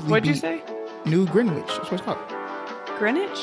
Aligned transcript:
actually 0.00 0.10
What'd 0.10 0.26
you 0.28 0.34
say? 0.34 0.62
New 1.04 1.26
Greenwich. 1.26 1.66
That's 1.66 1.78
what 1.90 1.92
it's 1.92 2.02
called. 2.02 2.18
Greenwich? 2.98 3.38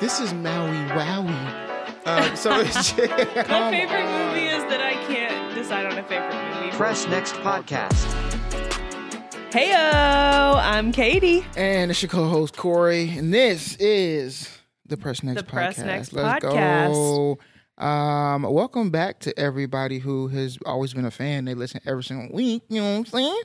This 0.00 0.20
is 0.20 0.32
Maui 0.32 0.76
Wowie. 0.90 1.64
Uh, 2.04 2.34
so 2.36 2.60
it's 2.60 2.96
My 2.96 3.70
favorite 3.70 4.06
movie 4.06 4.46
is 4.46 4.62
that 4.64 4.80
I 4.80 4.92
can't 5.06 5.54
decide 5.54 5.86
on 5.86 5.98
a 5.98 6.02
favorite 6.04 6.34
movie. 6.54 6.70
Press 6.76 7.06
Next 7.08 7.34
Podcast. 7.34 7.92
Heyo, 9.50 10.54
I'm 10.62 10.92
Katie. 10.92 11.44
And 11.56 11.90
it's 11.90 12.00
your 12.02 12.10
co-host 12.10 12.56
Corey, 12.56 13.10
and 13.16 13.32
this 13.34 13.76
is 13.76 14.56
the 14.86 14.96
Press 14.96 15.22
Next 15.22 15.42
The 15.42 15.50
Press 15.50 15.78
Podcast. 15.78 15.84
Next 15.86 16.12
Let's 16.12 16.44
Podcast. 16.44 16.92
go. 16.92 17.84
Um, 17.84 18.42
welcome 18.42 18.90
back 18.90 19.20
to 19.20 19.38
everybody 19.38 19.98
who 19.98 20.28
has 20.28 20.58
always 20.64 20.94
been 20.94 21.04
a 21.04 21.10
fan. 21.10 21.44
They 21.44 21.54
listen 21.54 21.80
every 21.86 22.04
single 22.04 22.34
week. 22.34 22.62
You 22.68 22.80
know 22.82 22.90
what 22.92 22.98
I'm 22.98 23.06
saying? 23.06 23.42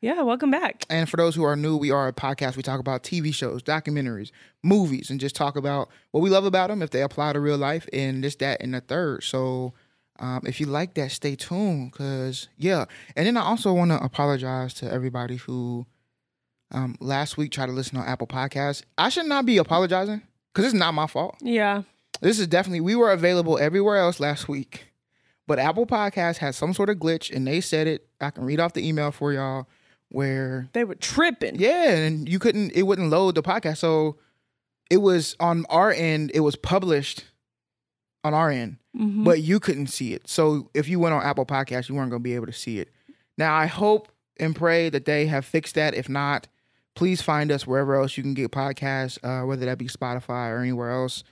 Yeah, 0.00 0.22
welcome 0.22 0.52
back. 0.52 0.84
And 0.88 1.08
for 1.08 1.16
those 1.16 1.34
who 1.34 1.42
are 1.42 1.56
new, 1.56 1.76
we 1.76 1.90
are 1.90 2.06
a 2.06 2.12
podcast. 2.12 2.56
We 2.56 2.62
talk 2.62 2.78
about 2.78 3.02
TV 3.02 3.34
shows, 3.34 3.64
documentaries, 3.64 4.30
movies, 4.62 5.10
and 5.10 5.18
just 5.18 5.34
talk 5.34 5.56
about 5.56 5.88
what 6.12 6.20
we 6.20 6.30
love 6.30 6.44
about 6.44 6.70
them 6.70 6.82
if 6.82 6.90
they 6.90 7.02
apply 7.02 7.32
to 7.32 7.40
real 7.40 7.58
life 7.58 7.88
and 7.92 8.22
this, 8.22 8.36
that, 8.36 8.62
and 8.62 8.74
the 8.74 8.80
third. 8.80 9.24
So 9.24 9.74
um, 10.20 10.42
if 10.46 10.60
you 10.60 10.66
like 10.66 10.94
that, 10.94 11.10
stay 11.10 11.34
tuned 11.34 11.90
because, 11.90 12.48
yeah. 12.56 12.84
And 13.16 13.26
then 13.26 13.36
I 13.36 13.40
also 13.40 13.72
want 13.72 13.90
to 13.90 14.00
apologize 14.00 14.72
to 14.74 14.90
everybody 14.90 15.34
who 15.34 15.84
um, 16.70 16.94
last 17.00 17.36
week 17.36 17.50
tried 17.50 17.66
to 17.66 17.72
listen 17.72 17.98
on 17.98 18.06
Apple 18.06 18.28
Podcasts. 18.28 18.84
I 18.96 19.08
should 19.08 19.26
not 19.26 19.46
be 19.46 19.58
apologizing 19.58 20.22
because 20.54 20.66
it's 20.66 20.78
not 20.78 20.94
my 20.94 21.08
fault. 21.08 21.34
Yeah. 21.40 21.82
This 22.20 22.38
is 22.38 22.46
definitely, 22.46 22.82
we 22.82 22.94
were 22.94 23.10
available 23.10 23.58
everywhere 23.58 23.96
else 23.96 24.20
last 24.20 24.48
week, 24.48 24.92
but 25.48 25.58
Apple 25.58 25.86
Podcasts 25.86 26.36
had 26.36 26.54
some 26.54 26.72
sort 26.72 26.88
of 26.88 26.98
glitch 26.98 27.34
and 27.34 27.44
they 27.48 27.60
said 27.60 27.88
it. 27.88 28.06
I 28.20 28.30
can 28.30 28.44
read 28.44 28.60
off 28.60 28.74
the 28.74 28.86
email 28.86 29.10
for 29.10 29.32
y'all 29.32 29.66
where 30.10 30.68
They 30.72 30.84
were 30.84 30.94
tripping. 30.94 31.56
yeah, 31.58 31.90
and 31.92 32.28
you 32.28 32.38
couldn't 32.38 32.72
it 32.72 32.82
wouldn't 32.82 33.10
load 33.10 33.34
the 33.34 33.42
podcast. 33.42 33.78
So 33.78 34.16
it 34.90 34.98
was 34.98 35.36
on 35.40 35.66
our 35.68 35.90
end, 35.92 36.30
it 36.34 36.40
was 36.40 36.56
published 36.56 37.24
on 38.24 38.34
our 38.34 38.50
end, 38.50 38.78
Mhm. 38.96 39.24
but 39.24 39.42
you 39.42 39.60
couldn't 39.60 39.88
see 39.88 40.14
it. 40.14 40.28
So 40.28 40.70
if 40.74 40.88
you 40.88 40.98
went 40.98 41.14
on 41.14 41.22
Apple 41.22 41.46
Podcasts, 41.46 41.88
you 41.88 41.94
weren't 41.94 42.10
gonna 42.10 42.20
be 42.20 42.34
able 42.34 42.46
to 42.46 42.52
see 42.52 42.78
it. 42.78 42.90
Now 43.36 43.54
I 43.54 43.66
hope 43.66 44.10
and 44.40 44.54
pray 44.56 44.88
that 44.90 45.04
they 45.04 45.26
have 45.26 45.44
fixed 45.44 45.74
that. 45.74 45.94
If 45.94 46.08
not, 46.08 46.48
please 46.94 47.22
find 47.22 47.52
us 47.52 47.66
wherever 47.66 47.94
else 47.96 48.16
you 48.16 48.22
can 48.22 48.34
get 48.34 48.50
podcasts, 48.50 49.18
uh, 49.22 49.46
whether 49.46 49.66
that 49.66 49.78
be 49.78 49.86
Spotify 49.86 50.50
or 50.50 50.58
anywhere 50.58 50.90
else. 50.90 51.22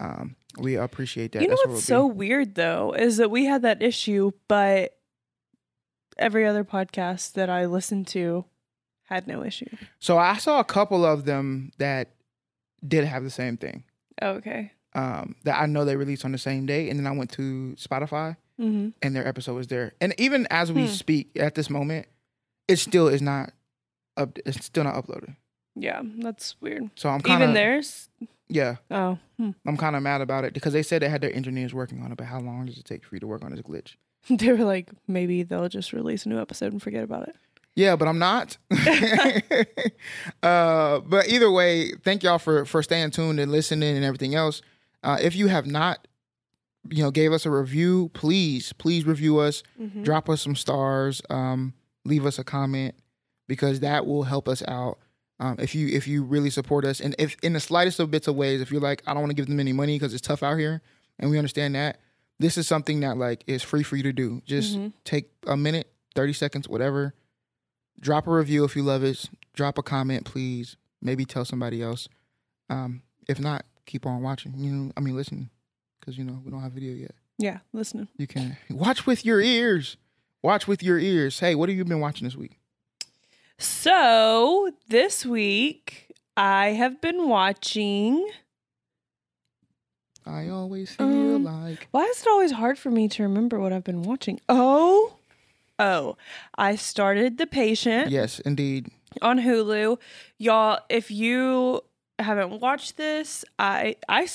Um, 0.00 0.36
we 0.58 0.74
appreciate 0.76 1.32
that. 1.32 1.42
You 1.42 1.48
know 1.48 1.52
That's 1.56 1.66
what's 1.68 1.88
where 1.88 1.98
so 1.98 2.08
be. 2.08 2.14
weird 2.16 2.54
though 2.56 2.92
is 2.92 3.18
that 3.18 3.30
we 3.30 3.44
had 3.44 3.62
that 3.62 3.82
issue, 3.82 4.32
but 4.48 4.96
every 6.22 6.46
other 6.46 6.64
podcast 6.64 7.32
that 7.34 7.50
I 7.50 7.66
listened 7.66 8.06
to 8.08 8.44
had 9.04 9.26
no 9.26 9.44
issue. 9.44 9.68
So 9.98 10.16
I 10.18 10.36
saw 10.38 10.60
a 10.60 10.64
couple 10.64 11.04
of 11.04 11.24
them 11.24 11.72
that 11.78 12.08
did 12.86 13.04
have 13.04 13.22
the 13.24 13.30
same 13.30 13.56
thing. 13.56 13.84
Okay. 14.22 14.72
Um, 14.94 15.36
that 15.44 15.60
I 15.60 15.66
know 15.66 15.84
they 15.84 15.96
released 15.96 16.24
on 16.24 16.32
the 16.32 16.38
same 16.38 16.66
day, 16.66 16.88
and 16.90 16.98
then 16.98 17.06
I 17.06 17.12
went 17.12 17.30
to 17.32 17.74
Spotify. 17.78 18.36
Mm-hmm. 18.60 18.90
and 19.00 19.16
their 19.16 19.26
episode 19.26 19.54
was 19.54 19.66
there. 19.66 19.92
And 20.00 20.14
even 20.18 20.46
as 20.50 20.70
we 20.70 20.82
Hmm. 20.82 20.92
speak 20.92 21.30
at 21.36 21.54
this 21.56 21.68
moment, 21.70 22.06
it 22.68 22.76
still 22.76 23.08
is 23.08 23.20
not 23.22 23.50
up. 24.16 24.38
It's 24.46 24.64
still 24.66 24.84
not 24.84 24.94
uploaded. 24.94 25.34
Yeah, 25.74 26.02
that's 26.18 26.54
weird. 26.60 26.90
So 26.94 27.08
I'm 27.08 27.22
kind 27.22 27.42
of 27.42 27.46
Even 27.48 27.54
theirs? 27.54 28.08
Yeah, 28.48 28.76
Oh, 28.90 29.18
hmm. 29.38 29.50
I'm 29.66 29.76
kind 29.78 29.96
of 29.96 30.02
mad 30.02 30.20
about 30.20 30.44
it 30.44 30.52
because 30.52 30.74
they 30.74 30.82
said 30.82 31.00
they 31.02 31.08
had 31.08 31.22
their 31.22 31.34
engineers 31.34 31.72
working 31.74 32.02
on 32.02 32.12
it. 32.12 32.18
But 32.18 32.26
how 32.26 32.38
long 32.40 32.66
does 32.66 32.76
it 32.78 32.84
take 32.84 33.04
for 33.04 33.16
you 33.16 33.20
to 33.20 33.26
work 33.26 33.42
on 33.42 33.50
this 33.50 33.62
glitch? 33.62 33.96
they 34.30 34.52
were 34.52 34.64
like, 34.64 34.90
maybe 35.08 35.42
they'll 35.42 35.68
just 35.68 35.92
release 35.92 36.26
a 36.26 36.28
new 36.28 36.40
episode 36.40 36.72
and 36.72 36.82
forget 36.82 37.02
about 37.04 37.28
it. 37.28 37.36
Yeah, 37.74 37.96
but 37.96 38.06
I'm 38.08 38.18
not. 38.18 38.58
uh, 40.42 41.00
but 41.00 41.28
either 41.28 41.50
way, 41.50 41.92
thank 42.04 42.22
y'all 42.22 42.38
for 42.38 42.64
for 42.64 42.82
staying 42.82 43.10
tuned 43.10 43.40
and 43.40 43.50
listening 43.50 43.96
and 43.96 44.04
everything 44.04 44.34
else. 44.34 44.62
Uh, 45.02 45.18
if 45.20 45.34
you 45.34 45.48
have 45.48 45.66
not, 45.66 46.06
you 46.90 47.02
know, 47.02 47.10
gave 47.10 47.32
us 47.32 47.46
a 47.46 47.50
review, 47.50 48.10
please, 48.14 48.72
please 48.74 49.04
review 49.06 49.38
us. 49.38 49.62
Mhm. 49.80 50.04
drop 50.04 50.28
us 50.28 50.42
some 50.42 50.56
stars 50.56 51.22
um 51.30 51.72
leave 52.04 52.26
us 52.26 52.38
a 52.38 52.44
comment 52.44 52.94
because 53.48 53.80
that 53.80 54.04
will 54.06 54.24
help 54.24 54.48
us 54.48 54.62
out 54.66 54.98
um 55.38 55.56
if 55.60 55.74
you 55.74 55.86
if 55.88 56.06
you 56.08 56.22
really 56.24 56.50
support 56.50 56.84
us 56.84 57.00
and 57.00 57.14
if 57.18 57.36
in 57.42 57.52
the 57.52 57.60
slightest 57.60 58.00
of 58.00 58.10
bits 58.10 58.26
of 58.26 58.34
ways 58.34 58.60
if 58.60 58.70
you're 58.72 58.80
like 58.80 59.00
i 59.06 59.12
don't 59.14 59.22
want 59.22 59.30
to 59.30 59.34
give 59.36 59.46
them 59.46 59.60
any 59.60 59.72
money 59.72 59.94
because 59.96 60.12
it's 60.12 60.26
tough 60.26 60.42
out 60.42 60.58
here 60.58 60.82
and 61.20 61.30
we 61.30 61.38
understand 61.38 61.74
that 61.76 62.00
this 62.42 62.58
is 62.58 62.66
something 62.68 63.00
that 63.00 63.16
like 63.16 63.42
is 63.46 63.62
free 63.62 63.82
for 63.82 63.96
you 63.96 64.02
to 64.02 64.12
do 64.12 64.42
just 64.44 64.76
Mhm. 64.76 64.92
take 65.04 65.30
a 65.46 65.56
minute 65.56 65.90
30 66.14 66.32
seconds 66.32 66.68
whatever 66.68 67.14
drop 68.00 68.26
a 68.26 68.30
review 68.30 68.64
if 68.64 68.74
you 68.76 68.82
love 68.82 69.02
it 69.04 69.30
drop 69.54 69.78
a 69.78 69.82
comment 69.82 70.24
please 70.24 70.76
maybe 71.00 71.24
tell 71.24 71.44
somebody 71.44 71.80
else 71.82 72.08
um 72.68 73.02
if 73.28 73.38
not 73.40 73.64
keep 73.86 74.04
on 74.06 74.22
watching 74.22 74.52
you 74.58 74.70
know 74.72 74.92
i 74.96 75.00
mean 75.00 75.16
listen 75.16 75.50
because 76.00 76.18
you 76.18 76.24
know 76.24 76.40
we 76.44 76.50
don't 76.50 76.62
have 76.62 76.72
video 76.72 76.92
yet 76.94 77.14
Yeah, 77.38 77.58
listening. 77.72 78.08
you 78.18 78.26
can 78.26 78.56
watch 78.70 79.06
with 79.06 79.24
your 79.24 79.40
ears. 79.40 79.96
Watch 80.42 80.66
with 80.68 80.82
your 80.82 80.98
ears. 80.98 81.38
Hey, 81.40 81.54
what 81.54 81.68
have 81.68 81.78
you 81.78 81.84
been 81.84 82.00
watching 82.00 82.24
this 82.26 82.36
week? 82.36 82.58
So 83.58 84.70
this 84.88 85.24
week 85.24 86.12
I 86.36 86.68
have 86.70 87.00
been 87.00 87.28
watching. 87.28 88.28
I 90.26 90.48
always 90.48 90.94
feel 90.94 91.06
Um, 91.36 91.44
like 91.44 91.88
Why 91.90 92.04
is 92.04 92.20
it 92.22 92.28
always 92.28 92.52
hard 92.52 92.78
for 92.78 92.90
me 92.90 93.08
to 93.08 93.22
remember 93.22 93.58
what 93.60 93.72
I've 93.72 93.84
been 93.84 94.02
watching? 94.02 94.40
Oh, 94.48 95.14
oh, 95.78 96.16
I 96.56 96.76
started 96.76 97.38
The 97.38 97.46
Patient 97.46 98.10
yes, 98.10 98.38
indeed. 98.40 98.88
on 99.20 99.38
Hulu. 99.40 99.98
Y'all, 100.38 100.78
if 100.88 101.10
you 101.10 101.80
haven't 102.18 102.60
watched 102.60 102.96
this, 102.96 103.44
I 103.58 103.96
I 104.08 104.28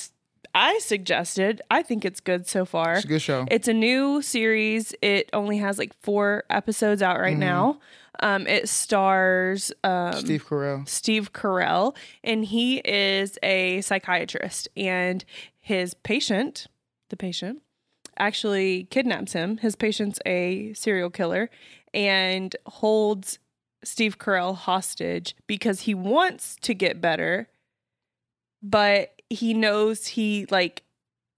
I 0.56 0.80
suggested. 0.80 1.62
I 1.70 1.84
think 1.84 2.04
it's 2.04 2.19
good 2.19 2.48
so 2.48 2.66
far. 2.66 2.96
It's 2.96 3.06
a 3.06 3.08
good 3.08 3.22
show. 3.22 3.46
It's 3.52 3.68
a 3.68 3.74
new 3.74 4.22
series. 4.22 4.94
It 5.02 5.30
only 5.34 5.58
has 5.59 5.78
like 5.78 5.94
four 6.02 6.44
episodes 6.50 7.02
out 7.02 7.19
right 7.19 7.36
Mhm. 7.36 7.40
now. 7.40 7.80
Um, 8.19 8.48
it 8.48 8.68
stars 8.68 9.72
um, 9.84 10.14
Steve 10.14 10.44
Carell. 10.50 10.90
Steve 10.90 11.31
Carell, 11.34 11.96
and 12.24 12.44
he 12.44 12.78
is 12.80 13.38
a 13.44 13.81
psychiatrist, 13.81 14.68
and 14.75 15.24
his 15.68 15.94
patient, 15.94 16.68
the 17.10 17.18
patient, 17.18 17.62
actually 18.18 18.86
kidnaps 18.86 19.34
him. 19.34 19.58
His 19.58 19.76
patient's 19.76 20.18
a 20.26 20.72
serial 20.72 21.10
killer 21.10 21.50
and 21.94 22.56
holds 22.68 23.38
Steve 23.84 24.18
Carell 24.18 24.56
hostage 24.56 25.36
because 25.46 25.82
he 25.82 25.94
wants 25.94 26.56
to 26.62 26.74
get 26.74 27.02
better, 27.02 27.50
but 28.64 29.22
he 29.30 29.54
knows 29.54 30.08
he 30.08 30.46
like 30.50 30.84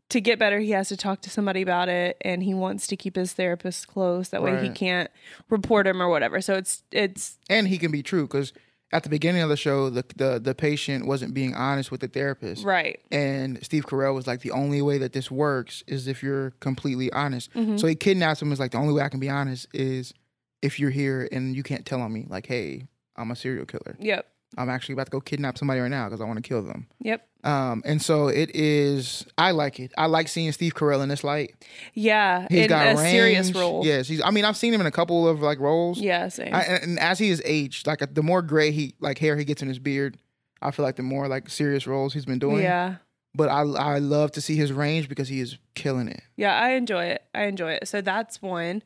to 0.10 0.22
get 0.22 0.38
better 0.38 0.60
he 0.60 0.72
has 0.72 0.90
to 0.90 0.98
talk 0.98 1.22
to 1.22 1.30
somebody 1.32 1.64
about 1.64 1.90
it 1.90 2.16
and 2.22 2.44
he 2.44 2.54
wants 2.54 2.86
to 2.86 2.96
keep 2.96 3.16
his 3.16 3.34
therapist 3.34 3.88
close. 3.88 4.30
That 4.30 4.44
way 4.44 4.62
he 4.62 4.70
can't 4.70 5.10
report 5.50 5.88
him 5.88 6.04
or 6.04 6.08
whatever. 6.08 6.40
So 6.40 6.54
it's 6.54 6.84
it's 6.92 7.40
And 7.50 7.68
he 7.68 7.80
can 7.80 7.92
be 7.92 8.04
true 8.04 8.28
because 8.28 8.54
at 8.92 9.04
the 9.04 9.10
beginning 9.10 9.42
of 9.42 9.50
the 9.50 9.58
show, 9.58 9.90
the, 9.90 10.04
the 10.16 10.40
the 10.40 10.56
patient 10.56 11.06
wasn't 11.06 11.34
being 11.34 11.54
honest 11.56 11.92
with 11.92 12.02
the 12.02 12.08
therapist. 12.08 12.64
right 12.66 13.00
And 13.12 13.64
Steve 13.64 13.86
Carell 13.86 14.14
was 14.16 14.26
like, 14.28 14.42
the 14.42 14.52
only 14.52 14.82
way 14.82 14.98
that 14.98 15.14
this 15.14 15.30
works 15.30 15.84
is 15.88 16.08
if 16.08 16.24
you're 16.24 16.52
completely 16.60 17.12
honest. 17.12 17.54
Mhm. 17.54 17.80
So 17.80 17.88
he 17.88 17.96
kidnaps 17.96 18.42
him. 18.42 18.52
Is 18.52 18.60
like 18.60 18.72
the 18.72 18.78
only 18.80 18.94
way 18.94 19.02
I 19.04 19.10
can 19.10 19.20
be 19.20 19.30
honest 19.30 19.68
is 19.74 20.14
if 20.62 20.80
you're 20.80 20.90
here 20.90 21.28
and 21.32 21.56
you 21.56 21.64
can't 21.64 21.86
tell 21.86 22.02
on 22.02 22.12
me. 22.12 22.26
Like, 22.30 22.46
hey, 22.48 22.88
I'm 23.16 23.32
a 23.32 23.36
serial 23.36 23.66
killer. 23.66 23.96
yep 24.00 24.26
I'm 24.58 24.70
actually 24.70 24.94
about 24.94 25.06
to 25.06 25.12
go 25.12 25.22
kidnap 25.22 25.58
somebody 25.58 25.80
right 25.80 25.90
now 25.92 26.06
because 26.08 26.22
I 26.22 26.26
want 26.26 26.38
to 26.38 26.48
kill 26.48 26.62
them. 26.64 26.88
yep 27.00 27.28
Um, 27.44 27.84
and 27.86 28.02
so 28.02 28.28
it 28.28 28.50
is. 28.56 29.26
I 29.38 29.52
like 29.52 29.80
it. 29.80 29.92
I 29.98 30.08
like 30.08 30.28
seeing 30.28 30.52
Steve 30.52 30.74
Carell 30.74 31.02
in 31.04 31.10
this 31.10 31.24
light. 31.24 31.54
Yeah, 31.94 32.48
He's 32.50 32.64
in 32.64 32.68
got 32.70 32.88
a 32.88 32.98
serious 32.98 33.54
role. 33.54 33.86
Yes, 33.86 34.08
he's. 34.08 34.22
I 34.22 34.32
mean, 34.32 34.46
I've 34.46 34.58
seen 34.58 34.74
him 34.74 34.82
in 34.82 34.88
a 34.88 34.92
couple 34.92 35.28
of 35.28 35.42
like 35.42 35.60
roles. 35.60 36.00
Yeah, 36.00 36.28
same. 36.30 36.54
I, 36.54 36.64
and, 36.64 36.84
and 36.84 37.00
as 37.00 37.20
he 37.20 37.30
has 37.30 37.42
aged, 37.46 37.86
like 37.88 38.01
the 38.13 38.24
more 38.24 38.42
gray 38.42 38.72
he 38.72 38.96
like 39.00 39.19
hair 39.19 39.38
he 39.38 39.46
gets 39.46 39.62
in 39.62 39.68
his 39.68 39.80
beard, 39.80 40.18
I 40.62 40.72
feel 40.72 40.84
like 40.84 40.96
the 40.96 41.04
more 41.04 41.28
like 41.28 41.50
serious 41.50 41.86
roles 41.88 42.13
he's 42.13 42.25
been 42.25 42.40
doing. 42.40 42.63
yeah. 42.63 42.96
But 43.36 43.50
I 43.50 43.62
I 43.62 44.00
love 44.00 44.31
to 44.31 44.42
see 44.42 44.56
his 44.56 44.74
range 44.74 45.07
because 45.07 45.28
he 45.28 45.40
is 45.40 45.57
killing 45.75 46.07
it. 46.07 46.22
Yeah, 46.36 46.60
I 46.60 46.72
enjoy 46.72 47.06
it. 47.06 47.22
I 47.36 47.44
enjoy 47.44 47.74
it. 47.74 47.88
So 47.88 48.01
that's 48.01 48.42
one. 48.42 48.81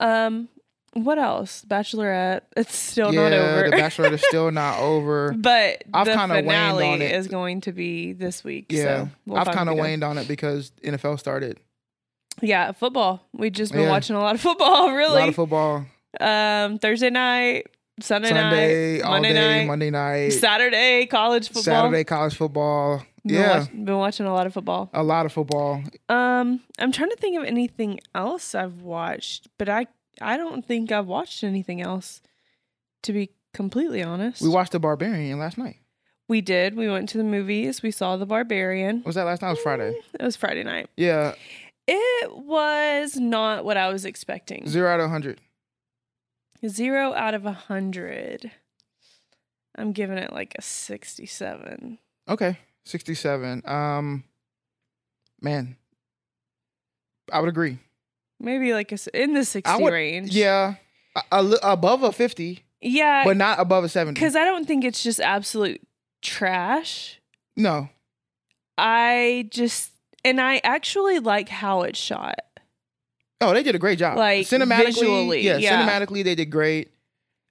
Um 0.00 0.48
what 1.04 1.18
else? 1.18 1.64
Bachelorette. 1.68 2.42
It's 2.56 2.74
still 2.76 3.12
yeah, 3.14 3.28
not 3.28 3.32
over. 3.32 3.70
The 3.70 3.76
Bachelorette 3.76 4.12
is 4.12 4.22
still 4.22 4.50
not 4.50 4.78
over. 4.80 5.32
but 5.36 5.84
I've 5.94 6.06
the 6.06 6.12
kinda 6.14 6.34
waned 6.34 6.46
finale 6.46 6.86
on 6.88 7.02
it. 7.02 7.12
is 7.12 7.28
going 7.28 7.60
to 7.62 7.72
be 7.72 8.12
this 8.12 8.42
week. 8.42 8.66
Yeah, 8.70 8.82
so 8.82 9.08
we'll 9.26 9.38
I've 9.38 9.46
kind 9.46 9.68
of 9.68 9.76
done. 9.76 9.84
waned 9.84 10.04
on 10.04 10.18
it 10.18 10.26
because 10.28 10.72
NFL 10.82 11.18
started. 11.18 11.58
Yeah, 12.42 12.72
football. 12.72 13.26
We've 13.32 13.52
just 13.52 13.72
been 13.72 13.82
Yeah. 13.82 13.90
watching 13.90 14.16
a 14.16 14.20
lot 14.20 14.34
of 14.34 14.40
football, 14.40 14.92
Really, 14.92 15.16
A 15.16 15.20
lot 15.20 15.28
of 15.28 15.34
football. 15.36 15.86
um 16.20 16.78
Thursday 16.78 17.10
night, 17.10 17.66
Sunday, 18.00 18.28
Sunday, 18.28 18.98
night, 19.00 19.08
Monday 19.08 19.32
day, 19.32 19.58
night, 19.60 19.66
Monday 19.66 19.90
night, 19.90 20.28
Saturday, 20.30 21.06
college 21.06 21.46
football. 21.48 21.62
Saturday 21.62 22.04
college 22.04 22.34
football. 22.36 23.02
Been 23.24 23.34
yeah, 23.36 23.58
watch- 23.60 23.70
been 23.72 23.96
watching 23.98 24.26
a 24.26 24.32
lot 24.32 24.46
of 24.46 24.52
football. 24.54 24.88
a 24.94 25.02
lot 25.02 25.26
of 25.26 25.32
football. 25.32 25.82
Um, 26.08 26.60
I'm 26.78 26.92
trying 26.92 27.10
to 27.10 27.16
think 27.16 27.36
of 27.38 27.44
anything 27.44 27.98
else 28.14 28.54
I've 28.54 28.82
watched, 28.82 29.48
but 29.58 29.68
I 29.68 29.86
I 30.20 30.36
don't 30.36 30.64
think 30.64 30.90
I've 30.92 31.06
watched 31.06 31.44
anything 31.44 31.80
else. 31.80 32.20
To 33.02 33.12
be 33.12 33.30
completely 33.54 34.02
honest. 34.02 34.42
We 34.42 34.48
watched 34.48 34.72
The 34.72 34.80
Barbarian 34.80 35.38
last 35.38 35.58
night. 35.58 35.76
We 36.28 36.40
did. 36.40 36.74
We 36.74 36.88
went 36.88 37.08
to 37.10 37.18
the 37.18 37.24
movies. 37.24 37.82
We 37.82 37.92
saw 37.92 38.16
The 38.16 38.26
Barbarian. 38.26 39.02
Was 39.06 39.14
that 39.14 39.24
last 39.24 39.42
night? 39.42 39.48
It 39.48 39.52
was 39.52 39.60
Friday. 39.60 40.00
It 40.18 40.22
was 40.22 40.34
Friday 40.36 40.64
night. 40.64 40.88
Yeah, 40.96 41.34
It 41.86 42.36
was 42.36 43.14
not 43.16 43.64
what 43.64 43.76
I 43.76 43.88
was 43.90 44.04
expecting. 44.04 44.66
zero 44.66 44.90
out 44.92 44.98
of 45.00 45.08
hundred. 45.10 45.40
Zero 46.66 47.14
out 47.14 47.34
of 47.34 47.46
a 47.46 47.52
hundred. 47.52 48.50
I'm 49.78 49.92
giving 49.92 50.18
it 50.18 50.32
like 50.32 50.54
a 50.58 50.62
67. 50.62 51.98
Okay, 52.28 52.58
sixty-seven. 52.84 53.62
Um, 53.66 54.24
man, 55.40 55.76
I 57.32 57.38
would 57.40 57.48
agree. 57.50 57.78
Maybe 58.40 58.72
like 58.72 58.92
a, 58.92 58.98
in 59.14 59.32
the 59.34 59.44
60 59.44 59.82
would- 59.82 59.92
range. 59.92 60.34
Yeah, 60.34 60.74
a, 61.32 61.36
a 61.44 61.58
above 61.72 62.02
a 62.02 62.12
fifty, 62.12 62.64
Yeah. 62.80 63.24
but 63.24 63.36
not 63.36 63.58
above 63.60 63.84
a 63.84 63.88
seventy. 63.88 64.20
Because 64.20 64.36
I 64.36 64.44
don't 64.44 64.66
think 64.66 64.84
it's 64.84 65.02
just 65.02 65.20
absolute 65.20 65.80
trash. 66.22 67.20
No, 67.56 67.88
I 68.76 69.48
just, 69.50 69.90
and 70.24 70.40
I 70.40 70.60
actually 70.62 71.18
like 71.20 71.48
how 71.48 71.82
it's 71.82 71.98
shot. 71.98 72.40
oh, 73.40 73.54
they 73.54 73.62
did 73.62 73.74
a 73.74 73.78
great 73.78 73.98
job. 73.98 74.18
Like, 74.18 74.46
cinematically, 74.46 74.84
visually, 74.86 75.40
yeah, 75.42 75.56
yeah. 75.56 75.82
cinematically 75.88 76.22
they 76.24 76.34
did 76.34 76.50
great. 76.50 76.92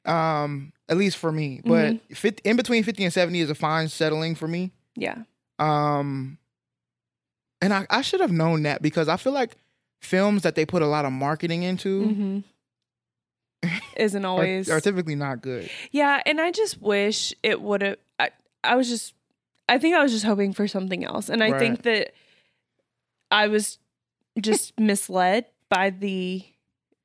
Um, 0.05 0.71
at 0.87 0.97
least 0.97 1.17
for 1.17 1.31
me, 1.31 1.61
but 1.65 1.93
Mm-hmm. 1.95 2.13
50, 2.13 2.47
in 2.47 2.55
between 2.57 2.83
fifty 2.83 3.03
and 3.03 3.11
seventy 3.11 3.39
is 3.39 3.49
a 3.49 3.55
fine 3.55 3.87
settling 3.87 4.35
for 4.35 4.47
me. 4.47 4.71
Yeah. 4.95 5.23
Um, 5.57 6.37
and 7.61 7.73
I, 7.73 7.87
I 7.89 8.01
should 8.03 8.19
have 8.21 8.31
known 8.31 8.63
that 8.63 8.83
because 8.83 9.07
I 9.07 9.17
feel 9.17 9.33
like 9.33 9.55
films 10.01 10.43
that 10.43 10.55
they 10.55 10.65
put 10.65 10.81
a 10.81 10.87
lot 10.87 11.05
of 11.05 11.11
marketing 11.11 11.63
into 11.63 12.07
hmm 12.07 12.39
Isn't 13.97 14.25
always. 14.25 14.69
are 14.69 14.79
typically 14.81 15.15
not 15.15 15.41
good. 15.41 15.69
yeah. 15.91 16.21
And 16.25 16.39
I 16.39 16.51
just 16.51 16.81
wish 16.81 17.33
it 17.41 17.61
would 17.61 17.81
have. 17.81 17.97
I, 18.19 18.29
I 18.63 18.75
was 18.75 18.87
just, 18.89 19.13
I 19.67 19.79
think 19.79 19.95
I 19.95 20.03
was 20.03 20.11
just 20.11 20.25
hoping 20.25 20.53
for 20.53 20.67
something 20.67 21.03
else. 21.03 21.29
And 21.29 21.43
I 21.43 21.49
Right. 21.49 21.59
think 21.59 21.81
that 21.83 22.13
I 23.31 23.47
was 23.47 23.79
just 24.39 24.79
misled 24.79 25.45
by 25.69 25.89
the 25.89 26.43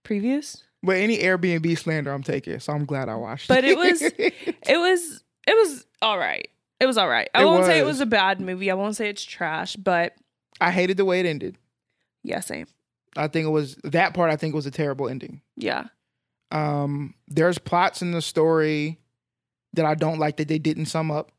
previews. 0.05 0.63
But 0.83 0.97
any 0.97 1.19
Airbnb 1.19 1.79
slander, 1.79 2.13
I'm 2.13 2.23
taking. 2.23 2.59
So 2.61 2.73
I'm 2.75 2.85
glad 2.85 3.09
I 3.09 3.15
watched. 3.15 3.47
It. 3.51 3.55
But 3.55 3.65
it 3.65 3.79
was- 3.79 4.03
it. 4.03 4.35
Was, 4.79 5.23
it 5.47 5.55
was 5.55 5.87
all 6.03 6.19
right. 6.19 6.49
It 6.79 6.87
was 6.87 6.99
all 6.99 7.09
right. 7.09 7.29
I 7.35 7.43
It 7.43 7.45
won't 7.47 7.65
say 7.67 7.79
it 7.79 7.85
was. 7.85 7.95
was 7.95 8.01
a 8.03 8.07
bad 8.07 8.41
movie. 8.41 8.71
I 8.71 8.75
won't 8.75 8.97
say 8.97 9.09
it's 9.09 9.23
trash, 9.25 9.77
but 9.77 10.15
I 10.61 10.71
hated 10.71 10.97
the 10.99 11.05
way 11.07 11.21
it 11.21 11.27
ended. 11.27 11.57
yeah, 12.23 12.41
same. 12.41 12.67
I 13.17 13.29
think 13.29 13.47
it 13.47 13.51
was 13.51 13.77
that 13.85 14.15
part. 14.15 14.31
I 14.31 14.37
think 14.37 14.55
was 14.55 14.67
a 14.67 14.71
terrible 14.71 15.09
ending. 15.09 15.43
Yeah. 15.57 15.85
Um, 16.53 17.15
there's 17.29 17.59
plots 17.59 18.03
in 18.03 18.13
the 18.13 18.23
story 18.23 18.99
that 19.73 19.85
I 19.85 19.95
don't 19.95 20.19
like 20.19 20.37
that 20.39 20.49
they 20.49 20.59
didn't 20.59 20.87
sum 20.87 21.11
up. 21.11 21.31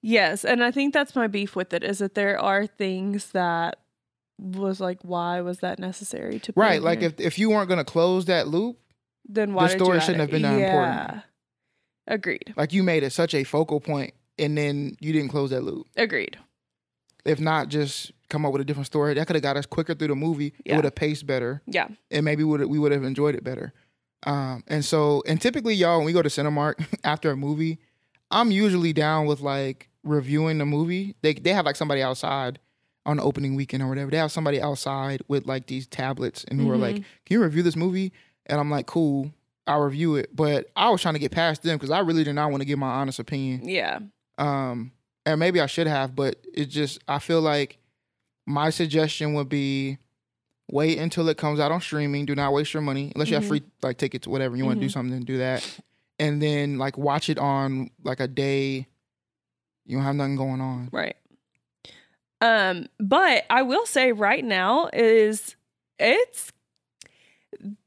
Yes, 0.00 0.44
and 0.44 0.64
I 0.64 0.72
think 0.72 0.92
that's 0.92 1.14
my 1.14 1.28
beef 1.28 1.54
with 1.54 1.72
it 1.72 1.84
is 1.84 1.98
that 1.98 2.14
there 2.14 2.38
are 2.38 2.66
things 2.66 3.30
that 3.32 3.78
was 4.38 4.80
like, 4.80 4.98
why 5.02 5.40
was 5.40 5.58
that 5.58 5.78
necessary 5.78 6.40
to 6.40 6.52
Right, 6.56 6.82
like 6.82 7.02
if 7.02 7.20
if 7.20 7.38
you 7.38 7.50
weren't 7.50 7.68
gonna 7.68 7.84
close 7.84 8.24
that 8.24 8.48
loop, 8.48 8.78
then 9.28 9.54
why 9.54 9.64
you 9.64 9.78
story 9.78 10.00
shouldn't 10.00 10.20
have 10.20 10.30
been 10.30 10.42
that 10.42 10.58
important. 10.58 11.22
Agreed. 12.08 12.52
like 12.56 12.72
you 12.72 12.82
made 12.82 13.04
it 13.04 13.12
such 13.12 13.32
a 13.32 13.44
focal 13.44 13.80
point, 13.80 14.14
and 14.38 14.58
then 14.58 14.96
you 15.00 15.12
didn't 15.12 15.28
close 15.28 15.50
that 15.50 15.62
loop. 15.62 15.86
Agreed. 15.96 16.36
If 17.24 17.38
not, 17.38 17.68
just 17.68 18.10
come 18.32 18.44
up 18.44 18.52
with 18.52 18.60
a 18.62 18.64
different 18.64 18.86
story. 18.86 19.14
That 19.14 19.26
could 19.28 19.36
have 19.36 19.42
got 19.42 19.56
us 19.56 19.66
quicker 19.66 19.94
through 19.94 20.08
the 20.08 20.16
movie. 20.16 20.48
It 20.64 20.66
Yeah. 20.66 20.76
would 20.76 20.84
have 20.84 20.94
paced 20.96 21.26
better. 21.26 21.62
Yeah. 21.66 21.88
and 22.10 22.24
maybe 22.24 22.42
would 22.42 22.64
we 22.66 22.78
would 22.80 22.90
have 22.92 23.04
enjoyed 23.04 23.34
it 23.36 23.44
better. 23.44 23.72
Um, 24.24 24.62
and 24.68 24.84
so, 24.84 25.22
and 25.26 25.40
typically, 25.40 25.74
y'all, 25.74 25.98
when 25.98 26.06
we 26.06 26.12
go 26.12 26.22
to 26.22 26.28
Cinemark 26.28 26.84
after 27.04 27.30
a 27.30 27.36
movie, 27.36 27.78
I'm 28.30 28.50
usually 28.50 28.92
down 28.92 29.26
with 29.26 29.40
like 29.40 29.88
reviewing 30.04 30.58
the 30.58 30.66
movie. 30.66 31.14
They 31.22 31.34
they 31.34 31.52
have 31.52 31.66
like 31.66 31.76
somebody 31.76 32.02
outside 32.02 32.58
on 33.04 33.16
the 33.16 33.22
opening 33.24 33.56
weekend 33.56 33.82
or 33.82 33.88
whatever. 33.88 34.10
They 34.10 34.16
have 34.16 34.30
somebody 34.32 34.60
outside 34.60 35.22
with 35.28 35.46
like 35.46 35.66
these 35.66 35.86
tablets 35.88 36.44
and 36.48 36.60
who 36.60 36.70
are 36.70 36.76
like, 36.76 36.96
Mhm. 36.96 37.04
"Can 37.26 37.34
you 37.34 37.42
review 37.42 37.62
this 37.62 37.74
movie?" 37.76 38.12
And 38.46 38.60
I'm 38.60 38.70
like, 38.70 38.86
"Cool, 38.86 39.32
I'll 39.66 39.80
review 39.80 40.14
it." 40.16 40.34
But 40.34 40.66
I 40.76 40.88
was 40.90 41.02
trying 41.02 41.14
to 41.14 41.20
get 41.20 41.32
past 41.32 41.62
them 41.64 41.76
because 41.76 41.90
I 41.90 41.98
really 41.98 42.22
did 42.24 42.34
not 42.34 42.50
want 42.52 42.60
to 42.60 42.64
give 42.64 42.78
my 42.78 42.90
honest 43.00 43.18
opinion. 43.18 43.68
Yeah. 43.68 43.98
Um, 44.38 44.92
and 45.26 45.38
maybe 45.40 45.60
I 45.60 45.66
should 45.66 45.86
have, 45.88 46.14
but 46.14 46.36
it 46.54 46.66
just 46.66 47.00
I 47.08 47.18
feel 47.18 47.40
like 47.40 47.78
my 48.46 48.70
suggestion 48.70 49.34
would 49.34 49.48
be 49.48 49.98
wait 50.70 50.98
until 50.98 51.28
it 51.28 51.36
comes 51.36 51.60
out 51.60 51.70
on 51.72 51.80
streaming. 51.80 52.24
Do 52.26 52.34
not 52.34 52.52
waste 52.52 52.72
your 52.72 52.82
money 52.82 53.12
unless 53.14 53.28
you 53.28 53.34
have 53.34 53.44
Mhm. 53.44 53.48
free 53.48 53.62
like 53.82 53.98
tickets, 53.98 54.26
whatever 54.26 54.56
you 54.56 54.64
want 54.64 54.78
to 54.78 54.86
do 54.86 54.88
Mhm. 54.88 54.92
something, 54.92 55.20
do 55.24 55.38
that, 55.38 55.80
and 56.18 56.40
then 56.42 56.78
like 56.78 56.96
watch 56.96 57.28
it 57.28 57.38
on 57.38 57.90
like 58.04 58.20
a 58.20 58.28
day. 58.28 58.86
You 59.84 59.96
don't 59.96 60.04
have 60.04 60.14
nothing 60.16 60.36
going 60.36 60.60
on. 60.60 60.88
Right. 60.92 61.16
Um, 62.40 62.86
but 62.98 63.44
I 63.50 63.62
will 63.62 63.86
say 63.86 64.12
right 64.12 64.44
now 64.44 64.88
is 64.92 65.56
it's 65.98 66.52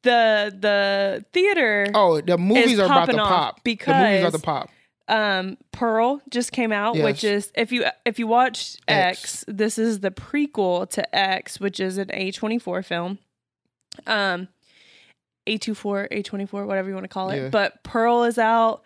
the 0.03 0.55
the 0.57 1.25
theater 1.33 1.87
Oh, 1.93 2.21
the 2.21 2.37
movies 2.37 2.79
are 2.79 2.85
about 2.85 3.09
to 3.09 3.17
pop 3.17 3.63
because 3.63 3.95
the 3.95 4.03
movies 4.09 4.23
are 4.23 4.31
to 4.31 4.39
pop. 4.39 4.69
Um 5.07 5.57
Pearl 5.71 6.21
just 6.29 6.51
came 6.51 6.71
out, 6.71 6.97
which 6.97 7.23
is 7.23 7.51
if 7.55 7.71
you 7.71 7.85
if 8.05 8.17
you 8.19 8.27
watched 8.27 8.81
X. 8.87 9.19
X, 9.19 9.45
this 9.47 9.77
is 9.77 9.99
the 9.99 10.11
prequel 10.11 10.89
to 10.91 11.15
X, 11.15 11.59
which 11.59 11.79
is 11.79 11.97
an 11.97 12.07
A24 12.07 12.83
film. 12.83 13.19
Um 14.07 14.47
A24, 15.47 16.11
A24, 16.11 16.65
whatever 16.65 16.89
you 16.89 16.95
want 16.95 17.03
to 17.03 17.09
call 17.09 17.29
it. 17.29 17.37
Yeah. 17.37 17.49
But 17.49 17.83
Pearl 17.83 18.23
is 18.23 18.37
out. 18.37 18.83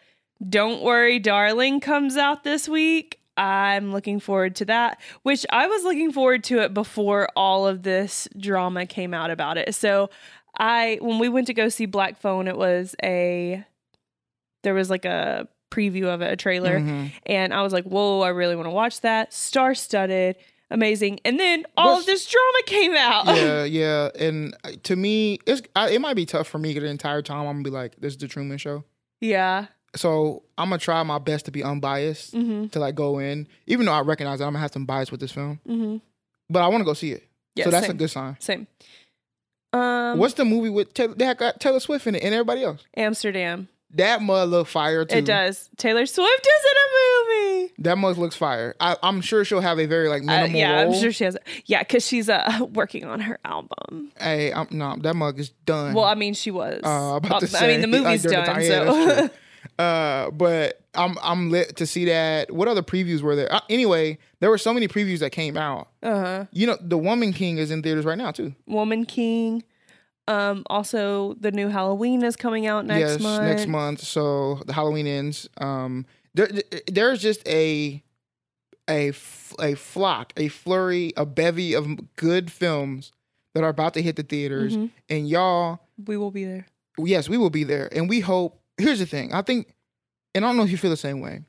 Don't 0.48 0.82
worry, 0.82 1.20
Darling 1.20 1.80
comes 1.80 2.18
out 2.18 2.44
this 2.44 2.68
week. 2.68 3.20
I'm 3.38 3.94
looking 3.94 4.20
forward 4.20 4.58
to 4.58 4.66
that, 4.66 5.00
which 5.24 5.46
I 5.50 5.68
was 5.68 5.84
looking 5.84 6.12
forward 6.12 6.44
to 6.46 6.60
it 6.60 6.74
before 6.74 7.30
all 7.38 7.66
of 7.66 7.84
this 7.84 8.28
drama 8.38 8.86
came 8.86 9.14
out 9.14 9.32
about 9.32 9.58
it. 9.58 9.74
So 9.76 10.10
I 10.58 10.98
when 11.02 11.20
we 11.20 11.30
went 11.30 11.48
to 11.48 11.54
go 11.54 11.70
see 11.70 11.86
Black 11.86 12.18
Phone, 12.20 12.50
it 12.50 12.58
was 12.58 12.96
a 13.02 13.64
there 14.64 14.74
was 14.74 14.90
like 14.90 15.06
a 15.06 15.48
preview 15.72 16.06
of 16.06 16.22
it, 16.22 16.32
a 16.32 16.36
trailer, 16.36 16.80
Mhm. 16.80 17.12
and 17.26 17.54
I 17.54 17.62
was 17.62 17.74
like, 17.74 17.86
"Whoa, 17.86 18.22
I 18.22 18.30
really 18.30 18.56
want 18.56 18.66
to 18.68 18.72
watch 18.72 19.02
that." 19.02 19.34
Star 19.34 19.76
studded, 19.76 20.36
amazing. 20.72 21.20
And 21.26 21.40
then 21.40 21.66
all 21.78 21.90
What's- 21.96 22.02
of 22.02 22.06
this 22.08 22.26
drama 22.28 22.64
came 22.66 22.96
out. 22.96 23.26
yeah, 23.28 23.64
yeah. 23.66 24.10
And 24.20 24.56
uh, 24.64 24.72
to 24.84 24.96
me, 24.96 25.40
it's 25.46 25.62
I, 25.76 25.90
it 25.92 26.02
might 26.02 26.16
be 26.16 26.26
tough 26.26 26.48
for 26.48 26.58
me 26.58 26.74
the 26.74 26.86
entire 26.86 27.22
time. 27.22 27.40
I'm 27.48 27.56
gonna 27.58 27.64
be 27.64 27.70
like, 27.70 27.96
"This 28.00 28.14
is 28.14 28.18
the 28.20 28.28
Truman 28.28 28.58
Show." 28.58 28.84
yeah. 29.22 29.68
So 29.96 30.44
I'm 30.56 30.70
gonna 30.70 30.78
try 30.78 31.02
my 31.02 31.18
best 31.18 31.46
to 31.46 31.52
be 31.52 31.64
unbiased 31.64 32.36
Mm-hmm. 32.36 32.68
to 32.68 32.80
like 32.80 32.94
go 32.94 33.18
in, 33.18 33.48
even 33.66 33.88
though 33.88 33.92
I 33.94 34.02
recognize 34.02 34.38
that 34.38 34.46
I'm 34.46 34.52
gonna 34.54 34.62
have 34.62 34.72
some 34.72 34.86
bias 34.86 35.10
with 35.12 35.20
this 35.20 35.32
film. 35.32 35.60
Mm-hmm. 35.68 35.98
But 36.48 36.62
I 36.62 36.68
want 36.68 36.82
to 36.82 36.86
go 36.86 36.94
see 36.94 37.12
it. 37.14 37.24
Yeah. 37.56 37.64
so 37.66 37.72
that's 37.72 37.88
same. 37.88 37.96
a 37.96 37.98
good 37.98 38.12
sign. 38.12 38.38
Same. 38.40 38.68
Um, 39.74 40.18
What's 40.20 40.34
the 40.36 40.46
movie 40.46 40.70
with 40.70 40.94
Taylor, 40.94 41.14
they 41.16 41.34
got 41.34 41.60
Taylor 41.60 41.80
Swift 41.80 42.08
in 42.08 42.16
it 42.16 42.24
and 42.24 42.34
everybody 42.34 42.64
else? 42.64 42.84
Amsterdam? 42.96 43.68
That 43.96 44.22
mug 44.22 44.50
look 44.50 44.68
fire 44.68 45.04
too. 45.06 45.18
It 45.18 45.26
does. 45.26 45.70
Taylor 45.78 46.06
Swift 46.06 46.48
is 46.48 46.66
in 46.72 46.78
a 46.78 47.58
movie. 47.64 47.74
That 47.80 47.98
mug 47.98 48.18
looks 48.20 48.36
fire. 48.36 48.76
I, 48.80 48.96
I'm 49.02 49.20
sure 49.22 49.44
she'll 49.44 49.62
have 49.62 49.80
a 49.80 49.88
very 49.88 50.10
like 50.10 50.22
Uh, 50.22 50.26
minimal 50.26 50.60
yeah, 50.60 50.82
role. 50.84 50.94
I'm 50.94 51.00
sure 51.02 51.12
she 51.12 51.24
has. 51.24 51.38
Yeah, 51.66 51.80
because 51.82 52.06
she's 52.06 52.30
uh 52.30 52.68
working 52.74 53.06
on 53.06 53.20
her 53.22 53.40
album. 53.46 54.12
Hey, 54.20 54.54
I'm, 54.54 54.68
no, 54.72 54.96
that 55.02 55.16
mug 55.16 55.40
is 55.40 55.50
done. 55.66 55.94
Well, 55.96 56.06
I 56.06 56.14
mean, 56.16 56.34
she 56.36 56.52
was. 56.52 56.82
Uh, 56.84 57.16
about 57.16 57.40
to 57.40 57.46
Uh, 57.46 57.50
say, 57.50 57.66
I 57.76 57.78
mean, 57.78 57.90
the 57.90 57.98
like, 57.98 58.06
movie's 58.06 58.24
the 58.24 58.30
done. 58.30 58.46
time- 58.46 58.64
so 58.64 59.30
uh, 59.84 60.30
but 60.32 60.82
I'm 60.94 61.18
I'm 61.24 61.50
lit 61.50 61.76
to 61.78 61.88
see 61.88 62.06
that. 62.06 62.52
What 62.52 62.68
other 62.68 62.84
previews 62.84 63.22
were 63.22 63.36
there? 63.36 63.52
Uh, 63.52 63.62
anyway, 63.70 64.18
there 64.40 64.50
were 64.52 64.58
so 64.58 64.74
many 64.74 64.88
previews 64.88 65.20
that 65.20 65.32
came 65.32 65.58
out. 65.58 65.88
uh 66.04 66.20
huh. 66.22 66.46
You 66.52 66.68
know, 66.68 66.78
The 66.80 66.98
Woman 66.98 67.34
King 67.34 67.58
is 67.58 67.72
in 67.72 67.82
theaters 67.82 68.06
right 68.06 68.18
now 68.18 68.32
too. 68.32 68.54
Woman 68.68 69.06
King. 69.06 69.64
Um. 70.30 70.64
Also, 70.70 71.34
the 71.40 71.52
new 71.52 71.68
Halloween 71.70 72.24
is 72.24 72.36
coming 72.36 72.68
out 72.68 72.86
next 72.86 73.00
yes, 73.14 73.20
month. 73.22 73.44
next 73.44 73.68
month. 73.68 74.02
So 74.02 74.62
the 74.66 74.74
Halloween 74.74 75.08
ends. 75.08 75.50
Um, 75.58 76.06
there, 76.36 76.50
there's 76.88 77.22
just 77.22 77.46
a 77.48 78.04
flock, 79.76 80.34
a 80.38 80.48
flurry, 80.48 81.14
a 81.18 81.26
bevy 81.26 81.74
of 81.74 82.16
good 82.16 82.52
films 82.52 83.12
that 83.54 83.64
are 83.64 83.70
about 83.70 83.94
to 83.96 84.02
hit 84.02 84.16
the 84.16 84.24
theaters, 84.24 84.78
Mhm. 84.78 84.92
and 85.10 85.28
y'all, 85.30 85.80
We 86.08 86.18
will 86.18 86.32
be 86.32 86.46
there. 86.46 86.68
yes, 86.98 87.28
we 87.28 87.38
will 87.38 87.50
be 87.50 87.64
there, 87.64 87.90
and 87.92 88.08
we 88.08 88.20
hope. 88.20 88.62
Here's 88.78 89.00
the 89.00 89.06
thing, 89.06 89.34
I 89.34 89.42
think, 89.42 89.74
and 90.34 90.46
I 90.46 90.48
don't 90.48 90.58
know 90.58 90.64
if 90.64 90.72
you 90.72 90.78
feel 90.78 90.92
the 90.92 90.98
same 90.98 91.20
way. 91.20 91.44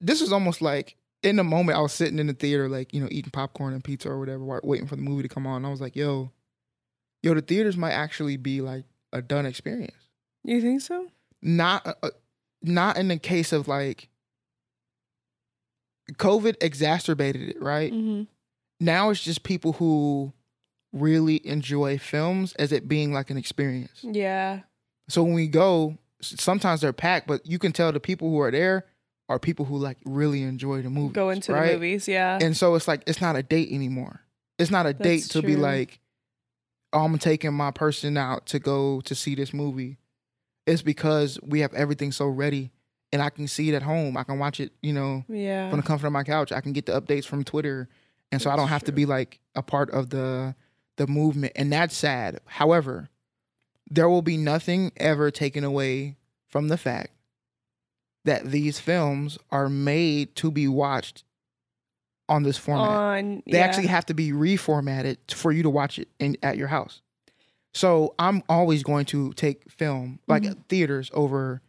This 0.00 0.20
is 0.20 0.32
almost 0.32 0.60
like 0.62 0.96
in 1.22 1.36
the 1.36 1.44
moment 1.44 1.78
I 1.78 1.80
was 1.80 1.92
sitting 1.92 2.18
in 2.18 2.26
the 2.26 2.34
theater, 2.34 2.68
like 2.68 2.92
you 2.92 3.00
know, 3.00 3.08
eating 3.10 3.30
popcorn 3.30 3.72
and 3.72 3.82
pizza 3.82 4.08
or 4.10 4.18
whatever, 4.18 4.44
waiting 4.62 4.86
for 4.86 4.96
the 4.96 5.02
movie 5.02 5.22
to 5.22 5.28
come 5.28 5.46
on. 5.46 5.64
I 5.64 5.70
was 5.70 5.80
like, 5.80 5.96
yo, 5.96 6.30
yo, 7.22 7.34
the 7.34 7.40
theaters 7.42 7.76
might 7.76 7.92
actually 7.92 8.36
be 8.36 8.60
like 8.60 8.84
a 9.12 9.20
done 9.22 9.46
experience 9.46 10.08
You 10.44 10.60
think 10.60 10.80
so? 10.80 11.08
not 11.42 11.86
uh, 11.86 11.94
uh, 12.02 12.10
not 12.62 12.96
in 12.96 13.08
the 13.08 13.18
case 13.18 13.52
of 13.52 13.66
like 13.68 14.08
covid 16.14 16.56
exacerbated 16.60 17.48
it 17.50 17.62
right 17.62 17.92
Mm-hmm. 17.92 18.22
now 18.80 19.10
it's 19.10 19.22
just 19.22 19.42
people 19.44 19.74
who 19.74 20.32
really 20.92 21.44
enjoy 21.46 21.96
films 21.98 22.52
as 22.54 22.70
it 22.72 22.86
being 22.88 23.12
like 23.12 23.30
an 23.30 23.36
experience 23.38 24.00
Yeah. 24.02 24.60
so 25.08 25.22
when 25.22 25.34
we 25.34 25.46
go 25.46 25.96
sometimes 26.20 26.82
they're 26.82 26.92
packed, 26.92 27.26
but 27.26 27.44
you 27.44 27.58
can 27.58 27.72
tell 27.72 27.90
the 27.90 27.98
people 27.98 28.30
who 28.30 28.38
are 28.40 28.52
there 28.52 28.84
are 29.28 29.40
people 29.40 29.64
who 29.64 29.76
like 29.76 29.96
really 30.04 30.42
enjoy 30.42 30.80
the 30.82 30.88
movie. 30.90 31.12
Go 31.12 31.30
into 31.30 31.52
right? 31.52 31.68
the 31.68 31.72
movies, 31.74 32.06
yeah. 32.06 32.38
And 32.40 32.56
so 32.56 32.76
it's 32.76 32.86
like 32.86 33.02
it's 33.08 33.20
not 33.20 33.34
a 33.34 33.42
date 33.42 33.70
anymore. 33.72 34.20
It's 34.56 34.70
not 34.70 34.86
a 34.86 34.92
date 34.92 35.22
That's 35.22 35.28
to 35.30 35.42
be 35.42 35.56
like, 35.56 35.98
oh, 36.92 37.04
I'm 37.04 37.18
taking 37.18 37.52
my 37.54 37.70
person 37.70 38.16
out 38.16 38.46
to 38.46 38.58
go 38.58 39.00
to 39.02 39.14
see 39.14 39.34
this 39.34 39.52
movie. 39.52 39.98
It's 40.66 40.82
because 40.82 41.38
we 41.42 41.60
have 41.60 41.74
everything 41.74 42.12
so 42.12 42.26
ready 42.26 42.70
and 43.12 43.20
I 43.20 43.30
can 43.30 43.46
see 43.46 43.68
it 43.68 43.74
at 43.74 43.82
home. 43.82 44.16
I 44.16 44.24
can 44.24 44.38
watch 44.38 44.58
it, 44.58 44.72
you 44.80 44.92
know, 44.92 45.24
yeah. 45.28 45.68
from 45.68 45.80
the 45.80 45.86
comfort 45.86 46.06
of 46.06 46.12
my 46.12 46.22
couch. 46.22 46.50
I 46.50 46.60
can 46.60 46.72
get 46.72 46.86
the 46.86 46.98
updates 46.98 47.26
from 47.26 47.44
Twitter. 47.44 47.88
And 48.30 48.40
so 48.40 48.50
I 48.50 48.56
don't 48.56 48.68
have 48.68 48.84
to 48.84 48.92
be 48.92 49.04
like 49.04 49.40
a 49.54 49.62
part 49.62 49.90
of 49.90 50.10
the 50.10 50.54
the 50.96 51.06
movement. 51.06 51.52
And 51.56 51.72
that's 51.72 51.96
sad. 51.96 52.40
However, 52.46 53.10
there 53.90 54.08
will 54.08 54.22
be 54.22 54.36
nothing 54.36 54.92
ever 54.96 55.30
taken 55.30 55.64
away 55.64 56.16
from 56.46 56.68
the 56.68 56.76
fact 56.76 57.10
that 58.24 58.50
these 58.50 58.78
films 58.78 59.38
are 59.50 59.68
made 59.68 60.34
to 60.36 60.50
be 60.50 60.68
watched 60.68 61.24
on 62.32 62.42
this 62.42 62.56
format 62.58 62.88
On 62.90 63.42
they 63.46 63.58
yeah. 63.58 63.64
actually 63.64 63.86
have 63.88 64.06
to 64.06 64.14
be 64.14 64.32
reformatted 64.32 65.18
for 65.34 65.52
you 65.52 65.62
to 65.62 65.70
watch 65.70 65.98
it 65.98 66.08
in 66.18 66.36
at 66.42 66.56
your 66.56 66.68
house. 66.68 67.02
So 67.74 68.14
I'm 68.18 68.42
always 68.48 68.82
going 68.82 69.04
to 69.06 69.32
take 69.34 69.70
film 69.70 70.18
like 70.26 70.42
Mhm. 70.42 70.56
theaters 70.68 71.10
over 71.14 71.62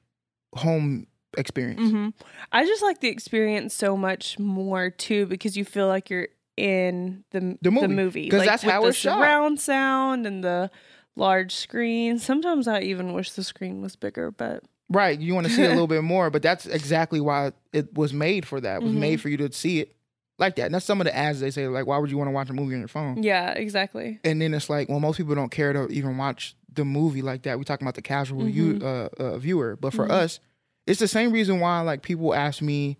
home 0.55 1.07
experience. 1.37 1.91
hmm 1.91 2.09
I 2.51 2.65
just 2.65 2.83
like 2.83 2.99
the 3.01 3.07
experience 3.09 3.73
so 3.73 3.97
much 3.97 4.37
more 4.39 4.89
too 4.89 5.25
because 5.25 5.57
you 5.57 5.65
feel 5.65 5.87
like 5.87 6.09
you're 6.09 6.27
in 6.55 7.23
the 7.31 7.57
The 7.61 7.71
movie, 7.71 8.25
because 8.25 8.39
like, 8.39 8.47
that's 8.49 8.63
how 8.63 8.85
it's 8.85 8.97
shot. 8.97 9.17
surround 9.17 9.59
sound 9.59 10.27
and 10.27 10.43
the 10.43 10.69
large 11.15 11.53
screen. 11.55 12.19
Sometimes 12.19 12.67
I 12.67 12.81
even 12.81 13.13
wish 13.13 13.31
the 13.31 13.43
screen 13.43 13.81
was 13.81 13.95
bigger, 13.95 14.31
but 14.31 14.63
Right, 14.89 15.19
you 15.19 15.33
want 15.33 15.47
to 15.47 15.53
see 15.53 15.63
a 15.63 15.69
little 15.69 15.87
bit 15.95 16.03
more, 16.03 16.29
but 16.29 16.43
that's 16.43 16.67
exactly 16.67 17.19
why 17.19 17.53
it 17.71 17.95
was 17.95 18.13
made 18.13 18.45
for 18.45 18.61
that. 18.61 18.77
It 18.81 18.83
was 18.83 18.93
Mhm. 18.93 18.97
made 18.99 19.21
for 19.21 19.29
you 19.29 19.37
to 19.37 19.51
see 19.51 19.79
it 19.79 19.95
like 20.39 20.55
that. 20.55 20.65
And 20.65 20.73
that's 20.75 20.85
some 20.85 20.99
of 21.01 21.05
the 21.05 21.15
ads 21.15 21.39
they 21.39 21.51
say 21.51 21.67
like 21.67 21.85
why 21.85 21.97
would 21.97 22.09
you 22.11 22.17
want 22.17 22.27
to 22.27 22.31
watch 22.33 22.49
a 22.49 22.53
movie 22.53 22.73
on 22.75 22.79
your 22.81 22.87
phone? 22.87 23.21
yeah, 23.21 23.51
exactly. 23.51 24.19
And 24.23 24.41
then 24.41 24.53
it's 24.53 24.69
like, 24.69 24.89
well, 24.89 24.99
most 24.99 25.17
people 25.17 25.35
don't 25.35 25.51
care 25.51 25.73
to 25.73 25.87
even 25.87 26.17
watch 26.17 26.55
the 26.73 26.83
movie 26.85 27.21
like 27.21 27.43
that. 27.43 27.57
We're 27.57 27.63
talking 27.65 27.85
about 27.85 27.95
the 27.95 28.01
casual 28.01 28.47
you, 28.49 28.75
Mhm. 28.75 28.83
uh, 28.83 29.09
uh, 29.23 29.37
viewer, 29.37 29.75
but 29.75 29.93
for 29.93 30.07
Mhm. 30.07 30.11
us, 30.11 30.39
it's 30.87 30.99
the 30.99 31.07
same 31.07 31.31
reason 31.31 31.59
why 31.59 31.79
like 31.81 32.01
people 32.01 32.33
ask 32.33 32.61
me 32.61 32.97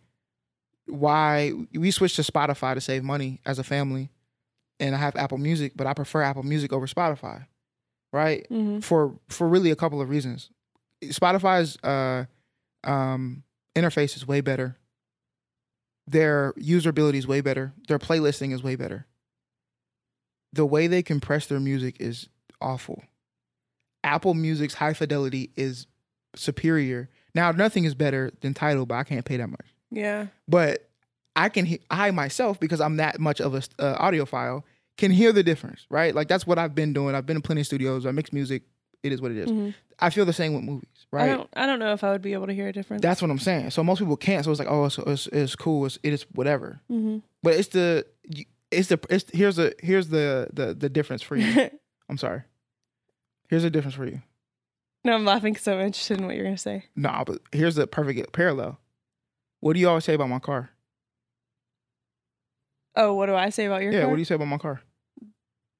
why 0.86 1.52
we 1.74 1.92
switched 1.92 2.18
to 2.18 2.22
Spotify 2.22 2.74
to 2.74 2.82
save 2.82 3.04
money 3.04 3.40
as 3.46 3.58
a 3.60 3.64
family, 3.64 4.10
and 4.80 4.94
I 4.96 4.98
have 5.00 5.16
Apple 5.16 5.38
Music, 5.38 5.74
but 5.76 5.88
I 5.88 5.94
prefer 5.94 6.22
Apple 6.22 6.44
Music 6.44 6.74
over 6.74 6.88
Spotify, 6.88 7.46
right? 8.12 8.46
hmm 8.50 8.80
For 8.80 9.18
for 9.30 9.48
really 9.48 9.72
a 9.72 9.76
couple 9.76 10.02
of 10.02 10.10
reasons. 10.10 10.50
Spotify's 11.06 11.78
uh, 11.84 12.26
um, 12.84 13.44
interface 13.76 14.16
is 14.16 14.28
way 14.28 14.42
better. 14.42 14.78
Their 16.08 16.54
usability 16.54 17.16
is 17.16 17.28
way 17.28 17.42
better. 17.42 17.74
Their 17.88 18.00
playlisting 18.00 18.54
is 18.54 18.62
way 18.64 18.76
better. 18.76 19.06
The 20.52 20.66
way 20.66 20.88
they 20.88 21.02
compress 21.02 21.48
their 21.48 21.60
music 21.60 21.98
is 22.00 22.28
awful. 22.62 23.04
Apple 24.04 24.34
Music's 24.34 24.76
high 24.76 24.94
fidelity 24.94 25.52
is 25.56 25.88
superior. 26.36 27.10
Now, 27.34 27.52
nothing 27.52 27.86
is 27.86 27.96
better 27.96 28.32
than 28.42 28.54
Tidal, 28.54 28.86
but 28.86 28.96
I 28.96 29.04
can't 29.04 29.26
pay 29.26 29.38
that 29.38 29.48
much. 29.50 29.66
Yeah. 29.92 30.28
But 30.48 30.90
I 31.36 31.50
can, 31.50 31.66
he- 31.66 31.82
I 31.90 32.12
myself, 32.12 32.60
because 32.60 32.82
I'm 32.82 32.98
that 32.98 33.20
much 33.20 33.40
of 33.42 33.56
a 33.56 33.62
uh, 33.80 33.98
audiophile, 34.06 34.64
can 34.98 35.10
hear 35.10 35.32
the 35.32 35.42
difference, 35.42 35.88
right? 35.90 36.14
Like 36.14 36.28
that's 36.28 36.46
what 36.46 36.60
I've 36.60 36.76
been 36.76 36.94
doing. 36.94 37.16
I've 37.16 37.26
been 37.26 37.38
in 37.38 37.42
plenty 37.42 37.62
of 37.62 37.68
studios. 37.68 38.06
I 38.06 38.12
mix 38.12 38.32
music. 38.32 38.64
It 39.04 39.12
is 39.12 39.22
what 39.22 39.32
it 39.32 39.38
is. 39.38 39.50
Mhm. 39.52 39.74
I 40.00 40.10
feel 40.10 40.26
the 40.26 40.34
same 40.34 40.54
with 40.54 40.64
movies, 40.64 40.90
I 41.12 41.16
right? 41.16 41.28
don't. 41.28 41.50
I 41.54 41.66
don't 41.66 41.80
know 41.80 41.94
if 41.94 42.04
I 42.04 42.12
would 42.12 42.22
be 42.22 42.34
able 42.34 42.48
to 42.48 42.54
hear 42.54 42.68
a 42.68 42.74
difference. 42.74 43.02
That's 43.02 43.22
what 43.22 43.30
I'm 43.30 43.38
saying. 43.40 43.70
So 43.72 43.84
most 43.84 44.00
people 44.00 44.18
can't. 44.18 44.44
So 44.44 44.52
it's 44.52 44.60
like, 44.60 44.70
oh, 44.72 44.86
it's 44.86 44.98
it's, 44.98 45.28
it's 45.28 45.56
cool. 45.56 45.86
It's 45.86 46.00
it 46.04 46.14
is 46.14 46.24
whatever. 46.34 46.82
hmm 46.88 47.18
But 47.44 47.54
it's 47.56 47.68
the 47.70 48.06
it's 48.72 48.88
the 48.88 49.00
it's 49.10 49.26
here's 49.34 49.58
the 49.58 49.76
here's 49.80 50.08
the 50.10 50.50
the 50.54 50.74
the 50.74 50.90
difference 50.90 51.22
for 51.22 51.36
you. 51.36 51.70
I'm 52.10 52.18
sorry. 52.18 52.44
Here's 53.50 53.64
the 53.64 53.70
difference 53.70 53.96
for 53.96 54.06
you. 54.06 54.22
no, 55.06 55.14
I'm 55.14 55.26
laughing 55.26 55.54
because 55.54 55.68
I'm 55.68 55.80
interested 55.80 56.20
in 56.20 56.26
what 56.26 56.36
you're 56.36 56.46
gonna 56.46 56.58
say. 56.58 56.86
Nah, 56.96 57.24
but 57.24 57.40
here's 57.52 57.76
the 57.76 57.86
perfect 57.86 58.32
parallel. 58.34 58.80
What 59.60 59.74
do 59.74 59.80
you 59.80 59.88
always 59.90 60.06
say 60.06 60.14
about 60.16 60.30
my 60.30 60.40
car? 60.40 60.72
Oh, 62.96 63.14
what 63.14 63.26
do 63.28 63.36
I 63.36 63.50
say 63.50 63.66
about 63.66 63.82
your 63.82 63.92
yeah, 63.92 64.02
car? 64.02 64.10
what 64.10 64.16
do 64.16 64.22
you 64.22 64.26
say 64.26 64.36
about 64.36 64.48
my 64.48 64.58
car? 64.58 64.82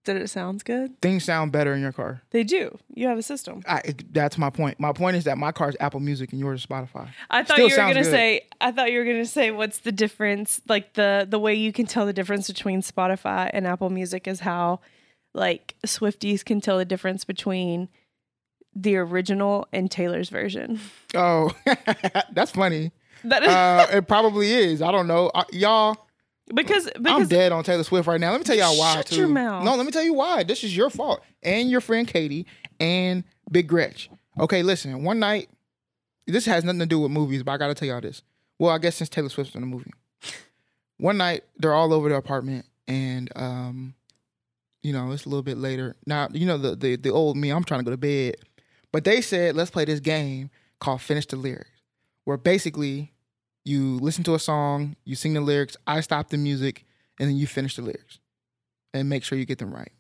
That 0.06 0.18
it 0.18 0.28
sounds 0.30 0.64
good. 0.64 1.00
Things 1.02 1.24
sound 1.24 1.52
better 1.54 1.74
in 1.74 1.82
your 1.82 1.94
car. 1.94 2.22
They 2.32 2.44
do. 2.44 2.78
You 2.94 3.08
have 3.08 3.18
a 3.18 3.24
system. 3.24 3.64
I, 3.68 3.82
that's 4.12 4.38
my 4.38 4.50
point. 4.50 4.78
My 4.80 4.92
point 4.92 5.16
is 5.16 5.24
that 5.24 5.38
my 5.38 5.52
car 5.54 5.70
is 5.70 5.78
Apple 5.80 6.02
Music 6.02 6.32
and 6.32 6.40
yours 6.42 6.60
is 6.62 6.66
Spotify. 6.66 7.08
I 7.30 7.44
thought 7.44 7.56
Still 7.56 7.70
you 7.70 7.74
were 7.76 7.78
gonna 7.78 7.94
good. 8.04 8.06
say. 8.12 8.42
I 8.60 8.72
thought 8.74 8.92
you 8.92 9.00
were 9.00 9.06
gonna 9.06 9.26
say 9.26 9.52
what's 9.52 9.80
the 9.80 9.94
difference? 9.94 10.60
Like 10.68 10.94
the 10.96 11.26
the 11.30 11.40
way 11.40 11.54
you 11.56 11.72
can 11.72 11.86
tell 11.86 12.06
the 12.06 12.12
difference 12.14 12.48
between 12.48 12.82
Spotify 12.82 13.50
and 13.54 13.66
Apple 13.66 13.90
Music 13.90 14.28
is 14.28 14.42
how, 14.42 14.82
like 15.34 15.76
Swifties 15.88 16.44
can 16.44 16.60
tell 16.60 16.78
the 16.78 16.86
difference 16.86 17.24
between 17.24 17.88
the 18.76 18.98
original 18.98 19.68
and 19.72 19.90
Taylor's 19.90 20.30
version. 20.30 20.80
Oh, 21.16 21.52
that's 22.34 22.52
funny. 22.52 22.92
That 23.24 23.44
is 23.44 23.50
Uh, 23.50 23.88
it 23.94 24.08
probably 24.08 24.52
is. 24.52 24.82
I 24.82 24.92
don't 24.92 25.08
know, 25.08 25.28
uh, 25.34 25.44
y'all. 25.54 25.96
Because 26.54 26.90
I'm 27.06 27.28
dead 27.28 27.52
on 27.52 27.64
Taylor 27.64 27.84
Swift 27.84 28.08
right 28.08 28.20
now. 28.20 28.32
Let 28.32 28.40
me 28.40 28.44
tell 28.44 28.56
y'all 28.56 28.78
why. 28.78 28.96
Shut 28.96 29.08
too. 29.08 29.16
your 29.16 29.28
mouth. 29.28 29.64
No, 29.64 29.76
let 29.76 29.86
me 29.86 29.92
tell 29.92 30.04
you 30.04 30.14
why. 30.14 30.44
This 30.44 30.64
is 30.64 30.76
your 30.76 30.90
fault 30.90 31.22
and 31.42 31.70
your 31.70 31.82
friend 31.82 32.08
Katie 32.08 32.46
and 32.80 33.24
Big 33.52 33.68
Gretch. 33.68 34.10
Okay, 34.40 34.64
listen. 34.64 35.04
One 35.04 35.20
night, 35.20 35.50
this 36.28 36.46
has 36.46 36.64
nothing 36.64 36.80
to 36.80 36.86
do 36.86 37.00
with 37.00 37.12
movies, 37.12 37.44
but 37.44 37.54
I 37.54 37.58
gotta 37.58 37.74
tell 37.74 37.88
y'all 37.88 38.02
this. 38.02 38.22
Well, 38.60 38.72
I 38.72 38.78
guess 38.78 38.96
since 38.96 39.10
Taylor 39.10 39.30
Swift's 39.30 39.56
in 39.56 39.62
the 39.62 39.68
movie, 39.68 39.92
one 40.98 41.18
night 41.18 41.44
they're 41.58 41.74
all 41.74 41.94
over 41.94 42.10
the 42.10 42.16
apartment, 42.16 42.66
and 42.88 43.32
um, 43.36 43.94
you 44.82 44.94
know 44.94 45.12
it's 45.12 45.26
a 45.26 45.30
little 45.30 45.44
bit 45.44 45.58
later. 45.58 45.96
Now 46.06 46.28
you 46.32 46.46
know 46.46 46.58
the 46.58 46.76
the 46.76 46.96
the 46.96 47.10
old 47.10 47.38
me. 47.38 47.52
I'm 47.52 47.64
trying 47.64 47.80
to 47.82 47.86
go 47.86 47.92
to 47.92 47.98
bed, 47.98 48.36
but 48.92 49.04
they 49.04 49.22
said 49.22 49.56
let's 49.56 49.72
play 49.72 49.86
this 49.86 50.00
game 50.00 50.50
called 50.80 51.02
Finish 51.02 51.28
the 51.28 51.36
Lyrics, 51.36 51.70
where 52.26 52.38
basically 52.38 53.13
you 53.66 53.98
listen 54.00 54.24
to 54.26 54.36
a 54.36 54.40
song, 54.40 54.96
you 55.06 55.16
sing 55.16 55.34
the 55.34 55.42
lyrics, 55.42 55.78
I 55.88 56.02
stop 56.02 56.30
the 56.30 56.38
music, 56.38 56.86
and 57.20 57.30
then 57.30 57.38
you 57.38 57.48
finish 57.48 57.76
the 57.76 57.82
lyrics 57.82 58.20
and 58.94 59.08
make 59.10 59.24
sure 59.24 59.38
you 59.38 59.46
get 59.46 59.60
them 59.60 59.74
right. 59.74 59.92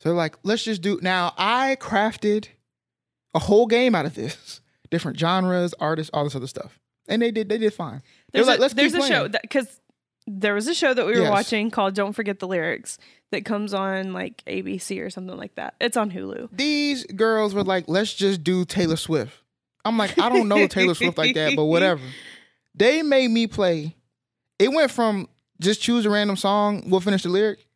So 0.00 0.08
they're 0.08 0.16
like, 0.16 0.36
let's 0.42 0.64
just 0.64 0.82
do 0.82 0.98
now. 1.02 1.32
I 1.38 1.76
crafted 1.80 2.48
a 3.34 3.38
whole 3.38 3.66
game 3.66 3.94
out 3.94 4.04
of 4.06 4.14
this, 4.14 4.60
different 4.90 5.18
genres, 5.18 5.74
artists, 5.80 6.10
all 6.12 6.24
this 6.24 6.34
other 6.34 6.46
stuff, 6.46 6.78
and 7.08 7.22
they 7.22 7.30
did 7.30 7.48
they 7.48 7.58
did 7.58 7.72
fine. 7.72 8.02
They're 8.32 8.44
there's 8.44 8.46
like, 8.46 8.58
a, 8.58 8.62
let's 8.62 8.74
there's 8.74 8.94
a 8.94 9.00
show 9.02 9.28
playing. 9.28 9.32
because 9.42 9.80
there 10.26 10.54
was 10.54 10.68
a 10.68 10.74
show 10.74 10.92
that 10.94 11.04
we 11.06 11.12
were 11.12 11.22
Yes. 11.22 11.30
watching 11.30 11.70
called 11.70 11.94
Don't 11.94 12.12
Forget 12.12 12.38
the 12.38 12.46
Lyrics 12.46 12.96
that 13.32 13.44
comes 13.44 13.74
on 13.74 14.12
like 14.12 14.44
ABC 14.46 15.00
or 15.04 15.10
something 15.10 15.36
like 15.36 15.54
that. 15.56 15.74
It's 15.80 15.96
on 15.96 16.10
Hulu. 16.12 16.48
These 16.52 17.04
girls 17.06 17.54
were 17.54 17.64
like, 17.64 17.86
let's 17.88 18.12
just 18.14 18.44
do 18.44 18.64
Taylor 18.64 18.96
Swift. 18.96 19.36
I'm 19.84 19.98
like, 19.98 20.16
I 20.20 20.28
don't 20.28 20.46
know 20.46 20.66
Taylor 20.68 20.94
Swift 20.94 21.18
like 21.18 21.34
that, 21.34 21.56
but 21.56 21.64
whatever. 21.64 22.02
They 22.74 23.02
made 23.02 23.28
me 23.30 23.46
play. 23.46 23.96
It 24.58 24.68
went 24.72 24.90
from 24.90 25.28
just 25.60 25.80
choose 25.80 26.06
a 26.06 26.10
random 26.10 26.36
song, 26.36 26.84
we'll 26.88 27.00
finish 27.00 27.22
the 27.22 27.28
lyric, 27.28 27.66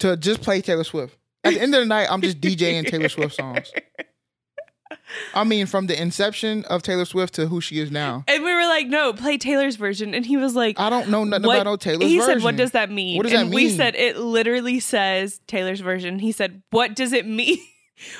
to 0.00 0.16
just 0.16 0.42
play 0.42 0.60
Taylor 0.60 0.84
Swift. 0.84 1.16
At 1.44 1.54
the 1.54 1.60
end 1.62 1.74
of 1.74 1.80
the 1.80 1.86
night, 1.86 2.08
I'm 2.10 2.20
just 2.20 2.40
DJing 2.40 2.86
Taylor 2.86 3.08
Swift 3.08 3.34
songs. 3.34 3.72
I 5.34 5.44
mean, 5.44 5.66
from 5.66 5.86
the 5.86 6.00
inception 6.00 6.64
of 6.66 6.82
Taylor 6.82 7.04
Swift 7.04 7.34
to 7.34 7.46
who 7.46 7.60
she 7.60 7.78
is 7.80 7.90
now. 7.90 8.24
And 8.28 8.42
we 8.44 8.52
were 8.52 8.66
like, 8.66 8.86
no, 8.88 9.12
play 9.12 9.38
Taylor's 9.38 9.76
version. 9.76 10.14
And 10.14 10.26
he 10.26 10.36
was 10.36 10.54
like, 10.54 10.78
I 10.78 10.90
don't 10.90 11.08
know 11.08 11.24
nothing 11.24 11.46
what- 11.46 11.56
about 11.60 11.70
no 11.70 11.76
Taylor's 11.76 12.04
he 12.08 12.18
version. 12.18 12.40
said, 12.40 12.44
what 12.44 12.56
does 12.56 12.72
that 12.72 12.90
mean? 12.90 13.16
What 13.16 13.24
does 13.24 13.32
and 13.32 13.50
that 13.50 13.54
we 13.54 13.70
said, 13.70 13.94
it 13.96 14.18
literally 14.18 14.80
says 14.80 15.40
Taylor's 15.46 15.80
version. 15.80 16.18
He 16.18 16.32
said, 16.32 16.62
what 16.70 16.94
does 16.94 17.12
it 17.12 17.26
mean? 17.26 17.58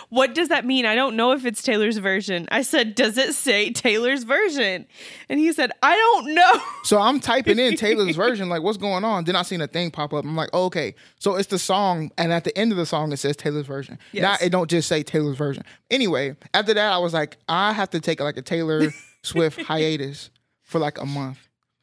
What 0.09 0.35
does 0.35 0.49
that 0.49 0.65
mean? 0.65 0.87
I 0.87 0.95
don't 0.95 1.17
know 1.17 1.33
if 1.33 1.45
it's 1.45 1.63
Taylor's 1.63 1.99
version. 1.99 2.49
I 2.51 2.63
said, 2.63 2.95
does 2.95 3.17
it 3.19 3.35
say 3.35 3.71
Taylor's 3.71 4.25
version? 4.25 4.87
And 5.29 5.39
he 5.41 5.53
said, 5.53 5.73
I 5.83 5.97
don't 5.97 6.35
know. 6.35 6.63
So 6.85 7.01
I'm 7.01 7.21
typing 7.21 7.59
in 7.59 7.77
Taylor's 7.77 8.17
version, 8.27 8.49
like, 8.49 8.63
what's 8.63 8.79
going 8.79 9.05
on? 9.05 9.25
Then 9.25 9.37
I 9.37 9.43
seen 9.43 9.61
a 9.61 9.67
thing 9.67 9.91
pop 9.91 10.13
up. 10.13 10.25
I'm 10.25 10.37
like, 10.37 10.51
oh, 10.53 10.65
okay. 10.67 10.95
So 11.19 11.37
it's 11.37 11.49
the 11.49 11.59
song, 11.59 12.11
and 12.19 12.33
at 12.33 12.45
the 12.45 12.57
end 12.57 12.73
of 12.73 12.79
the 12.79 12.87
song, 12.87 13.13
it 13.13 13.19
says 13.19 13.37
Taylor's 13.37 13.67
version. 13.67 13.99
Now 14.13 14.37
it 14.41 14.51
don't 14.51 14.71
just 14.71 14.89
say 14.89 15.03
Taylor's 15.03 15.37
version. 15.37 15.65
Anyway, 15.91 16.37
after 16.55 16.75
that, 16.75 16.93
I 16.93 16.99
was 16.99 17.15
like, 17.15 17.37
I 17.49 17.73
have 17.73 17.91
to 17.91 18.01
take 18.01 18.21
like 18.21 18.37
a 18.37 18.43
Taylor 18.43 18.93
Swift 19.23 19.61
hiatus 19.63 20.31
for 20.63 20.79
like 20.79 21.01
a 21.01 21.07
month. 21.07 21.39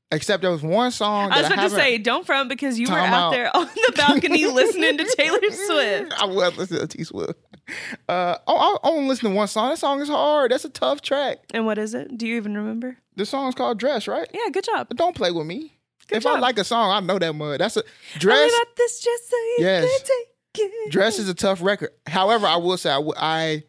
Except 0.10 0.42
there 0.42 0.52
was 0.52 0.64
one 0.64 0.92
song 0.92 1.30
that 1.30 1.38
I 1.38 1.42
was 1.42 1.52
I, 1.52 1.54
about 1.54 1.64
to 1.64 1.70
say, 1.72 1.98
don't 1.98 2.26
front 2.26 2.48
because 2.48 2.80
you 2.80 2.88
were 2.90 2.98
out 2.98 3.14
out. 3.14 3.32
there 3.32 3.56
on 3.56 3.66
the 3.66 3.94
balcony 3.98 4.46
listening 4.46 4.98
to 4.98 5.16
Taylor 5.18 5.40
Swift. 5.52 6.14
I 6.18 6.26
was 6.26 6.58
listening 6.58 6.80
to 6.80 6.88
T 6.88 7.04
Swift. 7.04 7.34
Uh, 8.08 8.38
oh, 8.48 8.56
I, 8.84 8.88
I 8.88 8.92
only 8.92 9.10
listen 9.10 9.30
to 9.30 9.36
one 9.36 9.50
song. 9.50 9.70
That 9.70 9.78
song 9.78 10.00
is 10.00 10.08
hard. 10.08 10.52
That's 10.52 10.64
a 10.64 10.70
tough 10.70 11.02
track. 11.02 11.40
And 11.54 11.66
what 11.66 11.78
is 11.78 11.94
it? 11.94 12.18
Do 12.18 12.26
you 12.26 12.38
even 12.38 12.56
remember? 12.56 12.96
The 13.18 13.26
song's 13.26 13.56
called 13.56 13.78
Dress, 13.80 14.08
right? 14.08 14.26
Yeah, 14.34 14.50
good 14.52 14.64
job. 14.64 14.88
Don't 14.96 15.14
play 15.16 15.32
with 15.32 15.46
me. 15.46 15.78
Good 16.08 16.18
if 16.20 16.26
I 16.26 16.40
like 16.40 16.58
a 16.58 16.64
song, 16.64 16.92
I 16.92 17.02
know 17.02 17.20
that 17.20 17.34
mud. 17.34 17.60
That's 17.60 17.76
a 17.76 17.84
dress. 18.18 18.52
got 18.52 18.68
this 18.78 19.02
just 19.02 19.30
so 19.30 19.36
Yes. 19.58 19.84
can 19.84 20.08
take 20.08 20.72
it. 20.88 20.92
Dress 20.92 21.20
is 21.20 21.28
a 21.28 21.34
tough 21.34 21.62
record. 21.62 21.90
However, 22.06 22.48
I 22.48 22.56
will 22.56 22.78
say 22.78 22.90
I 23.18 23.64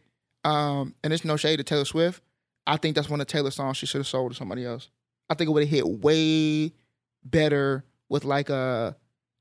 um, 0.45 0.95
and 1.03 1.13
it's 1.13 1.25
no 1.25 1.37
shade 1.37 1.57
to 1.57 1.65
Taylor 1.65 1.85
Swift. 1.85 2.23
I 2.67 2.77
think 2.77 2.95
that's 2.95 3.09
one 3.09 3.21
of 3.21 3.27
Taylor's 3.27 3.57
songs 3.57 3.77
she 3.77 3.87
should 3.87 3.99
have 3.99 4.07
sold 4.07 4.31
to 4.31 4.37
somebody 4.37 4.65
else. 4.65 4.89
I 5.29 5.35
think 5.35 5.49
it 5.49 5.53
would 5.53 5.65
have 5.65 5.71
hit 5.71 5.89
way 5.89 6.73
better 7.25 7.85
with 8.09 8.25
like 8.25 8.49
a 8.51 8.97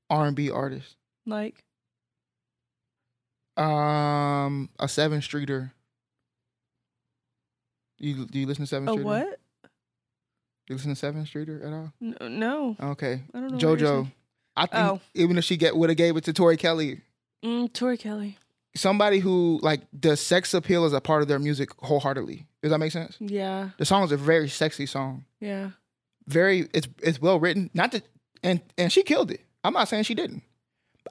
R&B 0.09 0.49
artist. 0.49 0.95
Like, 1.25 1.63
Um, 3.57 4.69
a 4.79 4.85
Sevyn 4.85 5.21
Streeter. 5.23 5.73
You 7.99 8.25
do 8.25 8.39
you 8.39 8.45
listen 8.45 8.63
to 8.63 8.67
Seven 8.69 8.87
a 8.87 8.91
Streeter? 8.91 9.05
what? 9.05 9.39
You 10.69 10.75
listen 10.75 10.93
to 10.93 11.05
Sevyn 11.05 11.25
Streeter 11.25 11.61
at 11.65 11.73
all? 11.73 11.93
No, 11.99 12.27
no. 12.27 12.75
Okay, 12.91 13.21
I 13.33 13.39
don't 13.39 13.51
know. 13.53 13.57
JoJo. 13.57 14.11
I 14.55 14.65
think 14.65 14.73
Oh. 14.85 15.01
even 15.13 15.37
if 15.37 15.43
she 15.43 15.57
get 15.57 15.75
would 15.75 15.89
have 15.89 15.97
gave 15.97 16.17
it 16.17 16.23
to 16.25 16.33
Tori 16.33 16.57
Kelly, 16.57 17.01
Mm, 17.43 17.71
Tori 17.73 17.97
Kelly. 17.97 18.37
somebody 18.75 19.19
who 19.19 19.59
like 19.63 19.81
the 19.93 20.17
sex 20.17 20.53
appeal 20.53 20.85
is 20.85 20.93
a 20.93 21.01
part 21.01 21.21
of 21.21 21.27
their 21.27 21.39
music 21.39 21.69
wholeheartedly. 21.79 22.45
Does 22.61 22.71
that 22.71 22.79
make 22.79 22.91
sense? 22.91 23.15
Yeah, 23.19 23.69
The 23.77 23.85
song 23.85 24.03
is 24.03 24.11
a 24.11 24.17
very 24.17 24.49
sexy 24.49 24.85
song. 24.85 25.25
yeah. 25.39 25.71
Very, 26.27 26.67
it's 26.73 26.87
it's 27.01 27.21
well 27.21 27.39
written. 27.39 27.69
Not 27.73 27.93
that, 27.93 28.03
and 28.43 28.61
and 28.77 28.91
she 28.91 29.01
killed 29.03 29.31
it. 29.31 29.45
I'm 29.63 29.71
not 29.73 29.87
saying 29.87 30.03
she 30.03 30.13
didn't. 30.15 30.43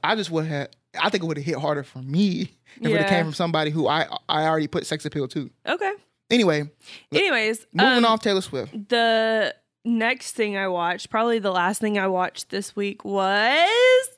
I 0.05 0.15
just 0.15 0.31
would 0.31 0.45
have. 0.47 0.69
I 1.03 1.09
think 1.11 1.23
it 1.23 1.26
would 1.26 1.37
have 1.37 1.47
hit 1.47 1.57
harder 1.57 1.83
for 1.83 1.99
me 2.00 2.43
if 2.81 2.87
it 2.87 2.91
Yeah. 2.91 3.09
came 3.09 3.25
from 3.25 3.35
somebody 3.35 3.71
who 3.71 3.88
I 3.88 4.07
I 4.29 4.45
already 4.45 4.67
put 4.69 4.87
sex 4.87 5.05
appeal 5.05 5.29
to. 5.29 5.50
Okay. 5.67 5.93
Anyway, 6.31 6.69
Anyways, 7.12 7.67
moving 7.73 7.99
um, 7.99 8.05
off 8.05 8.21
Taylor 8.21 8.41
Swift. 8.41 8.88
The 8.88 9.55
next 9.85 10.33
thing 10.33 10.57
I 10.57 10.67
watched, 10.67 11.09
probably 11.09 11.38
the 11.38 11.53
last 11.53 11.81
thing 11.81 11.99
I 11.99 12.09
watched 12.09 12.50
this 12.50 12.75
week 12.75 13.05
was. 13.05 14.09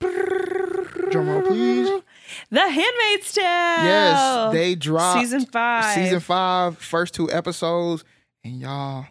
Drum 0.00 1.28
roll, 1.28 1.42
please. 1.42 2.02
The 2.50 2.60
Handmaid's 2.68 3.32
Tale. 3.32 3.44
Yes, 3.44 4.52
they 4.52 4.74
dropped 4.74 5.20
season 5.20 5.46
five. 5.46 5.94
season 5.94 6.18
five, 6.20 6.78
first 6.78 7.14
two 7.14 7.30
episodes, 7.30 8.02
and 8.42 8.58
y'all, 8.60 9.06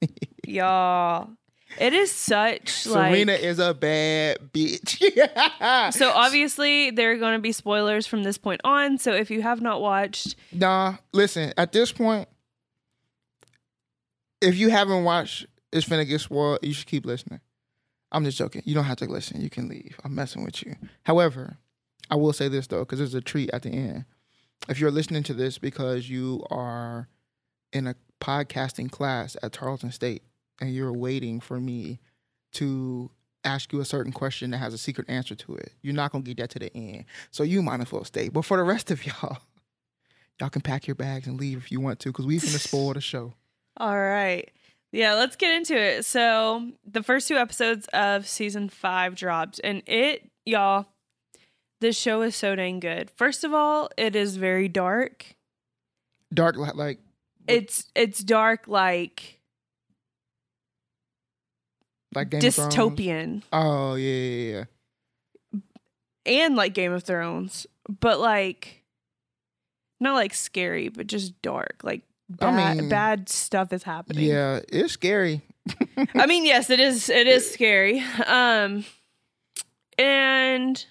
y'all. 0.46 1.30
It 1.80 1.92
is 1.92 2.10
such 2.10 2.70
Serena 2.70 3.32
like. 3.32 3.42
is 3.42 3.58
a 3.58 3.74
bad 3.74 4.38
bitch. 4.52 5.00
So 5.94 6.10
obviously 6.10 6.90
there 6.90 7.12
are 7.12 7.16
going 7.16 7.34
to 7.34 7.42
be 7.42 7.52
spoilers 7.52 8.06
from 8.06 8.22
this 8.22 8.38
point 8.38 8.60
on. 8.64 8.98
So 8.98 9.12
if 9.12 9.30
you 9.30 9.42
have 9.42 9.60
not 9.60 9.80
watched, 9.80 10.36
Nah, 10.52 10.96
listen, 11.12 11.52
at 11.56 11.72
this 11.72 11.92
point, 11.92 12.28
if 14.40 14.56
you 14.56 14.70
haven't 14.70 15.04
watched 15.04 15.46
It's 15.72 15.86
Finna 15.86 16.06
Get 16.06 16.20
Spoiled, 16.20 16.58
you 16.62 16.72
should 16.72 16.86
keep 16.86 17.06
listening. 17.06 17.40
I'm 18.12 18.24
just 18.24 18.38
joking. 18.38 18.62
You 18.64 18.74
don't 18.74 18.84
have 18.84 18.98
to 18.98 19.06
listen. 19.06 19.40
You 19.40 19.50
can 19.50 19.68
leave. 19.68 19.98
I'm 20.04 20.14
messing 20.14 20.44
with 20.44 20.64
you. 20.64 20.76
However, 21.04 21.56
I 22.10 22.16
will 22.16 22.32
say 22.32 22.48
this 22.48 22.66
though, 22.66 22.80
because 22.80 22.98
there's 22.98 23.14
a 23.14 23.20
treat 23.20 23.50
at 23.52 23.62
the 23.62 23.70
end. 23.70 24.04
If 24.68 24.78
you're 24.78 24.90
listening 24.90 25.22
to 25.24 25.34
this 25.34 25.58
because 25.58 26.08
you 26.08 26.44
are 26.50 27.08
in 27.72 27.86
a 27.86 27.96
podcasting 28.20 28.90
class 28.90 29.36
at 29.42 29.52
Tarleton 29.52 29.90
State 29.90 30.22
and 30.60 30.74
you're 30.74 30.92
waiting 30.92 31.40
for 31.40 31.60
me 31.60 32.00
to 32.54 33.10
ask 33.44 33.72
you 33.72 33.80
a 33.80 33.84
certain 33.84 34.12
question 34.12 34.50
that 34.50 34.58
has 34.58 34.72
a 34.72 34.78
secret 34.78 35.08
answer 35.08 35.34
to 35.34 35.54
it, 35.56 35.72
you're 35.82 35.94
not 35.94 36.12
gonna 36.12 36.24
get 36.24 36.38
that 36.38 36.50
to 36.50 36.58
the 36.58 36.74
end. 36.76 37.04
So 37.30 37.42
you 37.42 37.62
might 37.62 37.80
as 37.80 37.92
well 37.92 38.04
stay. 38.04 38.28
But 38.28 38.44
for 38.44 38.56
the 38.56 38.62
rest 38.62 38.90
of 38.90 39.04
y'all, 39.06 39.38
y'all 40.40 40.50
can 40.50 40.62
pack 40.62 40.86
your 40.86 40.94
bags 40.94 41.26
and 41.26 41.38
leave 41.38 41.58
if 41.58 41.70
you 41.70 41.80
want 41.80 42.00
to, 42.00 42.10
because 42.10 42.26
we 42.26 42.38
finna 42.38 42.58
spoil 42.58 42.94
the 42.94 43.00
show. 43.00 43.34
all 43.76 43.98
right. 43.98 44.50
Yeah, 44.92 45.14
let's 45.14 45.34
get 45.34 45.52
into 45.54 45.76
it. 45.76 46.06
So 46.06 46.70
the 46.86 47.02
first 47.02 47.26
two 47.26 47.36
episodes 47.36 47.88
of 47.92 48.28
season 48.28 48.68
five 48.68 49.16
dropped, 49.16 49.60
and 49.64 49.82
it, 49.86 50.30
y'all, 50.46 50.86
this 51.80 51.98
show 51.98 52.22
is 52.22 52.36
so 52.36 52.54
dang 52.54 52.78
good. 52.78 53.10
First 53.10 53.42
of 53.42 53.52
all, 53.52 53.90
it 53.96 54.14
is 54.14 54.36
very 54.36 54.68
dark. 54.68 55.34
Dark 56.32 56.56
li- 56.56 56.70
like 56.74 57.00
It's 57.48 57.90
it's 57.96 58.20
dark 58.20 58.68
like 58.68 59.40
like 62.14 62.30
Game 62.30 62.40
dystopian 62.40 63.42
Oh 63.52 63.94
yeah, 63.94 64.12
yeah, 64.14 64.64
yeah. 65.52 65.60
and 66.26 66.56
like 66.56 66.74
Game 66.74 66.92
of 66.92 67.02
Thrones, 67.04 67.66
but 67.88 68.18
like 68.20 68.82
not 70.00 70.14
like 70.14 70.34
scary, 70.34 70.88
but 70.88 71.06
just 71.06 71.40
dark. 71.42 71.80
Like 71.82 72.02
I 72.40 72.50
bad 72.50 72.76
mean- 72.78 72.88
bad 72.88 73.28
stuff 73.28 73.72
is 73.72 73.82
happening. 73.84 74.24
Yeah, 74.24 74.60
it's 74.68 74.92
scary. 74.94 75.42
I 76.14 76.26
mean, 76.26 76.44
yes, 76.44 76.68
it 76.70 76.80
is. 76.80 77.08
It 77.08 77.26
is 77.26 77.50
scary. 77.50 78.00
Um, 78.26 78.84
and 79.98 80.84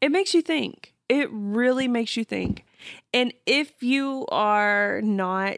it 0.00 0.10
makes 0.10 0.34
you 0.34 0.42
think. 0.42 0.94
It 1.08 1.28
really 1.32 1.88
makes 1.88 2.16
you 2.16 2.24
think. 2.24 2.64
And 3.12 3.32
if 3.46 3.82
you 3.82 4.26
are 4.30 5.00
not 5.02 5.56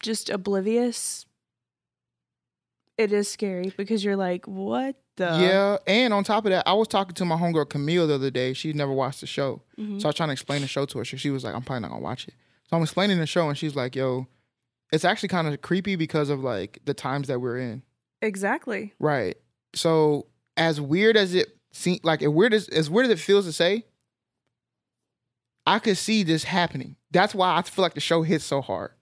just 0.00 0.30
oblivious, 0.30 1.26
it 2.98 3.12
is 3.12 3.28
scary 3.30 3.72
because 3.76 4.04
you're 4.04 4.16
like, 4.16 4.46
what 4.46 4.96
the? 5.16 5.24
yeah, 5.40 5.76
and 5.86 6.12
on 6.12 6.24
top 6.24 6.44
of 6.44 6.50
that, 6.50 6.66
I 6.68 6.72
was 6.74 6.88
talking 6.88 7.14
to 7.14 7.24
my 7.24 7.36
homegirl 7.36 7.68
Camille 7.70 8.06
the 8.06 8.14
other 8.16 8.30
day. 8.30 8.52
She's 8.52 8.74
never 8.74 8.92
watched 8.92 9.20
the 9.20 9.26
show, 9.26 9.62
Mhm. 9.78 10.00
so 10.00 10.06
I 10.06 10.10
was 10.10 10.16
trying 10.16 10.28
to 10.28 10.32
explain 10.32 10.60
the 10.60 10.66
show 10.68 10.84
to 10.84 10.98
her. 10.98 11.04
She, 11.04 11.16
she 11.16 11.30
was 11.30 11.44
like, 11.44 11.54
"I'm 11.54 11.62
probably 11.62 11.82
not 11.82 11.90
gonna 11.90 12.02
watch 12.02 12.28
it." 12.28 12.34
So 12.68 12.76
I'm 12.76 12.82
explaining 12.82 13.18
the 13.18 13.26
show, 13.26 13.48
and 13.48 13.56
she's 13.56 13.74
like, 13.76 13.96
"Yo, 13.96 14.26
it's 14.92 15.04
actually 15.04 15.28
kind 15.30 15.48
of 15.48 15.60
creepy 15.62 15.96
because 15.96 16.28
of 16.28 16.40
like 16.40 16.80
the 16.84 16.94
times 16.94 17.28
that 17.28 17.40
we're 17.40 17.58
in." 17.58 17.82
Exactly. 18.20 18.94
Right. 18.98 19.36
So 19.74 20.26
as 20.56 20.80
weird 20.80 21.16
as 21.16 21.34
it 21.34 21.56
seems, 21.72 22.02
like 22.04 22.20
as 22.22 22.28
weird 22.28 22.52
as 22.52 22.68
as 22.68 22.90
weird 22.90 23.06
as 23.06 23.12
it 23.12 23.22
feels 23.22 23.44
to 23.46 23.52
say, 23.52 23.84
I 25.66 25.78
could 25.78 25.96
see 25.98 26.22
this 26.22 26.44
happening. 26.44 26.96
That's 27.10 27.34
why 27.34 27.56
I 27.56 27.62
feel 27.62 27.82
like 27.82 27.94
the 27.94 28.00
show 28.00 28.22
hits 28.22 28.44
so 28.44 28.60
hard. 28.60 28.92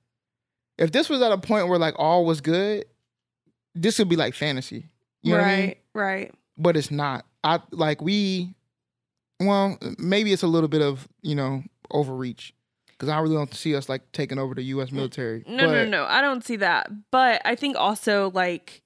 If 0.78 0.92
this 0.92 1.08
was 1.08 1.22
at 1.22 1.32
a 1.32 1.38
point 1.38 1.68
where 1.68 1.78
like 1.78 1.94
all 1.98 2.24
was 2.24 2.40
good, 2.40 2.84
this 3.76 3.98
would 3.98 4.08
be 4.08 4.16
like 4.16 4.34
fantasy. 4.34 4.88
You 5.22 5.32
know 5.32 5.38
right. 5.38 5.52
I 5.52 5.60
mean? 5.60 5.74
Right. 5.94 6.34
But 6.58 6.76
it's 6.76 6.90
not. 6.90 7.24
I 7.44 7.60
like 7.70 8.00
we. 8.00 8.54
Well, 9.38 9.78
maybe 9.98 10.32
it's 10.32 10.42
a 10.42 10.46
little 10.46 10.68
bit 10.68 10.82
of 10.82 11.06
you 11.22 11.34
know 11.34 11.62
overreach 11.90 12.54
because 12.88 13.08
I 13.08 13.18
really 13.20 13.36
don't 13.36 13.52
see 13.54 13.76
us 13.76 13.88
like 13.88 14.10
taking 14.12 14.38
over 14.38 14.54
the 14.54 14.62
U.S. 14.62 14.90
military. 14.90 15.44
No, 15.46 15.66
no, 15.66 15.72
But- 15.84 15.88
no. 15.88 16.04
I 16.06 16.20
don't 16.20 16.44
see 16.44 16.56
that. 16.56 16.90
But 17.10 17.42
I 17.44 17.54
think 17.54 17.76
also 17.76 18.30
like 18.34 18.82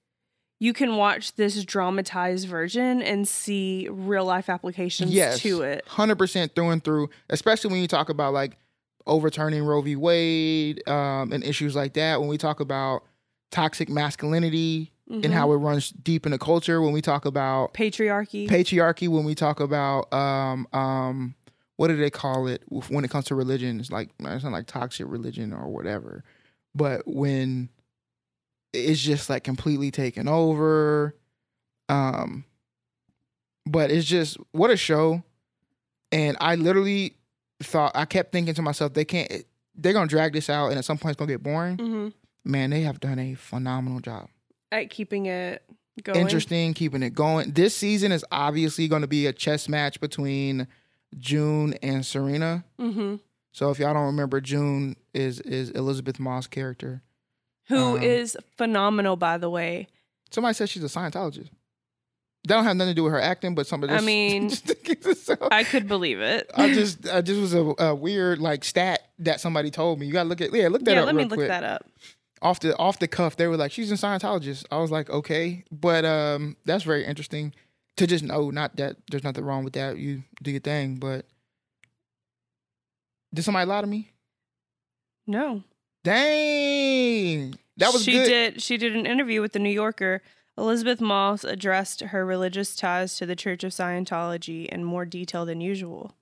you 0.58 0.72
can 0.72 0.96
watch 0.96 1.36
this 1.36 1.64
dramatized 1.64 2.48
version 2.48 3.00
and 3.00 3.26
see 3.26 3.88
real 3.90 4.24
life 4.24 4.50
applications 4.50 5.12
yes, 5.12 5.40
to 5.40 5.62
it. 5.62 5.86
Hundred 5.86 6.16
percent 6.16 6.54
through 6.54 6.70
and 6.70 6.84
through. 6.84 7.08
Especially 7.30 7.70
when 7.70 7.80
you 7.80 7.88
talk 7.88 8.08
about 8.08 8.32
like 8.34 8.56
overturning 9.06 9.62
Roe 9.64 9.80
v. 9.80 9.96
Wade 9.96 10.86
um, 10.88 11.32
and 11.32 11.42
issues 11.44 11.74
like 11.74 11.94
that. 11.94 12.20
When 12.20 12.28
we 12.28 12.36
talk 12.38 12.60
about 12.60 13.04
toxic 13.50 13.88
masculinity 13.88 14.92
and 15.10 15.24
Mhm. 15.24 15.32
how 15.32 15.50
it 15.52 15.56
runs 15.56 15.90
deep 15.90 16.24
in 16.24 16.32
the 16.32 16.38
culture. 16.38 16.80
When 16.80 16.92
we 16.92 17.00
talk 17.02 17.24
about 17.24 17.74
patriarchy. 17.74 18.48
patriarchy. 18.48 19.08
When 19.08 19.24
we 19.24 19.34
talk 19.34 19.58
about 19.60 20.12
um, 20.12 20.68
um, 20.72 21.34
what 21.76 21.88
do 21.88 21.96
they 21.96 22.10
call 22.10 22.46
it 22.46 22.62
when 22.88 23.04
it 23.04 23.10
comes 23.10 23.24
to 23.26 23.34
religion? 23.34 23.80
It's 23.80 23.90
like 23.90 24.10
it's 24.20 24.44
not 24.44 24.52
like 24.52 24.66
toxic 24.66 25.06
religion 25.08 25.52
or 25.52 25.68
whatever. 25.68 26.22
But 26.74 27.02
when 27.06 27.70
it's 28.72 29.00
just 29.00 29.28
like 29.28 29.42
completely 29.42 29.90
taken 29.90 30.28
over. 30.28 31.16
Um, 31.88 32.44
but 33.66 33.90
it's 33.90 34.06
just 34.06 34.36
what 34.52 34.70
a 34.70 34.76
show. 34.76 35.22
And 36.12 36.36
I 36.40 36.54
literally 36.54 37.16
thought 37.62 37.92
I 37.94 38.04
kept 38.04 38.30
thinking 38.32 38.54
to 38.54 38.62
myself, 38.62 38.94
they 38.94 39.04
can't 39.04 39.30
they're 39.74 39.92
gonna 39.92 40.06
drag 40.06 40.34
this 40.34 40.48
out 40.50 40.68
and 40.68 40.78
at 40.78 40.84
some 40.84 40.98
point 40.98 41.12
it's 41.14 41.18
gonna 41.18 41.32
get 41.32 41.42
boring. 41.42 41.78
hmm 41.78 42.08
Man, 42.44 42.70
they 42.70 42.82
have 42.82 43.00
done 43.00 43.18
a 43.18 43.34
phenomenal 43.34 44.00
job. 44.00 44.28
At 44.72 44.90
keeping 44.90 45.26
it 45.26 45.62
going. 46.02 46.20
Interesting, 46.20 46.74
keeping 46.74 47.02
it 47.02 47.10
going. 47.14 47.52
This 47.52 47.76
season 47.76 48.12
is 48.12 48.24
obviously 48.32 48.88
gonna 48.88 49.06
be 49.06 49.26
a 49.26 49.32
chess 49.32 49.68
match 49.68 50.00
between 50.00 50.66
June 51.18 51.74
and 51.82 52.04
Serena. 52.06 52.64
hmm 52.78 53.16
So 53.52 53.70
if 53.70 53.78
y'all 53.78 53.94
don't 53.94 54.06
remember, 54.06 54.40
June 54.40 54.96
is 55.12 55.40
is 55.40 55.70
Elisabeth 55.70 56.18
Moss' 56.20 56.46
character. 56.46 57.02
Who 57.68 57.96
Um, 57.98 58.02
is 58.02 58.36
phenomenal, 58.56 59.16
by 59.16 59.38
the 59.38 59.50
way. 59.50 59.88
Somebody 60.30 60.54
said 60.54 60.68
she's 60.68 60.84
a 60.84 60.86
Scientologist. 60.86 61.50
That 62.44 62.54
don't 62.54 62.64
have 62.64 62.76
nothing 62.76 62.92
to 62.92 62.94
do 62.94 63.04
with 63.04 63.12
her 63.12 63.20
acting, 63.20 63.54
but 63.54 63.66
somebody. 63.66 63.92
I 63.92 64.00
mean, 64.00 64.48
so, 65.14 65.36
I 65.50 65.62
could 65.62 65.86
believe 65.86 66.20
it. 66.20 66.50
I 66.54 66.72
just, 66.72 67.06
I 67.06 67.20
just 67.20 67.38
was 67.38 67.52
a, 67.54 67.74
a 67.78 67.94
weird 67.94 68.38
like 68.38 68.64
stat 68.64 69.02
that 69.18 69.40
somebody 69.40 69.70
told 69.70 69.98
me. 70.00 70.06
You 70.06 70.12
gotta 70.12 70.28
look 70.28 70.40
at, 70.40 70.52
yeah, 70.54 70.68
look 70.68 70.82
that 70.84 70.94
yeah, 70.94 71.00
up 71.00 71.06
let 71.06 71.14
me 71.16 71.24
look 71.24 71.34
quick. 71.34 71.48
that 71.48 71.64
up. 71.64 71.84
Off 72.42 72.60
the 72.60 72.76
off 72.76 72.98
the 72.98 73.08
cuff, 73.08 73.36
they 73.36 73.46
were 73.46 73.56
like, 73.56 73.70
she's 73.70 73.92
a 73.92 73.96
Scientologist. 73.96 74.64
I 74.70 74.78
was 74.78 74.90
like, 74.90 75.10
okay, 75.10 75.64
but 75.70 76.04
um, 76.04 76.56
that's 76.64 76.84
very 76.84 77.04
interesting 77.04 77.52
to 77.96 78.06
just 78.06 78.24
know. 78.24 78.50
Not 78.50 78.76
that 78.76 78.96
there's 79.10 79.24
nothing 79.24 79.44
wrong 79.44 79.62
with 79.62 79.74
that. 79.74 79.98
You 79.98 80.22
do 80.42 80.50
your 80.50 80.60
thing, 80.60 80.96
but 80.96 81.26
did 83.34 83.44
somebody 83.44 83.66
lie 83.66 83.82
to 83.82 83.86
me? 83.86 84.12
No. 85.26 85.62
Dang, 86.02 87.58
that 87.76 87.92
was 87.92 88.04
she 88.04 88.12
good. 88.12 88.28
did 88.28 88.62
she 88.62 88.78
did 88.78 88.96
an 88.96 89.04
interview 89.04 89.42
with 89.42 89.52
the 89.52 89.58
New 89.58 89.70
Yorker. 89.70 90.22
Elisabeth 90.56 91.00
Moss 91.00 91.44
addressed 91.44 92.00
her 92.00 92.24
religious 92.24 92.74
ties 92.74 93.16
to 93.16 93.26
the 93.26 93.36
Church 93.36 93.64
of 93.64 93.72
Scientology 93.72 94.66
in 94.66 94.84
more 94.84 95.04
detail 95.04 95.44
than 95.44 95.60
usual. 95.60 96.14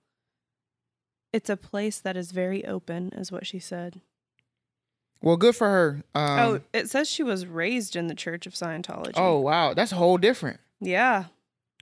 It's 1.33 1.51
a 1.51 1.57
place 1.57 2.01
that 2.01 2.17
is 2.17 2.33
very 2.33 2.65
open, 2.65 3.13
is 3.17 3.31
what 3.31 3.47
she 3.47 3.59
said. 3.59 4.01
Well, 5.21 5.37
good 5.37 5.57
for 5.57 5.67
her. 5.69 6.03
Um, 6.15 6.39
oh, 6.39 6.61
it 6.73 6.89
says 6.89 7.09
she 7.09 7.23
was 7.23 7.45
raised 7.47 7.97
in 7.97 8.07
the 8.07 8.15
Church 8.15 8.47
of 8.47 8.55
Scientology. 8.55 9.13
oh 9.17 9.39
wow, 9.41 9.75
that's 9.75 9.93
a 9.93 9.97
whole 9.97 10.19
different. 10.19 10.61
yeah. 10.81 11.25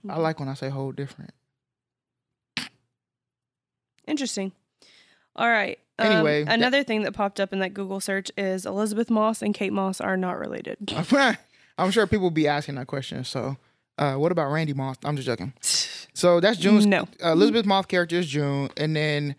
I 0.07 0.19
like 0.19 0.39
when 0.39 0.47
I 0.47 0.53
say 0.53 0.69
whole 0.69 0.91
different. 0.91 1.31
Interesting. 4.07 4.51
All 5.35 5.49
right. 5.49 5.79
Um, 5.99 6.07
Anyway, 6.07 6.43
that- 6.43 6.53
another 6.53 6.83
thing 6.83 7.01
that 7.03 7.13
popped 7.13 7.39
up 7.39 7.51
in 7.51 7.59
that 7.59 7.73
Google 7.73 7.99
search 7.99 8.31
is 8.37 8.65
Elisabeth 8.65 9.09
Moss 9.09 9.41
and 9.41 9.53
Kate 9.53 9.73
Moss 9.73 9.99
are 9.99 10.15
not 10.17 10.37
related. 10.39 10.77
I'm 11.79 11.91
sure 11.91 12.07
people 12.07 12.23
will 12.23 12.31
be 12.31 12.47
asking 12.47 12.75
that 12.75 12.87
question. 12.87 13.23
So, 13.23 13.57
uh, 13.97 14.15
what 14.15 14.31
about 14.31 14.51
Randy 14.51 14.73
Moss? 14.73 14.95
I'm 15.03 15.15
just 15.15 15.25
joking. 15.27 15.53
So 16.17 16.39
that's 16.39 16.57
June's. 16.57 16.87
No. 16.87 17.03
Uh, 17.23 17.33
Elisabeth 17.33 17.67
Moss 17.67 17.85
character 17.85 18.15
is 18.15 18.25
June, 18.25 18.69
and 18.75 18.95
then 18.95 19.35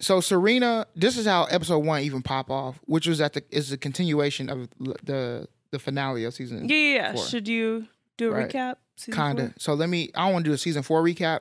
so 0.00 0.20
Serena. 0.20 0.86
This 0.96 1.16
is 1.16 1.26
how 1.26 1.44
episode 1.44 1.78
one 1.78 2.02
even 2.02 2.22
pop 2.22 2.50
off, 2.50 2.80
which 2.86 3.06
was 3.06 3.20
at 3.20 3.34
the 3.34 3.44
is 3.50 3.70
a 3.72 3.76
continuation 3.78 4.48
of 4.50 4.68
the 5.02 5.46
the 5.70 5.78
finale 5.78 6.24
of 6.24 6.34
season. 6.34 6.68
Yeah, 6.68 6.76
yeah, 6.76 6.94
yeah. 6.94 7.12
Four. 7.14 7.26
Should 7.26 7.46
you 7.48 7.86
do 8.16 8.30
a 8.32 8.34
Right. 8.34 8.48
recap? 8.50 8.76
Kinda. 9.12 9.42
four? 9.42 9.54
So 9.58 9.74
let 9.74 9.88
me. 9.88 10.10
I 10.14 10.24
don't 10.24 10.32
want 10.32 10.44
to 10.44 10.50
do 10.50 10.54
a 10.54 10.58
season 10.58 10.82
four 10.82 11.02
recap, 11.02 11.40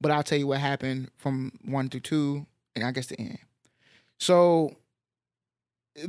but 0.00 0.10
I'll 0.10 0.22
tell 0.22 0.38
you 0.38 0.46
what 0.46 0.58
happened 0.60 1.10
from 1.16 1.52
one 1.64 1.88
to 1.90 2.00
two, 2.00 2.46
and 2.76 2.84
I 2.84 2.92
guess 2.92 3.06
the 3.06 3.18
end. 3.20 3.38
So 4.18 4.76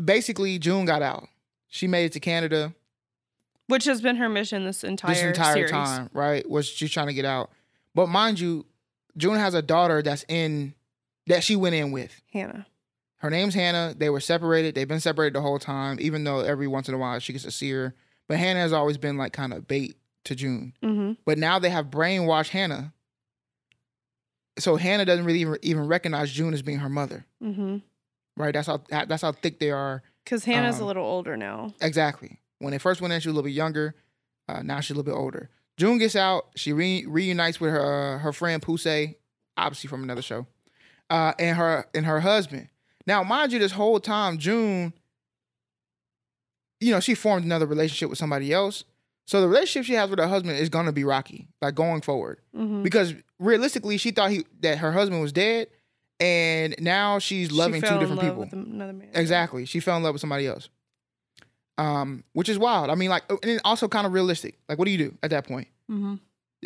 basically, 0.03 0.59
June 0.59 0.85
got 0.85 1.01
out. 1.01 1.27
She 1.67 1.87
made 1.87 2.05
it 2.05 2.13
to 2.13 2.19
Canada. 2.19 2.73
Which 3.67 3.85
has 3.85 4.01
been 4.01 4.17
her 4.17 4.27
mission 4.27 4.65
this 4.65 4.83
entire 4.83 5.13
this 5.13 5.23
entire 5.23 5.53
series. 5.53 5.71
time, 5.71 6.09
right? 6.13 6.47
Was 6.49 6.67
she's 6.67 6.91
trying 6.91 7.07
to 7.07 7.13
get 7.13 7.23
out. 7.25 7.51
But 7.95 8.07
mind 8.07 8.39
you, 8.39 8.65
June 9.15 9.35
has 9.37 9.53
a 9.53 9.61
daughter 9.61 10.01
that's 10.01 10.25
in 10.27 10.73
that 11.31 11.43
she 11.43 11.55
went 11.55 11.75
in 11.75 11.91
with. 11.91 12.21
Hannah. 12.31 12.65
Her 13.17 13.29
name's 13.29 13.53
Hannah. 13.53 13.93
They 13.97 14.09
were 14.09 14.19
separated. 14.19 14.73
They've 14.75 14.87
been 14.87 14.99
separated 14.99 15.33
the 15.35 15.41
whole 15.41 15.59
time, 15.59 15.97
even 15.99 16.23
though 16.23 16.39
every 16.39 16.67
once 16.67 16.87
in 16.87 16.95
a 16.95 16.97
while 16.97 17.19
she 17.19 17.33
gets 17.33 17.45
to 17.45 17.51
see 17.51 17.69
her. 17.71 17.93
But 18.27 18.37
Hannah 18.37 18.59
has 18.61 18.73
always 18.73 18.97
been 18.97 19.17
like 19.17 19.33
kind 19.33 19.53
of 19.53 19.67
bait 19.67 19.97
to 20.25 20.35
June. 20.35 20.73
Mm-hmm. 20.83 21.13
But 21.25 21.37
now 21.37 21.59
they 21.59 21.69
have 21.69 21.87
brainwashed 21.87 22.49
Hannah. 22.49 22.93
So 24.59 24.75
Hannah 24.75 25.05
doesn't 25.05 25.25
really 25.25 25.45
even, 25.61 25.87
recognize 25.87 26.31
June 26.31 26.53
as 26.53 26.61
being 26.61 26.79
her 26.79 26.89
mother, 26.89 27.25
Mm-hmm. 27.43 27.77
right? 28.37 28.53
That's 28.53 28.67
how 28.67 28.81
that's 28.89 29.21
how 29.21 29.31
thick 29.31 29.59
they 29.59 29.71
are. 29.71 30.03
Because 30.23 30.43
Hannah's 30.45 30.77
Um, 30.77 30.83
a 30.83 30.85
little 30.87 31.05
older 31.05 31.37
now. 31.37 31.73
Exactly. 31.81 32.39
When 32.59 32.71
they 32.71 32.77
first 32.77 33.01
went 33.01 33.13
in, 33.13 33.19
she 33.21 33.27
was 33.29 33.33
a 33.33 33.35
little 33.35 33.47
bit 33.49 33.55
younger. 33.55 33.95
Uh, 34.47 34.61
now 34.61 34.79
she's 34.79 34.91
a 34.91 34.93
little 34.99 35.11
bit 35.11 35.17
older. 35.17 35.49
June 35.77 35.97
gets 35.97 36.15
out. 36.15 36.47
She 36.55 36.73
re- 36.73 37.05
reunites 37.07 37.59
with 37.59 37.71
her 37.71 38.15
uh, 38.15 38.19
her 38.19 38.33
friend 38.33 38.61
Poussey, 38.61 39.15
obviously 39.57 39.87
from 39.87 40.03
another 40.03 40.21
show, 40.21 40.45
uh, 41.11 41.33
and 41.37 41.55
her 41.57 41.85
and 41.93 42.05
her 42.07 42.19
husband. 42.21 42.69
Now, 43.05 43.21
mind 43.23 43.51
you, 43.51 43.59
this 43.59 43.71
whole 43.73 43.99
time, 43.99 44.37
June, 44.39 44.93
you 46.79 46.91
know, 46.91 46.99
she 46.99 47.13
formed 47.15 47.45
another 47.45 47.65
relationship 47.67 48.09
with 48.09 48.17
somebody 48.17 48.51
else. 48.51 48.83
So 49.27 49.39
the 49.41 49.47
relationship 49.47 49.85
she 49.85 49.93
has 49.93 50.09
with 50.09 50.19
her 50.19 50.27
husband 50.27 50.57
is 50.57 50.69
gonna 50.69 50.91
be 50.91 51.03
rocky, 51.03 51.47
like 51.61 51.75
going 51.75 52.01
forward, 52.01 52.39
Mm-hmm. 52.55 52.81
because 52.83 53.13
realistically, 53.39 53.97
she 53.97 54.11
thought 54.11 54.31
he 54.31 54.45
that 54.61 54.79
her 54.79 54.91
husband 54.91 55.21
was 55.21 55.31
dead, 55.31 55.67
and 56.19 56.75
now 56.79 57.19
she's 57.19 57.51
loving 57.51 57.81
two 57.81 57.99
different 57.99 58.21
people. 58.21 58.47
Another 58.51 58.93
man. 58.93 59.09
Exactly. 59.13 59.65
She 59.65 59.79
fell 59.79 59.97
in 59.97 60.03
love 60.03 60.13
with 60.13 60.21
somebody 60.21 60.47
else. 60.47 60.69
Um, 61.77 62.23
which 62.33 62.47
is 62.49 62.59
wild. 62.59 62.91
I 62.91 62.95
mean, 62.95 63.09
like, 63.09 63.23
and 63.41 63.59
also 63.63 63.87
kind 63.87 64.05
of 64.05 64.13
realistic. 64.13 64.59
Like, 64.69 64.77
what 64.77 64.85
do 64.85 64.91
you 64.91 64.97
do 64.99 65.17
at 65.23 65.31
that 65.31 65.47
point? 65.47 65.67
Mm-hmm. 65.89 66.15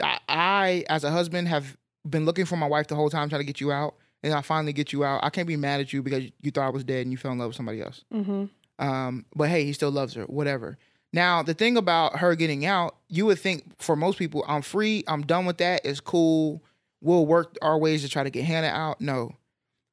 I, 0.01 0.19
I, 0.27 0.86
as 0.89 1.05
a 1.05 1.12
husband, 1.12 1.47
have 1.47 1.77
been 2.10 2.25
looking 2.25 2.43
for 2.45 2.58
my 2.58 2.67
wife 2.67 2.88
the 2.88 2.95
whole 2.95 3.10
time, 3.10 3.29
trying 3.29 3.39
to 3.39 3.45
get 3.45 3.62
you 3.62 3.71
out, 3.71 3.95
and 4.25 4.33
I 4.33 4.41
finally 4.41 4.73
get 4.73 4.91
you 4.91 5.05
out. 5.05 5.23
I 5.23 5.29
can't 5.29 5.47
be 5.47 5.55
mad 5.55 5.79
at 5.79 5.93
you 5.93 6.01
because 6.01 6.25
you 6.41 6.51
thought 6.51 6.65
I 6.65 6.69
was 6.69 6.83
dead 6.83 7.03
and 7.03 7.11
you 7.11 7.17
fell 7.17 7.31
in 7.31 7.38
love 7.38 7.49
with 7.49 7.55
somebody 7.55 7.81
else. 7.81 8.03
Mm-hmm. 8.13 8.45
Um, 8.83 9.25
but 9.35 9.49
hey, 9.49 9.63
he 9.63 9.71
still 9.71 9.91
loves 9.91 10.15
her. 10.15 10.23
Whatever. 10.23 10.77
Now, 11.13 11.43
the 11.43 11.53
thing 11.53 11.77
about 11.77 12.17
her 12.17 12.35
getting 12.35 12.65
out, 12.65 12.97
you 13.07 13.25
would 13.27 13.39
think 13.39 13.81
for 13.81 13.95
most 13.95 14.17
people, 14.17 14.43
I'm 14.47 14.63
free. 14.63 15.03
I'm 15.07 15.21
done 15.21 15.45
with 15.45 15.59
that. 15.59 15.81
It's 15.85 15.99
cool. 15.99 16.61
We'll 17.01 17.25
work 17.25 17.55
our 17.61 17.77
ways 17.77 18.01
to 18.01 18.09
try 18.09 18.23
to 18.23 18.29
get 18.29 18.43
Hannah 18.43 18.67
out. 18.67 18.99
No, 18.99 19.35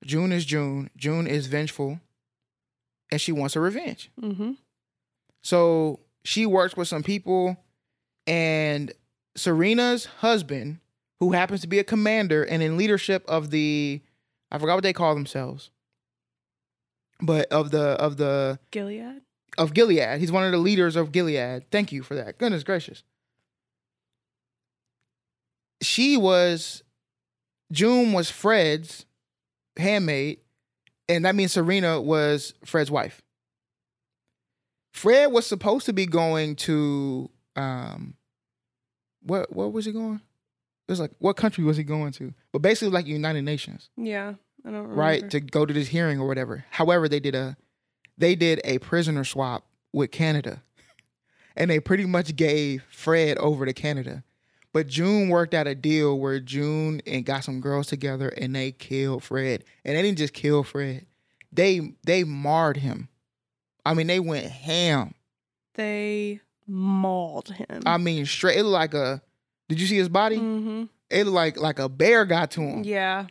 June 0.04 0.32
is 0.32 0.44
June. 0.44 0.90
June 0.96 1.26
is 1.26 1.46
vengeful, 1.46 2.00
and 3.10 3.20
she 3.20 3.32
wants 3.32 3.54
her 3.54 3.60
revenge. 3.60 4.10
Mm-hmm. 4.20 4.52
So 5.42 6.00
she 6.24 6.46
works 6.46 6.76
with 6.76 6.88
some 6.88 7.02
people, 7.02 7.56
and 8.26 8.92
Serena's 9.36 10.06
husband, 10.06 10.78
who 11.20 11.32
happens 11.32 11.60
to 11.60 11.68
be 11.68 11.78
a 11.78 11.84
commander 11.84 12.42
and 12.42 12.62
in 12.62 12.76
leadership 12.76 13.24
of 13.28 13.50
the, 13.50 14.00
I 14.52 14.58
forgot 14.58 14.74
what 14.74 14.82
they 14.82 14.92
call 14.92 15.14
themselves, 15.14 15.70
but 17.22 17.50
of 17.50 17.70
the 17.70 17.92
of 17.92 18.18
the 18.18 18.58
Gilead. 18.70 19.22
of 19.56 19.72
Gilead. 19.72 20.20
He's 20.20 20.30
one 20.30 20.44
of 20.44 20.52
the 20.52 20.58
leaders 20.58 20.94
of 20.94 21.10
Gilead. 21.10 21.70
Thank 21.70 21.90
you 21.90 22.02
for 22.02 22.14
that. 22.14 22.36
Goodness 22.36 22.62
gracious. 22.62 23.02
She 25.80 26.18
was 26.18 26.82
June 27.72 28.12
was 28.12 28.30
Fred's 28.30 29.06
handmaid, 29.78 30.40
and 31.08 31.24
that 31.24 31.34
means 31.34 31.52
Serena 31.52 32.00
was 32.00 32.52
Fred's 32.64 32.90
wife. 32.90 33.22
Fred 34.92 35.32
was 35.32 35.46
supposed 35.46 35.86
to 35.86 35.94
be 35.94 36.04
going 36.04 36.56
to 36.56 37.30
um 37.56 38.14
what 39.22 39.50
what 39.50 39.72
was 39.72 39.86
he 39.86 39.92
going? 39.92 40.20
Was 40.92 41.00
like 41.00 41.12
what 41.18 41.36
country 41.36 41.64
was 41.64 41.76
he 41.76 41.82
going 41.84 42.12
to? 42.12 42.32
But 42.52 42.60
basically 42.62 42.92
like 42.92 43.06
United 43.06 43.42
Nations 43.42 43.90
Yeah. 43.96 44.34
I 44.64 44.70
don't 44.70 44.74
remember. 44.74 44.94
right 44.94 45.30
to 45.30 45.40
go 45.40 45.66
to 45.66 45.72
this 45.74 45.88
hearing 45.88 46.20
or 46.20 46.26
whatever 46.28 46.64
however 46.70 47.08
they 47.08 47.18
did 47.20 47.34
a 47.34 47.56
they 48.16 48.34
did 48.36 48.60
a 48.64 48.78
prisoner 48.78 49.24
swap 49.24 49.66
with 49.92 50.12
canada 50.12 50.62
and 51.56 51.68
they 51.70 51.80
pretty 51.80 52.06
much 52.06 52.36
gave 52.36 52.84
fred 52.88 53.36
over 53.38 53.66
to 53.66 53.72
canada 53.72 54.22
but 54.72 54.86
june 54.86 55.28
worked 55.30 55.52
out 55.52 55.66
a 55.66 55.74
deal 55.74 56.16
where 56.16 56.38
june 56.38 57.02
and 57.08 57.26
got 57.26 57.42
some 57.42 57.60
girls 57.60 57.88
together 57.88 58.28
and 58.28 58.54
they 58.54 58.70
killed 58.70 59.24
fred 59.24 59.64
and 59.84 59.96
they 59.96 60.02
didn't 60.02 60.18
just 60.18 60.32
kill 60.34 60.62
fred 60.62 61.06
they 61.52 61.94
they 62.04 62.22
marred 62.22 62.76
him 62.76 63.08
i 63.84 63.92
mean 63.94 64.06
they 64.06 64.20
went 64.20 64.46
ham 64.46 65.12
They 65.74 66.40
mauled 66.68 67.48
him. 67.48 67.82
i 67.84 67.98
mean 67.98 68.24
straight 68.26 68.58
it 68.58 68.62
looked 68.62 68.72
like 68.74 68.94
a 68.94 69.20
did 69.72 69.80
you 69.80 69.86
see 69.86 69.96
his 69.96 70.08
body 70.08 70.36
mm-hmm. 70.36 70.84
it 71.10 71.24
looked 71.26 71.34
like 71.34 71.60
like 71.60 71.78
a 71.78 71.88
bear 71.88 72.24
got 72.24 72.50
to 72.52 72.60
him 72.60 72.82
Yeah. 72.84 73.26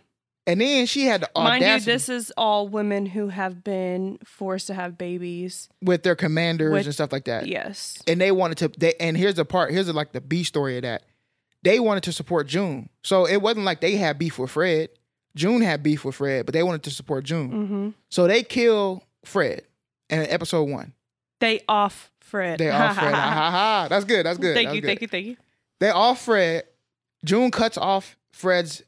and 0.48 0.60
then 0.62 0.86
she 0.86 1.06
had 1.06 1.22
the 1.22 1.30
Mind 1.36 1.64
you, 1.64 1.80
this 1.80 2.10
is 2.10 2.32
all 2.38 2.68
women 2.68 3.06
who 3.06 3.28
have 3.30 3.64
been 3.64 4.18
forced 4.26 4.68
to 4.68 4.74
have 4.74 4.98
babies. 4.98 5.70
with 5.82 6.04
their 6.04 6.16
commanders 6.16 6.72
With- 6.74 6.86
and 6.86 6.94
stuff 6.94 7.12
like 7.12 7.26
that 7.26 7.48
Yes. 7.48 8.02
and 8.08 8.20
they 8.20 8.32
wanted 8.32 8.58
to 8.60 8.68
they 8.80 8.94
and 9.00 9.16
here's 9.18 9.36
the 9.36 9.46
part 9.46 9.72
here's 9.72 9.88
the, 9.88 9.94
like 9.94 10.12
the 10.14 10.22
b 10.22 10.44
story 10.44 10.78
of 10.78 10.84
that 10.84 11.04
they 11.64 11.80
wanted 11.80 12.04
to 12.04 12.12
support 12.12 12.48
june 12.48 12.90
so 13.04 13.26
it 13.28 13.38
wasn't 13.42 13.66
like 13.66 13.82
they 13.82 13.96
had 13.96 14.18
beef 14.18 14.40
with 14.40 14.52
fred 14.52 14.90
june 15.36 15.62
had 15.62 15.82
beef 15.84 16.04
with 16.04 16.16
fred 16.16 16.46
but 16.46 16.54
they 16.54 16.64
wanted 16.64 16.84
to 16.84 16.92
support 16.92 17.24
june 17.24 17.52
Mm-hmm. 17.52 17.90
so 18.10 18.28
they 18.28 18.42
kill 18.44 19.04
fred 19.24 19.62
in 20.10 20.20
episode 20.22 20.64
one 20.70 20.94
They 21.40 21.62
off 21.70 22.10
Fred. 22.20 22.60
they 22.60 22.70
off 22.70 22.96
fred 22.98 23.14
ha 23.16 23.52
ha 23.52 23.88
that's 23.90 24.06
good 24.06 24.26
that's 24.26 24.38
good 24.40 24.56
Thank 24.56 24.68
that's 24.70 24.76
you, 24.76 24.82
good. 24.82 24.88
thank 24.88 25.02
you, 25.02 25.08
thank 25.08 25.26
you. 25.28 25.38
They 25.82 25.90
off 25.90 26.22
fred 26.22 26.64
june 27.26 27.52
cuts 27.52 27.78
off 27.78 28.16
fred's 28.32 28.82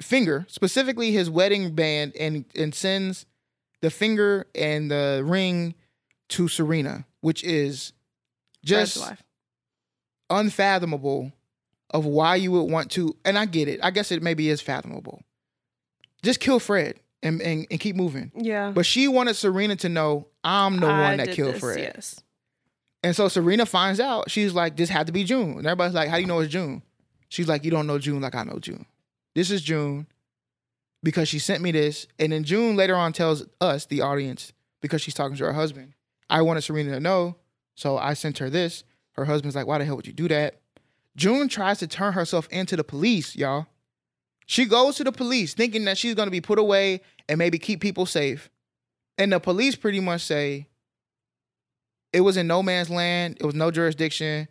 finger 0.00 0.46
specifically 0.48 1.12
his 1.12 1.28
wedding 1.28 1.74
band 1.74 2.16
and 2.18 2.46
and 2.56 2.74
sends 2.74 3.26
the 3.82 3.90
finger 3.90 4.46
and 4.54 4.90
the 4.90 5.22
ring 5.26 5.74
to 6.30 6.48
serena 6.48 7.04
which 7.20 7.44
is 7.44 7.92
just 8.64 9.12
unfathomable 10.30 11.32
of 11.90 12.04
why 12.04 12.36
you 12.36 12.52
would 12.52 12.70
want 12.70 12.90
to 12.92 13.16
and 13.24 13.38
I 13.38 13.46
get 13.46 13.68
it. 13.68 13.80
I 13.82 13.90
guess 13.90 14.12
it 14.12 14.22
maybe 14.22 14.48
is 14.48 14.60
fathomable. 14.60 15.22
Just 16.22 16.40
kill 16.40 16.58
Fred 16.58 16.98
and, 17.22 17.40
and, 17.40 17.66
and 17.70 17.80
keep 17.80 17.96
moving. 17.96 18.32
Yeah. 18.34 18.70
But 18.70 18.86
she 18.86 19.08
wanted 19.08 19.36
Serena 19.36 19.76
to 19.76 19.88
know 19.88 20.26
I'm 20.44 20.78
the 20.78 20.86
I 20.86 21.08
one 21.08 21.16
that 21.18 21.32
killed 21.32 21.54
this, 21.54 21.60
Fred. 21.60 21.78
Yes. 21.78 22.20
And 23.02 23.14
so 23.14 23.28
Serena 23.28 23.64
finds 23.66 24.00
out. 24.00 24.30
She's 24.30 24.54
like, 24.54 24.76
this 24.76 24.88
had 24.88 25.06
to 25.06 25.12
be 25.12 25.24
June. 25.24 25.58
And 25.58 25.66
everybody's 25.66 25.94
like, 25.94 26.08
how 26.08 26.16
do 26.16 26.22
you 26.22 26.26
know 26.26 26.40
it's 26.40 26.52
June? 26.52 26.82
She's 27.28 27.48
like, 27.48 27.64
you 27.64 27.70
don't 27.70 27.86
know 27.86 27.98
June 27.98 28.20
like 28.20 28.34
I 28.34 28.44
know 28.44 28.58
June. 28.58 28.86
This 29.34 29.50
is 29.50 29.62
June 29.62 30.06
because 31.02 31.28
she 31.28 31.38
sent 31.38 31.62
me 31.62 31.70
this. 31.70 32.06
And 32.18 32.32
then 32.32 32.42
June 32.44 32.74
later 32.74 32.96
on 32.96 33.12
tells 33.12 33.44
us, 33.60 33.86
the 33.86 34.00
audience, 34.00 34.52
because 34.80 35.00
she's 35.00 35.14
talking 35.14 35.36
to 35.36 35.44
her 35.44 35.52
husband, 35.52 35.94
I 36.28 36.42
wanted 36.42 36.62
Serena 36.62 36.92
to 36.92 37.00
know. 37.00 37.36
So 37.74 37.96
I 37.98 38.14
sent 38.14 38.38
her 38.38 38.50
this. 38.50 38.82
Her 39.12 39.24
husband's 39.24 39.54
like, 39.54 39.66
why 39.66 39.78
the 39.78 39.84
hell 39.84 39.96
would 39.96 40.06
you 40.06 40.12
do 40.12 40.28
that? 40.28 40.60
June 41.16 41.48
tries 41.48 41.78
to 41.78 41.86
turn 41.86 42.12
herself 42.12 42.48
into 42.50 42.76
the 42.76 42.84
police, 42.84 43.36
y'all. 43.36 43.66
She 44.46 44.64
goes 44.64 44.96
to 44.96 45.04
the 45.04 45.12
police 45.12 45.54
thinking 45.54 45.84
that 45.84 45.98
she's 45.98 46.14
going 46.14 46.26
to 46.26 46.32
be 46.32 46.40
put 46.40 46.58
away 46.58 47.02
and 47.28 47.38
maybe 47.38 47.58
keep 47.58 47.80
people 47.80 48.06
safe. 48.06 48.50
And 49.18 49.32
the 49.32 49.40
police 49.40 49.76
pretty 49.76 50.00
much 50.00 50.22
say, 50.22 50.68
it 52.12 52.20
was 52.22 52.36
in 52.36 52.46
no 52.46 52.62
man's 52.62 52.90
land. 52.90 53.36
It 53.40 53.46
was 53.46 53.54
no 53.54 53.70
jurisdiction. 53.70 54.48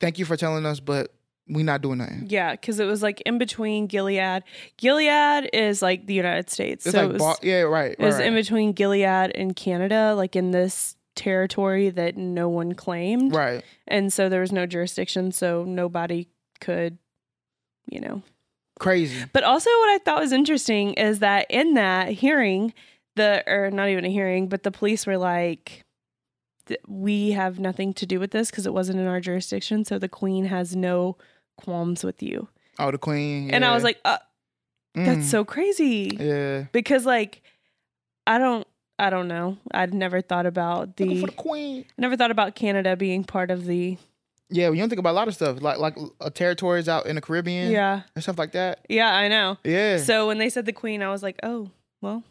Thank 0.00 0.18
you 0.18 0.24
for 0.24 0.36
telling 0.36 0.66
us, 0.66 0.80
but 0.80 1.14
we're 1.48 1.64
not 1.64 1.80
doing 1.82 1.98
nothing. 1.98 2.26
Yeah, 2.28 2.52
because 2.52 2.80
it 2.80 2.86
was 2.86 3.02
like 3.02 3.20
in 3.22 3.38
between 3.38 3.86
Gilead. 3.86 4.42
Gilead 4.76 5.50
is 5.52 5.82
like 5.82 6.06
the 6.06 6.14
United 6.14 6.50
States. 6.50 6.86
It's 6.86 6.94
so 6.94 7.02
like 7.02 7.10
it 7.10 7.12
was, 7.20 7.38
Ba- 7.40 7.46
yeah, 7.46 7.60
right. 7.62 7.92
it 7.92 7.98
was 7.98 8.16
right, 8.16 8.26
in 8.26 8.34
between 8.34 8.72
Gilead 8.72 9.32
and 9.34 9.54
Canada, 9.54 10.14
like 10.16 10.34
in 10.36 10.50
this 10.50 10.96
territory 11.14 11.90
that 11.90 12.16
no 12.16 12.48
one 12.48 12.72
claimed. 12.74 13.34
right. 13.34 13.62
And 13.86 14.12
so 14.12 14.28
there 14.28 14.40
was 14.40 14.52
no 14.52 14.66
jurisdiction, 14.66 15.30
so 15.32 15.64
nobody 15.64 16.28
could, 16.60 16.98
you 17.86 18.00
know. 18.00 18.22
Crazy. 18.78 19.24
But 19.32 19.44
also, 19.44 19.68
what 19.70 19.90
I 19.90 19.98
thought 19.98 20.20
was 20.20 20.32
interesting 20.32 20.94
is 20.94 21.18
that 21.20 21.46
in 21.50 21.74
that 21.74 22.08
hearing, 22.08 22.72
the 23.16 23.44
or 23.46 23.70
not 23.70 23.88
even 23.88 24.04
a 24.04 24.08
hearing, 24.10 24.48
but 24.48 24.62
the 24.62 24.70
police 24.70 25.06
were 25.06 25.18
like, 25.18 25.84
"Th- 26.72 26.80
"We 26.88 27.30
have 27.32 27.58
nothing 27.58 27.92
to 27.94 28.06
do 28.06 28.18
with 28.20 28.30
this 28.30 28.50
because 28.50 28.66
it 28.66 28.72
wasn't 28.74 28.98
in 29.00 29.06
our 29.06 29.20
jurisdiction. 29.20 29.84
So 29.84 29.98
the 29.98 30.08
queen 30.08 30.44
has 30.46 30.74
no 30.76 31.16
qualms 31.56 32.04
with 32.04 32.22
you." 32.22 32.48
Oh, 32.78 32.90
the 32.90 32.98
queen. 32.98 33.50
And 33.52 33.64
I 33.64 33.74
was 33.74 33.84
like, 33.84 33.98
uh, 34.04 34.18
"That's 34.94 35.26
Mm, 35.26 35.30
so 35.30 35.44
crazy," 35.44 36.16
Yeah. 36.18 36.64
because 36.72 37.04
like, 37.06 37.42
I 38.26 38.38
don't, 38.38 38.66
I 38.98 39.10
don't 39.10 39.28
know. 39.28 39.58
I'd 39.72 39.92
never 39.94 40.20
thought 40.20 40.46
about 40.46 40.96
the, 40.96 41.20
for 41.20 41.26
the 41.26 41.32
queen. 41.32 41.84
never 41.98 42.16
thought 42.16 42.30
about 42.30 42.54
Canada 42.54 42.96
being 42.96 43.24
part 43.24 43.50
of 43.50 43.64
the, 43.66 43.98
Yeah, 44.50 44.70
you 44.70 44.76
don't 44.76 44.88
think 44.88 44.98
about 45.00 45.10
a 45.12 45.18
lot 45.20 45.28
of 45.28 45.34
stuff 45.34 45.60
like 45.62 45.78
like 45.78 45.96
uh, 46.20 46.30
territories 46.30 46.88
out 46.88 47.06
in 47.06 47.14
the 47.16 47.20
Caribbean. 47.22 47.70
yeah, 47.72 48.02
and 48.14 48.22
stuff 48.22 48.38
like 48.38 48.52
that. 48.52 48.84
yeah. 48.88 49.12
I 49.14 49.28
know. 49.28 49.58
Yeah, 49.64 49.96
So 49.98 50.26
when 50.28 50.38
they 50.38 50.48
said 50.50 50.66
the 50.66 50.72
queen, 50.72 51.02
I 51.02 51.08
was 51.10 51.22
like, 51.22 51.38
"Oh, 51.42 51.70
well, 52.00 52.22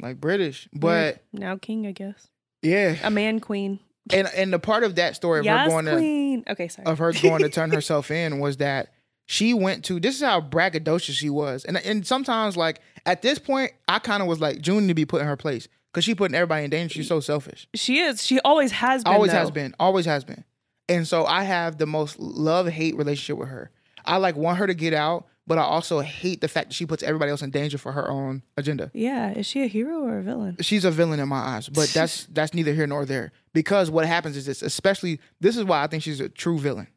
like 0.00 0.20
British, 0.20 0.68
but 0.72 1.22
now 1.32 1.56
king, 1.56 1.86
I 1.86 1.92
guess, 1.92 2.28
yeah, 2.62 2.96
a 3.02 3.10
man 3.10 3.40
queen." 3.40 3.80
and 4.12 4.28
and 4.34 4.52
the 4.52 4.58
part 4.58 4.82
of 4.82 4.96
that 4.96 5.14
story 5.14 5.40
of 5.40 5.44
yes, 5.44 5.64
her 5.64 5.68
going 5.70 5.84
to. 5.84 6.52
Okay, 6.52 6.68
sorry. 6.68 6.86
of 6.86 6.98
her 6.98 7.12
going 7.12 7.42
to 7.42 7.48
turn 7.50 7.70
herself 7.70 8.10
in 8.10 8.40
was 8.40 8.56
that 8.56 8.92
she 9.26 9.54
went 9.54 9.84
to 9.84 10.00
this 10.00 10.16
is 10.16 10.22
how 10.22 10.40
braggadocious 10.40 11.12
she 11.12 11.30
was 11.30 11.64
and 11.64 11.76
and 11.78 12.06
sometimes 12.06 12.56
like 12.56 12.80
at 13.06 13.22
this 13.22 13.38
point 13.38 13.70
i 13.88 13.98
kind 13.98 14.20
of 14.20 14.28
was 14.28 14.40
like 14.40 14.60
june 14.60 14.88
to 14.88 14.94
be 14.94 15.04
put 15.04 15.20
in 15.20 15.26
her 15.26 15.36
place 15.36 15.68
because 15.92 16.04
she 16.04 16.14
putting 16.14 16.34
everybody 16.34 16.64
in 16.64 16.70
danger 16.70 16.94
she's 16.94 17.08
so 17.08 17.20
selfish 17.20 17.66
she 17.74 18.00
is. 18.00 18.22
She 18.22 18.40
always 18.40 18.72
has 18.72 19.04
been. 19.04 19.12
always 19.12 19.30
though. 19.30 19.38
has 19.38 19.50
been 19.50 19.74
always 19.78 20.04
has 20.06 20.24
been 20.24 20.44
and 20.88 21.06
so 21.06 21.24
i 21.24 21.44
have 21.44 21.78
the 21.78 21.86
most 21.86 22.18
love 22.18 22.66
hate 22.68 22.96
relationship 22.96 23.38
with 23.38 23.48
her 23.48 23.70
i 24.04 24.16
like 24.16 24.36
want 24.36 24.58
her 24.58 24.66
to 24.66 24.74
get 24.74 24.92
out 24.92 25.26
but 25.46 25.58
i 25.58 25.62
also 25.62 26.00
hate 26.00 26.40
the 26.40 26.48
fact 26.48 26.68
that 26.68 26.74
she 26.74 26.86
puts 26.86 27.02
everybody 27.02 27.30
else 27.30 27.42
in 27.42 27.50
danger 27.50 27.78
for 27.78 27.92
her 27.92 28.08
own 28.10 28.42
agenda. 28.56 28.90
Yeah, 28.94 29.30
is 29.32 29.46
she 29.46 29.62
a 29.62 29.66
hero 29.66 30.02
or 30.04 30.18
a 30.18 30.22
villain? 30.22 30.56
she's 30.60 30.84
a 30.84 30.90
villain 30.90 31.20
in 31.20 31.28
my 31.28 31.38
eyes 31.38 31.68
but 31.68 31.88
that's 31.94 32.26
that's 32.26 32.54
neither 32.54 32.72
here 32.72 32.86
nor 32.86 33.04
there. 33.04 33.32
Because 33.52 33.90
what 33.90 34.06
happens 34.06 34.36
is 34.36 34.46
this 34.46 34.62
especially 34.62 35.20
this 35.40 35.56
is 35.56 35.64
why 35.64 35.82
i 35.82 35.86
think 35.86 36.02
she's 36.02 36.20
a 36.20 36.28
true 36.28 36.58
villain. 36.58 36.88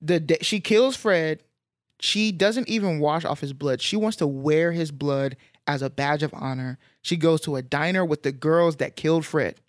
The 0.00 0.20
day 0.20 0.38
she 0.42 0.60
kills 0.60 0.96
fred. 0.96 1.42
She 2.00 2.32
doesn't 2.32 2.68
even 2.68 2.98
wash 2.98 3.24
off 3.24 3.40
his 3.40 3.52
blood. 3.52 3.80
She 3.80 3.96
wants 3.96 4.16
to 4.16 4.26
wear 4.26 4.72
his 4.72 4.90
blood 4.90 5.36
as 5.68 5.82
a 5.82 5.90
badge 5.90 6.24
of 6.24 6.34
honor. 6.34 6.78
She 7.02 7.16
goes 7.16 7.40
to 7.42 7.54
a 7.54 7.62
diner 7.62 8.04
with 8.04 8.24
the 8.24 8.32
girls 8.32 8.76
that 8.76 8.96
killed 8.96 9.24
fred. 9.24 9.60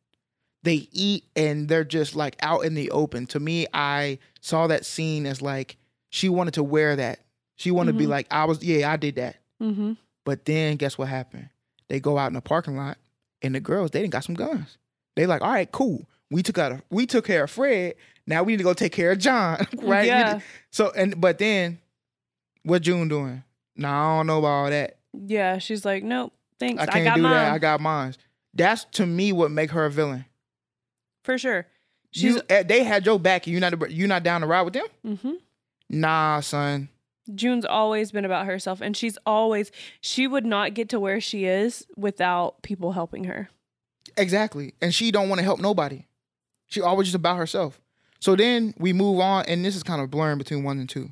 They 0.64 0.88
eat 0.92 1.26
and 1.36 1.70
they're 1.70 1.84
just 1.84 2.16
like 2.16 2.36
out 2.42 2.66
in 2.66 2.74
the 2.74 2.90
open. 2.90 3.28
To 3.28 3.40
me 3.40 3.68
i 3.74 4.18
saw 4.42 4.66
that 4.68 4.86
scene 4.86 5.26
as 5.28 5.42
like 5.42 5.78
she 6.14 6.30
wanted 6.30 6.54
to 6.54 6.64
wear 6.64 6.96
that 6.96 7.20
she 7.56 7.72
wanted 7.72 7.94
to 7.94 7.98
be 7.98 8.06
like 8.08 8.28
i 8.32 8.46
was 8.46 8.64
yeah 8.64 8.92
i 8.92 8.96
did 8.98 9.16
that 9.16 9.38
Mm-hmm. 9.62 9.94
but 10.26 10.44
then 10.46 10.76
guess 10.76 10.98
what 10.98 11.08
happened? 11.08 11.48
They 11.88 12.00
go 12.02 12.18
out 12.18 12.28
in 12.28 12.34
the 12.34 12.42
parking 12.42 12.76
lot 12.76 12.98
and 13.42 13.56
the 13.56 13.60
girls, 13.62 13.92
they 13.92 14.02
didn't 14.02 14.12
got 14.12 14.24
some 14.26 14.36
guns. 14.36 14.78
They 15.16 15.26
like, 15.26 15.42
all 15.42 15.52
right, 15.52 15.72
cool. 15.72 16.06
We 16.30 16.44
took 16.44 16.58
out 16.58 16.72
a, 16.74 16.82
we 16.90 17.06
took 17.06 17.26
care 17.26 17.44
of 17.46 17.52
Fred. 17.52 17.94
Now 18.28 18.44
we 18.44 18.54
need 18.54 18.58
to 18.58 18.64
go 18.64 18.74
take 18.74 18.92
care 18.92 19.12
of 19.12 19.20
John. 19.20 19.66
right? 19.82 20.06
Yeah. 20.06 20.40
so 20.72 20.92
and 20.92 21.22
but 21.22 21.38
then 21.38 21.80
what 22.64 22.82
June 22.82 23.08
doing? 23.08 23.44
Nah, 23.78 24.16
I 24.16 24.18
don't 24.18 24.28
know 24.28 24.40
about 24.40 24.48
all 24.48 24.70
that. 24.70 24.98
Yeah, 25.14 25.60
she's 25.60 25.86
like, 25.86 26.04
nope, 26.04 26.34
thanks. 26.60 26.82
I 26.82 26.84
I, 26.84 26.88
can't 26.88 27.06
got 27.06 27.16
do 27.16 27.22
mine 27.22 27.32
that. 27.32 27.54
I 27.54 27.58
got 27.60 27.80
mine. 27.80 28.16
That's 28.54 28.84
to 28.94 29.06
me 29.06 29.32
what 29.32 29.50
make 29.52 29.72
her 29.72 29.86
a 29.86 29.92
villain. 29.92 30.26
for 31.24 31.38
sure. 31.38 31.68
She's 32.12 32.36
You, 32.36 32.42
eh, 32.50 32.64
they 32.64 32.84
had 32.84 33.06
your 33.06 33.20
back. 33.20 33.46
and 33.48 33.54
You 33.54 33.60
not 33.62 33.92
you 33.92 34.08
not 34.08 34.24
down 34.24 34.42
to 34.42 34.48
ride 34.48 34.64
with 34.64 34.74
them? 34.74 34.88
hmm 35.06 35.32
Nah, 35.90 36.40
son. 36.40 36.90
June's 37.34 37.66
always 37.66 38.12
been 38.12 38.26
about 38.26 38.46
herself, 38.46 38.82
and 38.82 38.98
she's 38.98 39.18
always 39.26 39.72
she 40.02 40.28
would 40.28 40.46
not 40.46 40.74
get 40.74 40.90
to 40.90 41.00
where 41.00 41.22
she 41.22 41.46
is 41.46 41.86
without 41.96 42.62
people 42.64 42.92
helping 42.92 43.26
her. 43.26 43.50
Exactly. 44.18 44.74
And 44.82 44.94
she 44.94 45.12
don't 45.12 45.30
want 45.30 45.40
to 45.40 45.44
help 45.44 45.60
nobody. 45.60 46.06
She 46.68 46.82
always 46.82 47.08
just 47.08 47.16
about 47.16 47.38
herself. 47.38 47.80
So 48.20 48.36
then 48.36 48.74
we 48.78 48.94
move 48.94 49.20
on, 49.20 49.46
and 49.48 49.64
this 49.64 49.76
is 49.76 49.84
kind 49.84 50.02
of 50.02 50.10
blurring 50.12 50.38
between 50.38 50.64
one 50.64 50.80
and 50.80 50.90
two. 50.90 51.12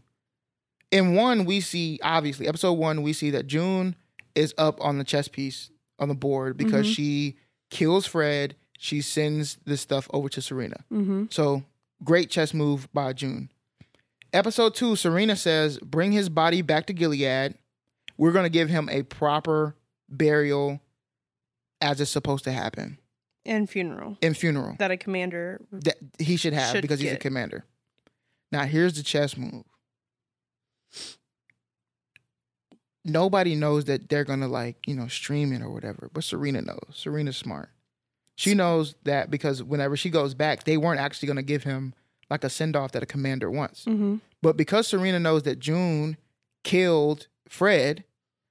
In 0.91 1.15
one, 1.15 1.45
we 1.45 1.61
see 1.61 1.99
obviously 2.03 2.47
episode 2.47 2.73
one, 2.73 3.01
we 3.01 3.13
see 3.13 3.29
that 3.31 3.47
June 3.47 3.95
is 4.35 4.53
up 4.57 4.79
on 4.83 4.97
the 4.97 5.03
chess 5.05 5.27
piece 5.27 5.71
on 5.99 6.09
the 6.09 6.15
board 6.15 6.57
because 6.57 6.85
Mhm. 6.87 6.93
she 6.95 7.37
kills 7.69 8.05
Fred. 8.05 8.55
She 8.77 8.99
sends 9.01 9.57
this 9.65 9.79
stuff 9.81 10.09
over 10.11 10.27
to 10.29 10.41
Serena. 10.41 10.83
Mm-hmm. 10.91 11.25
So 11.29 11.63
great 12.03 12.29
chess 12.29 12.53
move 12.53 12.91
by 12.93 13.13
June. 13.13 13.49
Episode 14.33 14.75
two, 14.75 14.95
Serena 14.95 15.35
says, 15.35 15.77
bring 15.79 16.11
his 16.11 16.29
body 16.29 16.61
back 16.61 16.85
to 16.87 16.93
Gilead. 16.93 17.55
We're 18.17 18.31
going 18.31 18.45
to 18.45 18.49
give 18.49 18.69
him 18.69 18.87
a 18.89 19.03
proper 19.03 19.75
burial 20.07 20.79
as 21.81 21.99
it's 21.99 22.11
supposed 22.11 22.43
to 22.43 22.51
happen 22.51 22.99
And 23.45 23.69
funeral 23.69 24.17
And 24.21 24.37
funeral 24.37 24.75
that 24.79 24.91
a 24.91 24.97
commander. 24.97 25.59
that 25.71 25.97
he 26.19 26.37
should 26.37 26.53
have 26.53 26.71
Should 26.75 26.81
because 26.81 26.99
he's 26.99 27.13
a 27.13 27.17
commander. 27.17 27.65
Now, 28.51 28.65
here's 28.65 28.93
the 28.93 29.03
chess 29.03 29.35
move. 29.35 29.63
Nobody 33.03 33.55
knows 33.55 33.85
that 33.85 34.09
they're 34.09 34.23
going 34.25 34.41
to 34.41 34.47
like, 34.47 34.75
you 34.85 34.93
know, 34.93 35.07
stream 35.07 35.51
it 35.53 35.61
or 35.61 35.71
whatever, 35.71 36.09
but 36.13 36.23
Serena 36.23 36.61
knows. 36.61 36.79
Serena's 36.93 37.37
smart. 37.37 37.69
She 38.35 38.53
knows 38.53 38.95
that 39.03 39.31
because 39.31 39.63
whenever 39.63 39.97
she 39.97 40.09
goes 40.09 40.33
back, 40.35 40.63
they 40.65 40.77
weren't 40.77 40.99
actually 40.99 41.27
going 41.27 41.37
to 41.37 41.43
give 41.43 41.63
him 41.63 41.95
like 42.31 42.43
a 42.43 42.49
send 42.49 42.75
off 42.75 42.93
that 42.93 43.03
a 43.03 43.05
commander 43.05 43.51
wants. 43.51 43.85
Mm-hmm. 43.85 44.15
But 44.41 44.57
because 44.57 44.87
Serena 44.87 45.19
knows 45.19 45.43
that 45.43 45.59
June 45.59 46.17
killed 46.63 47.27
Fred, 47.47 48.03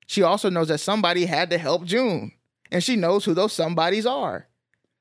she 0.06 0.22
also 0.22 0.50
knows 0.50 0.68
that 0.68 0.78
somebody 0.78 1.24
had 1.24 1.50
to 1.50 1.58
help 1.58 1.84
June. 1.84 2.32
And 2.70 2.84
she 2.84 2.94
knows 2.94 3.24
who 3.24 3.34
those 3.34 3.52
somebodies 3.52 4.06
are. 4.06 4.46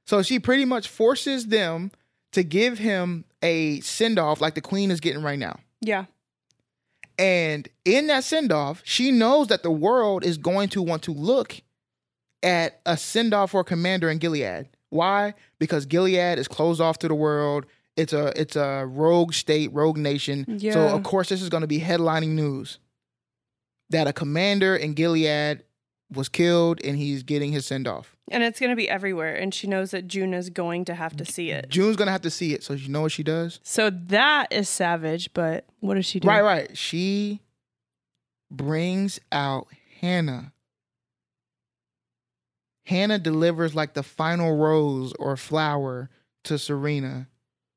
So 0.08 0.24
she 0.24 0.40
pretty 0.40 0.66
much 0.66 0.88
forces 0.88 1.48
them 1.48 1.92
to 2.32 2.44
give 2.44 2.80
him 2.80 3.26
a 3.44 3.80
send 3.82 4.18
off 4.18 4.42
like 4.42 4.56
the 4.56 4.62
queen 4.62 4.90
is 4.90 5.00
getting 5.00 5.22
right 5.22 5.38
now. 5.38 5.60
Yeah. 5.82 6.06
And 7.20 7.68
in 7.86 8.08
that 8.08 8.24
send 8.24 8.52
off, 8.52 8.82
she 8.86 9.12
knows 9.12 9.48
that 9.48 9.62
the 9.62 9.72
world 9.72 10.24
is 10.24 10.38
going 10.38 10.70
to 10.70 10.82
want 10.82 11.04
to 11.04 11.14
look 11.14 11.62
at 12.42 12.80
a 12.86 12.96
send 12.98 13.34
off 13.34 13.52
for 13.52 13.62
a 13.62 13.66
commander 13.66 14.10
in 14.10 14.18
Gilead. 14.18 14.70
Why? 14.90 15.34
Because 15.60 15.86
Gilead 15.86 16.40
is 16.40 16.48
closed 16.48 16.82
off 16.82 16.98
to 17.00 17.08
the 17.08 17.16
world. 17.16 17.66
It's 18.00 18.14
a 18.14 18.40
it's 18.40 18.56
a 18.56 18.86
rogue 18.88 19.34
state, 19.34 19.74
rogue 19.74 19.98
nation. 19.98 20.60
So 20.60 20.88
of 20.88 21.04
course 21.04 21.30
this 21.30 21.42
is 21.42 21.50
going 21.50 21.62
to 21.62 21.68
be 21.68 21.82
headlining 21.82 22.30
news 22.30 22.80
that 23.90 24.08
a 24.08 24.14
commander 24.14 24.76
in 24.76 24.94
Gilead 24.94 25.64
was 26.12 26.30
killed 26.30 26.80
and 26.84 26.98
he's 26.98 27.24
getting 27.24 27.52
his 27.52 27.66
send 27.66 27.88
off. 27.88 28.16
And 28.32 28.44
it's 28.44 28.60
going 28.60 28.70
to 28.70 28.76
be 28.76 28.90
everywhere. 28.90 29.36
And 29.36 29.54
she 29.54 29.68
knows 29.68 29.92
that 29.92 30.08
June 30.08 30.34
is 30.34 30.50
going 30.50 30.86
to 30.86 30.96
have 30.96 31.16
to 31.18 31.26
see 31.26 31.52
it. 31.52 31.70
June's 31.70 31.96
going 31.96 32.08
to 32.08 32.12
have 32.12 32.22
to 32.22 32.30
see 32.30 32.54
it. 32.54 32.64
So 32.64 32.74
you 32.74 32.90
know 32.90 33.02
what 33.02 33.12
she 33.12 33.24
does? 33.24 33.60
So 33.64 33.90
that 33.90 34.52
is 34.52 34.70
savage. 34.70 35.34
But 35.34 35.66
what 35.80 35.96
does 35.96 36.06
she 36.06 36.20
do? 36.20 36.28
Right, 36.28 36.44
right. 36.44 36.78
She 36.78 37.42
brings 38.50 39.20
out 39.32 39.68
Hannah. 40.00 40.54
Hannah 42.86 43.20
delivers 43.20 43.76
like 43.76 43.94
the 43.94 44.04
final 44.04 44.56
rose 44.56 45.14
or 45.20 45.36
flower 45.38 46.10
to 46.46 46.58
Serena 46.58 47.28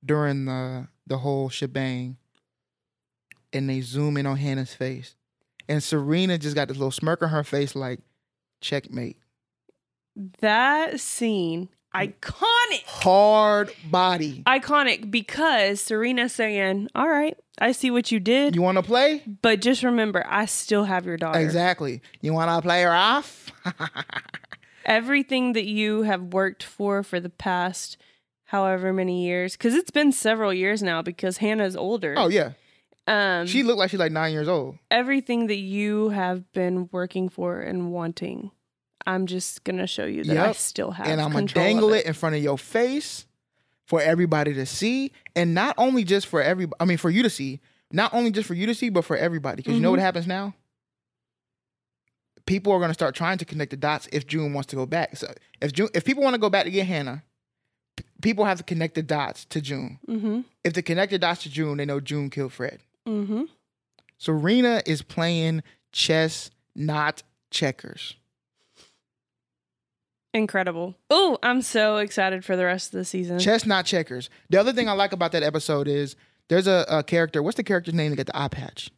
during 0.04 0.44
the 0.46 0.88
the 1.06 1.18
whole 1.18 1.48
shebang. 1.48 2.16
And 3.52 3.68
they 3.68 3.82
zoom 3.82 4.16
in 4.16 4.24
on 4.24 4.36
Hannah's 4.38 4.72
face. 4.74 5.14
And 5.68 5.82
Serena 5.82 6.38
just 6.38 6.54
got 6.54 6.68
this 6.68 6.76
little 6.78 6.90
smirk 6.90 7.22
on 7.22 7.28
her 7.28 7.44
face 7.44 7.74
like 7.74 8.00
checkmate. 8.62 9.18
That 10.40 11.00
scene, 11.00 11.68
iconic. 11.94 12.82
Hard 12.86 13.72
body. 13.90 14.42
Iconic 14.46 15.10
because 15.10 15.80
serena 15.82 16.28
saying, 16.30 16.88
All 16.94 17.08
right, 17.08 17.36
I 17.58 17.72
see 17.72 17.90
what 17.90 18.10
you 18.10 18.20
did, 18.20 18.54
You 18.54 18.62
want 18.62 18.76
to 18.78 18.82
play? 18.82 19.22
but 19.42 19.60
just 19.60 19.82
remember, 19.82 20.24
I 20.26 20.46
still 20.46 20.84
have 20.84 21.04
your 21.04 21.16
daughter. 21.18 21.38
Exactly. 21.38 22.00
You 22.22 22.32
want 22.32 22.50
to 22.50 22.62
play 22.66 22.82
her 22.82 22.92
off? 22.92 23.52
Everything 24.84 25.52
that 25.52 25.64
you 25.66 26.02
have 26.02 26.32
worked 26.32 26.62
for 26.62 27.02
for 27.02 27.20
the 27.20 27.30
past 27.30 27.96
however 28.52 28.92
many 28.92 29.24
years, 29.24 29.56
because 29.56 29.74
it's 29.74 29.90
been 29.90 30.12
several 30.12 30.52
years 30.52 30.82
now 30.82 31.00
because 31.00 31.38
Hannah's 31.38 31.74
older. 31.74 32.14
oh 32.18 32.28
yeah. 32.28 32.50
um, 33.06 33.46
She 33.46 33.62
looked 33.62 33.78
like 33.78 33.90
she's 33.90 33.98
like 33.98 34.12
9 34.12 34.30
years 34.30 34.46
old. 34.46 34.76
everything 34.90 35.46
that 35.46 35.56
you 35.56 36.10
have 36.10 36.52
been 36.52 36.90
working 36.92 37.30
for 37.30 37.60
and 37.60 37.90
wanting, 37.92 38.50
I'm 39.06 39.24
just 39.26 39.64
gonna 39.64 39.86
show 39.86 40.04
you 40.04 40.22
that 40.24 40.36
I 40.36 40.52
still 40.52 40.90
have. 40.90 41.06
and 41.06 41.18
I'm 41.20 41.32
gonna 41.32 41.46
dangle 41.46 41.94
it. 41.94 42.04
in 42.04 42.12
front 42.12 42.36
of 42.36 42.42
your 42.42 42.58
face 42.58 43.26
for 43.86 44.00
everybody 44.02 44.52
to 44.54 44.66
see, 44.66 45.12
and 45.34 45.54
not 45.54 45.74
only 45.78 46.04
just 46.04 46.26
for 46.26 46.42
every, 46.42 46.68
I 46.78 46.84
mean, 46.84 46.98
for 46.98 47.08
you 47.10 47.22
to 47.22 47.30
see, 47.30 47.60
not 47.90 48.12
only 48.14 48.30
just 48.30 48.46
for 48.46 48.54
you 48.54 48.66
to 48.66 48.74
see, 48.74 48.90
but 48.90 49.04
for 49.04 49.16
everybody. 49.16 49.56
Because 49.56 49.74
you 49.74 49.80
know 49.80 49.90
what 49.90 49.98
happens 49.98 50.26
now? 50.26 50.54
People 52.46 52.72
are 52.72 52.78
going 52.78 52.90
to 52.90 52.94
start 52.94 53.14
trying 53.14 53.38
to 53.38 53.44
connect 53.44 53.70
the 53.70 53.76
dots 53.76 54.08
if 54.12 54.26
June 54.26 54.52
wants 54.52 54.68
to 54.68 54.76
go 54.76 54.84
back. 54.84 55.16
So 55.16 55.32
if 55.60 55.72
June, 55.72 55.88
if 55.94 56.04
people 56.04 56.22
want 56.22 56.34
to 56.34 56.40
go 56.40 56.50
back 56.50 56.64
to 56.64 56.70
get 56.70 56.86
Hannah, 56.86 57.22
people 58.22 58.44
have 58.44 58.58
to 58.58 58.64
connect 58.64 58.94
the 58.94 59.02
dots 59.02 59.44
to 59.46 59.60
June. 59.60 59.98
Mm-hmm. 60.08 60.40
If 60.64 60.72
they 60.72 60.82
connect 60.82 61.10
the 61.12 61.18
dots 61.18 61.42
to 61.42 61.50
June, 61.50 61.76
they 61.76 61.84
know 61.84 62.00
June 62.00 62.30
killed 62.30 62.52
Fred. 62.52 62.80
Mm-hmm. 63.06 63.44
Serena 64.18 64.82
is 64.86 65.02
playing 65.02 65.62
chess, 65.92 66.50
not 66.74 67.22
checkers. 67.50 68.16
Incredible. 70.34 70.96
Oh, 71.10 71.38
I'm 71.42 71.60
so 71.60 71.98
excited 71.98 72.44
for 72.44 72.56
the 72.56 72.64
rest 72.64 72.94
of 72.94 72.98
the 72.98 73.04
season. 73.04 73.38
Chess, 73.38 73.66
not 73.66 73.84
checkers. 73.84 74.30
The 74.48 74.58
other 74.58 74.72
thing 74.72 74.88
I 74.88 74.92
like 74.92 75.12
about 75.12 75.32
that 75.32 75.42
episode 75.42 75.88
is 75.88 76.16
there's 76.48 76.66
a, 76.66 76.86
a 76.88 77.02
character. 77.02 77.42
What's 77.42 77.58
the 77.58 77.64
character's 77.64 77.94
name 77.94 78.10
that 78.10 78.16
get 78.16 78.26
the 78.28 78.40
eye 78.40 78.48
patch? 78.48 78.90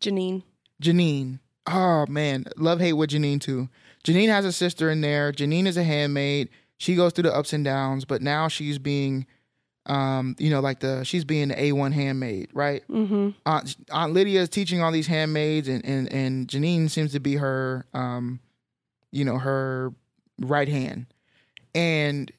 Janine. 0.00 0.42
Janine. 0.82 1.38
Oh 1.66 2.06
man, 2.08 2.44
love 2.56 2.80
hate 2.80 2.92
with 2.94 3.10
Janine 3.10 3.40
too. 3.40 3.68
Janine 4.04 4.28
has 4.28 4.44
a 4.44 4.52
sister 4.52 4.90
in 4.90 5.00
there. 5.00 5.32
Janine 5.32 5.66
is 5.66 5.76
a 5.76 5.84
handmaid. 5.84 6.50
She 6.84 6.96
goes 6.96 7.14
through 7.14 7.22
the 7.22 7.34
ups 7.34 7.54
and 7.54 7.64
downs, 7.64 8.04
but 8.04 8.20
now 8.20 8.46
she's 8.46 8.78
being, 8.78 9.24
um, 9.86 10.36
you 10.38 10.50
know, 10.50 10.60
like 10.60 10.80
the 10.80 11.02
she's 11.02 11.24
being 11.24 11.48
the 11.48 11.58
A 11.58 11.72
one 11.72 11.92
handmaid, 11.92 12.50
right? 12.52 12.86
Mm-hmm. 12.90 13.30
Aunt, 13.46 13.76
Aunt 13.90 14.12
Lydia 14.12 14.42
is 14.42 14.50
teaching 14.50 14.82
all 14.82 14.92
these 14.92 15.06
handmaids, 15.06 15.66
and 15.66 15.82
and 15.82 16.12
and 16.12 16.46
Janine 16.46 16.90
seems 16.90 17.12
to 17.12 17.20
be 17.20 17.36
her, 17.36 17.86
um, 17.94 18.38
you 19.12 19.24
know, 19.24 19.38
her 19.38 19.94
right 20.38 20.68
hand. 20.68 21.06
And 21.74 22.30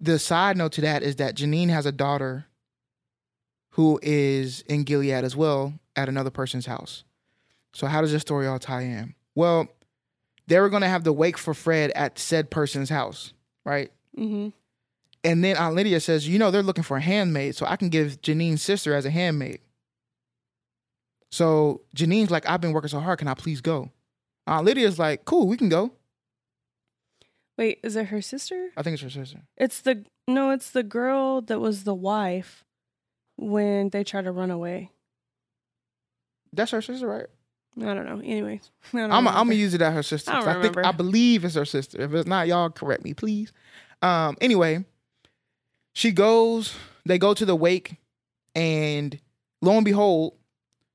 the 0.00 0.18
side 0.18 0.58
note 0.58 0.72
to 0.72 0.82
that 0.82 1.02
is 1.02 1.16
that 1.16 1.34
Janine 1.34 1.70
has 1.70 1.86
a 1.86 1.92
daughter 1.92 2.44
who 3.70 3.98
is 4.02 4.60
in 4.68 4.82
Gilead 4.84 5.24
as 5.24 5.34
well 5.34 5.72
at 5.96 6.10
another 6.10 6.30
person's 6.30 6.66
house. 6.66 7.04
So 7.72 7.86
how 7.86 8.02
does 8.02 8.12
this 8.12 8.20
story 8.20 8.46
all 8.46 8.58
tie 8.58 8.82
in? 8.82 9.14
Well, 9.34 9.68
they 10.46 10.60
were 10.60 10.68
going 10.68 10.82
to 10.82 10.88
have 10.88 11.04
the 11.04 11.12
wake 11.12 11.38
for 11.38 11.54
Fred 11.54 11.90
at 11.92 12.18
said 12.18 12.50
person's 12.50 12.90
house, 12.90 13.32
right? 13.64 13.90
Mm-hmm. 14.16 14.48
And 15.24 15.42
then 15.42 15.56
Aunt 15.56 15.74
Lydia 15.74 16.00
says, 16.00 16.28
you 16.28 16.38
know, 16.38 16.50
they're 16.50 16.62
looking 16.62 16.84
for 16.84 16.98
a 16.98 17.00
handmaid, 17.00 17.56
so 17.56 17.64
I 17.66 17.76
can 17.76 17.88
give 17.88 18.20
Janine's 18.20 18.62
sister 18.62 18.94
as 18.94 19.06
a 19.06 19.10
handmaid. 19.10 19.60
So 21.32 21.80
Janine's 21.94 22.30
like, 22.30 22.48
I've 22.48 22.60
been 22.60 22.72
working 22.72 22.90
so 22.90 23.00
hard, 23.00 23.18
can 23.18 23.28
I 23.28 23.34
please 23.34 23.60
go? 23.60 23.90
Aunt 24.46 24.66
Lydia's 24.66 24.98
like, 24.98 25.24
cool, 25.24 25.48
we 25.48 25.56
can 25.56 25.70
go. 25.70 25.92
Wait, 27.56 27.80
is 27.82 27.96
it 27.96 28.06
her 28.06 28.20
sister? 28.20 28.70
I 28.76 28.82
think 28.82 28.94
it's 28.94 29.02
her 29.02 29.10
sister. 29.10 29.40
It's 29.56 29.80
the 29.80 30.04
no, 30.26 30.50
it's 30.50 30.70
the 30.70 30.82
girl 30.82 31.40
that 31.42 31.60
was 31.60 31.84
the 31.84 31.94
wife 31.94 32.64
when 33.36 33.90
they 33.90 34.04
tried 34.04 34.24
to 34.24 34.32
run 34.32 34.50
away. 34.50 34.90
That's 36.52 36.72
her 36.72 36.82
sister, 36.82 37.06
right? 37.06 37.26
I 37.80 37.94
don't 37.94 38.06
know. 38.06 38.20
Anyways, 38.20 38.70
I 38.92 38.98
don't 38.98 39.12
I'm 39.12 39.24
gonna 39.24 39.54
use 39.54 39.74
it 39.74 39.82
as 39.82 39.94
her 39.94 40.02
sister. 40.02 40.32
I 40.32 40.58
I 40.58 40.62
think. 40.62 40.76
I 40.78 40.92
believe 40.92 41.44
it's 41.44 41.54
her 41.54 41.64
sister. 41.64 42.00
If 42.00 42.14
it's 42.14 42.28
not, 42.28 42.46
y'all 42.46 42.70
correct 42.70 43.04
me, 43.04 43.14
please. 43.14 43.52
Um. 44.02 44.36
Anyway, 44.40 44.84
she 45.92 46.12
goes. 46.12 46.74
They 47.06 47.18
go 47.18 47.34
to 47.34 47.44
the 47.44 47.56
wake, 47.56 47.96
and 48.54 49.18
lo 49.60 49.72
and 49.76 49.84
behold, 49.84 50.34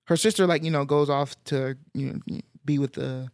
her 0.05 0.17
sister 0.17 0.47
like 0.47 0.63
you 0.63 0.71
know 0.71 0.85
goes 0.85 1.09
off 1.09 1.41
to 1.45 1.77
you 1.93 2.21
know 2.29 2.39
be 2.65 2.79
with 2.79 2.93
the 2.93 3.29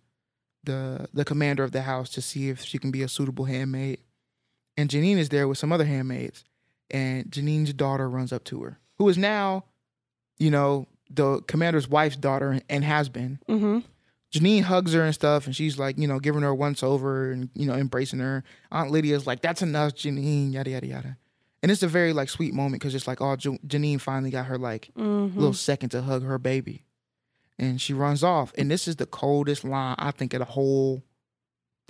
the 0.63 1.08
the 1.13 1.25
commander 1.25 1.63
of 1.63 1.71
the 1.71 1.84
house 1.84 2.10
to 2.12 2.21
see 2.21 2.49
if 2.49 2.62
she 2.62 2.77
can 2.77 2.91
be 2.91 3.03
a 3.03 3.08
suitable 3.08 3.45
handmaid. 3.45 3.99
And 4.77 4.89
Janine 4.89 5.17
is 5.17 5.29
there 5.29 5.47
with 5.47 5.58
some 5.58 5.71
other 5.71 5.86
handmaids, 5.86 6.43
and 6.91 7.25
Janine's 7.27 7.73
daughter 7.73 8.10
runs 8.10 8.34
up 8.34 8.43
to 8.45 8.63
her, 8.63 8.79
who 8.97 9.08
is 9.08 9.17
now, 9.17 9.63
you 10.38 10.51
know, 10.51 10.88
the 11.09 11.41
commander's 11.41 11.87
wife's 11.87 12.15
daughter 12.15 12.59
and 12.69 12.83
has 12.83 13.09
been. 13.09 13.39
Mhm. 13.47 13.83
Janine 14.33 14.63
hugs 14.63 14.93
her 14.93 15.01
and 15.03 15.13
stuff, 15.13 15.45
and 15.45 15.55
she's 15.55 15.77
like, 15.79 15.97
you 15.97 16.07
know, 16.07 16.19
giving 16.19 16.41
her 16.41 16.49
a 16.49 16.55
once 16.55 16.83
over 16.83 17.31
and 17.31 17.49
you 17.53 17.65
know, 17.65 17.75
embracing 17.75 18.19
her. 18.19 18.43
Aunt 18.71 18.91
Lydia's 18.91 19.25
like, 19.25 19.41
"That's 19.41 19.61
enough, 19.61 19.93
Janine." 19.93 20.51
Yada 20.51 20.71
yada 20.71 20.87
yada. 20.87 21.17
And 21.63 21.71
it's 21.71 21.83
a 21.83 21.87
very 21.87 22.11
like 22.13 22.29
sweet 22.29 22.53
moment 22.53 22.81
because 22.81 22.93
it's 22.95 23.07
like, 23.07 23.21
oh, 23.21 23.35
Janine 23.37 23.99
finally 24.01 24.29
got 24.31 24.45
her 24.47 24.57
like 24.57 24.91
Mhm. 24.97 25.35
little 25.35 25.53
second 25.53 25.89
to 25.89 26.01
hug 26.01 26.23
her 26.23 26.37
baby, 26.37 26.83
and 27.57 27.79
she 27.79 27.93
runs 27.93 28.23
off. 28.23 28.51
And 28.57 28.69
this 28.69 28.87
is 28.87 28.97
the 28.97 29.05
coldest 29.05 29.63
line 29.63 29.95
I 29.97 30.11
think 30.11 30.33
of 30.33 30.39
the 30.39 30.45
whole 30.45 31.03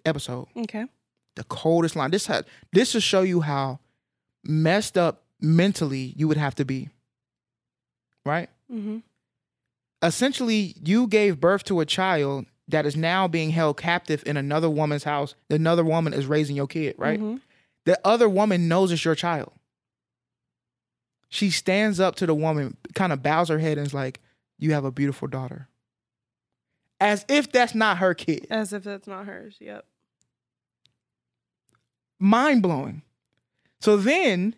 episode. 0.05 0.47
Okay. 0.55 0.85
The 1.35 1.43
coldest 1.45 1.95
line. 1.95 2.11
This 2.11 2.27
had 2.27 2.45
this 2.71 2.91
to 2.91 3.01
show 3.01 3.21
you 3.23 3.41
how 3.41 3.79
messed 4.43 4.97
up 4.97 5.23
mentally 5.41 6.13
you 6.15 6.27
would 6.27 6.37
have 6.37 6.55
to 6.55 6.65
be. 6.65 6.89
Right 8.25 8.49
Mm-hmm. 8.71 8.97
essentially 10.01 10.75
you 10.83 11.07
gave 11.07 11.39
birth 11.39 11.63
to 11.65 11.79
a 11.79 11.85
child 11.85 12.45
that 12.67 12.85
is 12.85 12.95
now 12.95 13.27
being 13.27 13.51
held 13.51 13.77
captive 13.77 14.23
in 14.25 14.37
another 14.37 14.69
woman's 14.69 15.03
house. 15.03 15.35
Another 15.51 15.83
woman 15.83 16.13
is 16.13 16.25
raising 16.25 16.55
your 16.55 16.65
kid, 16.67 16.95
right? 16.97 17.19
Mhm. 17.19 17.41
The 17.85 17.99
other 18.03 18.27
woman 18.27 18.67
knows 18.67 18.91
it's 18.91 19.05
your 19.05 19.13
child. 19.15 19.51
She 21.29 21.51
stands 21.51 21.99
up 21.99 22.15
to 22.15 22.25
the 22.25 22.33
woman, 22.33 22.75
kind 22.95 23.13
of 23.13 23.21
bows 23.21 23.49
her 23.49 23.59
head 23.59 23.77
and 23.77 23.85
is 23.85 23.93
like, 23.93 24.19
You 24.57 24.73
have 24.73 24.85
a 24.85 24.91
beautiful 24.91 25.27
daughter. 25.27 25.67
As 26.99 27.23
if 27.29 27.51
that's 27.51 27.75
not 27.75 27.97
her 27.99 28.13
kid. 28.15 28.47
As 28.49 28.73
if 28.73 28.83
that's 28.83 29.05
not 29.07 29.25
hers. 29.27 29.57
Yep. 29.59 29.85
Mind 32.19 32.61
blowing. 32.61 33.01
So 33.81 33.97
then, 33.97 34.55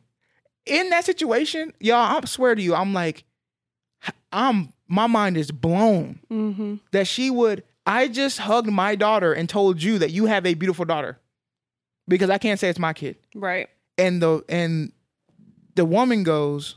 in 0.65 0.89
that 0.91 1.03
situation, 1.05 1.73
y'all, 1.79 2.21
I 2.21 2.25
swear 2.25 2.53
to 2.55 2.61
you, 2.61 2.75
I'm 2.75 2.93
like, 2.93 3.23
I'm 4.31 4.73
my 4.87 5.07
mind 5.07 5.37
is 5.37 5.51
blown. 5.51 6.19
Mm-hmm. 6.31 6.75
that 6.91 7.07
she 7.07 7.29
would 7.29 7.63
I 7.87 8.09
just 8.09 8.39
hugged 8.39 8.69
my 8.69 8.95
daughter 8.95 9.31
and 9.31 9.47
told 9.47 9.81
you 9.81 9.97
that 9.99 10.11
you 10.11 10.25
have 10.25 10.45
a 10.45 10.53
beautiful 10.55 10.83
daughter 10.83 11.17
because 12.07 12.29
I 12.29 12.37
can't 12.37 12.59
say 12.59 12.69
it's 12.69 12.79
my 12.79 12.91
kid. 12.91 13.15
Right. 13.33 13.69
And 13.97 14.21
the 14.21 14.43
and 14.49 14.91
the 15.75 15.85
woman 15.85 16.23
goes, 16.23 16.75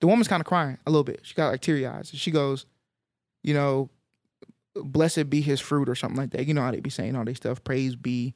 the 0.00 0.06
woman's 0.06 0.28
kind 0.28 0.40
of 0.40 0.46
crying 0.46 0.78
a 0.86 0.90
little 0.90 1.04
bit. 1.04 1.20
She 1.24 1.34
got 1.34 1.50
like 1.50 1.60
teary 1.60 1.86
eyes. 1.86 2.10
She 2.14 2.30
goes, 2.30 2.66
you 3.42 3.52
know, 3.52 3.90
blessed 4.76 5.28
be 5.28 5.40
his 5.40 5.60
fruit 5.60 5.88
or 5.88 5.96
something 5.96 6.18
like 6.18 6.30
that. 6.30 6.46
You 6.46 6.54
know 6.54 6.62
how 6.62 6.70
they 6.70 6.80
be 6.80 6.90
saying 6.90 7.16
all 7.16 7.24
this 7.24 7.38
stuff. 7.38 7.64
Praise 7.64 7.96
be 7.96 8.34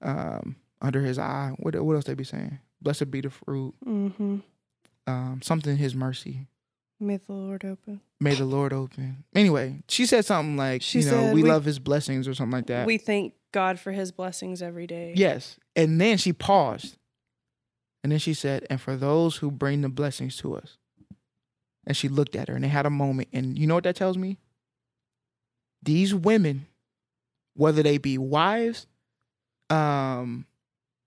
um 0.00 0.56
under 0.80 1.02
his 1.02 1.18
eye. 1.18 1.52
What 1.58 1.74
what 1.84 1.94
else 1.94 2.04
they 2.04 2.14
be 2.14 2.24
saying? 2.24 2.58
Blessed 2.80 3.10
be 3.10 3.20
the 3.20 3.30
fruit. 3.30 3.74
Mm-hmm. 3.86 4.38
Um 5.06 5.40
something 5.42 5.76
his 5.76 5.94
mercy. 5.94 6.46
May 7.06 7.18
the 7.18 7.32
Lord 7.32 7.64
open. 7.64 8.00
May 8.20 8.34
the 8.34 8.44
Lord 8.44 8.72
open. 8.72 9.24
Anyway, 9.34 9.82
she 9.88 10.06
said 10.06 10.24
something 10.24 10.56
like, 10.56 10.82
She 10.82 11.00
you 11.00 11.10
know, 11.10 11.32
we, 11.32 11.42
we- 11.42 11.48
love 11.48 11.64
his 11.64 11.78
blessings 11.78 12.26
or 12.26 12.34
something 12.34 12.52
like 12.58 12.66
that. 12.66 12.86
We 12.86 12.98
thank 12.98 13.34
God 13.54 13.78
for 13.78 13.92
His 13.92 14.10
blessings 14.10 14.60
every 14.62 14.86
day. 14.88 15.14
Yes. 15.16 15.56
And 15.76 16.00
then 16.00 16.18
she 16.18 16.32
paused. 16.32 16.98
And 18.02 18.10
then 18.10 18.18
she 18.18 18.34
said, 18.34 18.66
and 18.68 18.80
for 18.80 18.96
those 18.96 19.36
who 19.36 19.50
bring 19.50 19.80
the 19.80 19.88
blessings 19.88 20.36
to 20.38 20.56
us. 20.56 20.76
And 21.86 21.96
she 21.96 22.08
looked 22.08 22.34
at 22.34 22.48
her 22.48 22.54
and 22.54 22.64
they 22.64 22.68
had 22.68 22.84
a 22.84 22.90
moment. 22.90 23.28
And 23.32 23.56
you 23.56 23.66
know 23.68 23.74
what 23.74 23.84
that 23.84 23.94
tells 23.96 24.18
me? 24.18 24.38
These 25.82 26.14
women, 26.14 26.66
whether 27.54 27.82
they 27.82 27.98
be 27.98 28.18
wives, 28.18 28.86
um, 29.70 30.46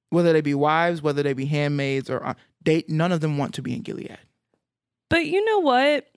whether 0.09 0.31
they 0.33 0.41
be 0.41 0.53
wives, 0.53 1.01
whether 1.01 1.21
they 1.21 1.33
be 1.33 1.45
handmaids, 1.45 2.09
or 2.09 2.25
uh, 2.25 2.33
they 2.63 2.85
none 2.87 3.11
of 3.11 3.19
them 3.19 3.37
want 3.37 3.55
to 3.55 3.61
be 3.61 3.73
in 3.73 3.81
Gilead. 3.81 4.17
But 5.09 5.25
you 5.25 5.43
know 5.45 5.59
what? 5.59 6.07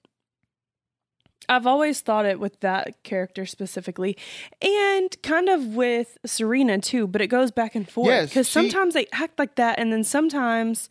I've 1.48 1.66
always 1.66 2.00
thought 2.00 2.26
it 2.26 2.38
with 2.38 2.60
that 2.60 3.02
character 3.02 3.44
specifically, 3.44 4.16
and 4.62 5.20
kind 5.22 5.48
of 5.48 5.66
with 5.74 6.16
Serena 6.24 6.78
too. 6.78 7.06
But 7.08 7.22
it 7.22 7.26
goes 7.26 7.50
back 7.50 7.74
and 7.74 7.88
forth 7.88 8.28
because 8.28 8.46
she- 8.46 8.52
sometimes 8.52 8.94
they 8.94 9.06
act 9.12 9.38
like 9.38 9.56
that, 9.56 9.78
and 9.78 9.92
then 9.92 10.04
sometimes 10.04 10.88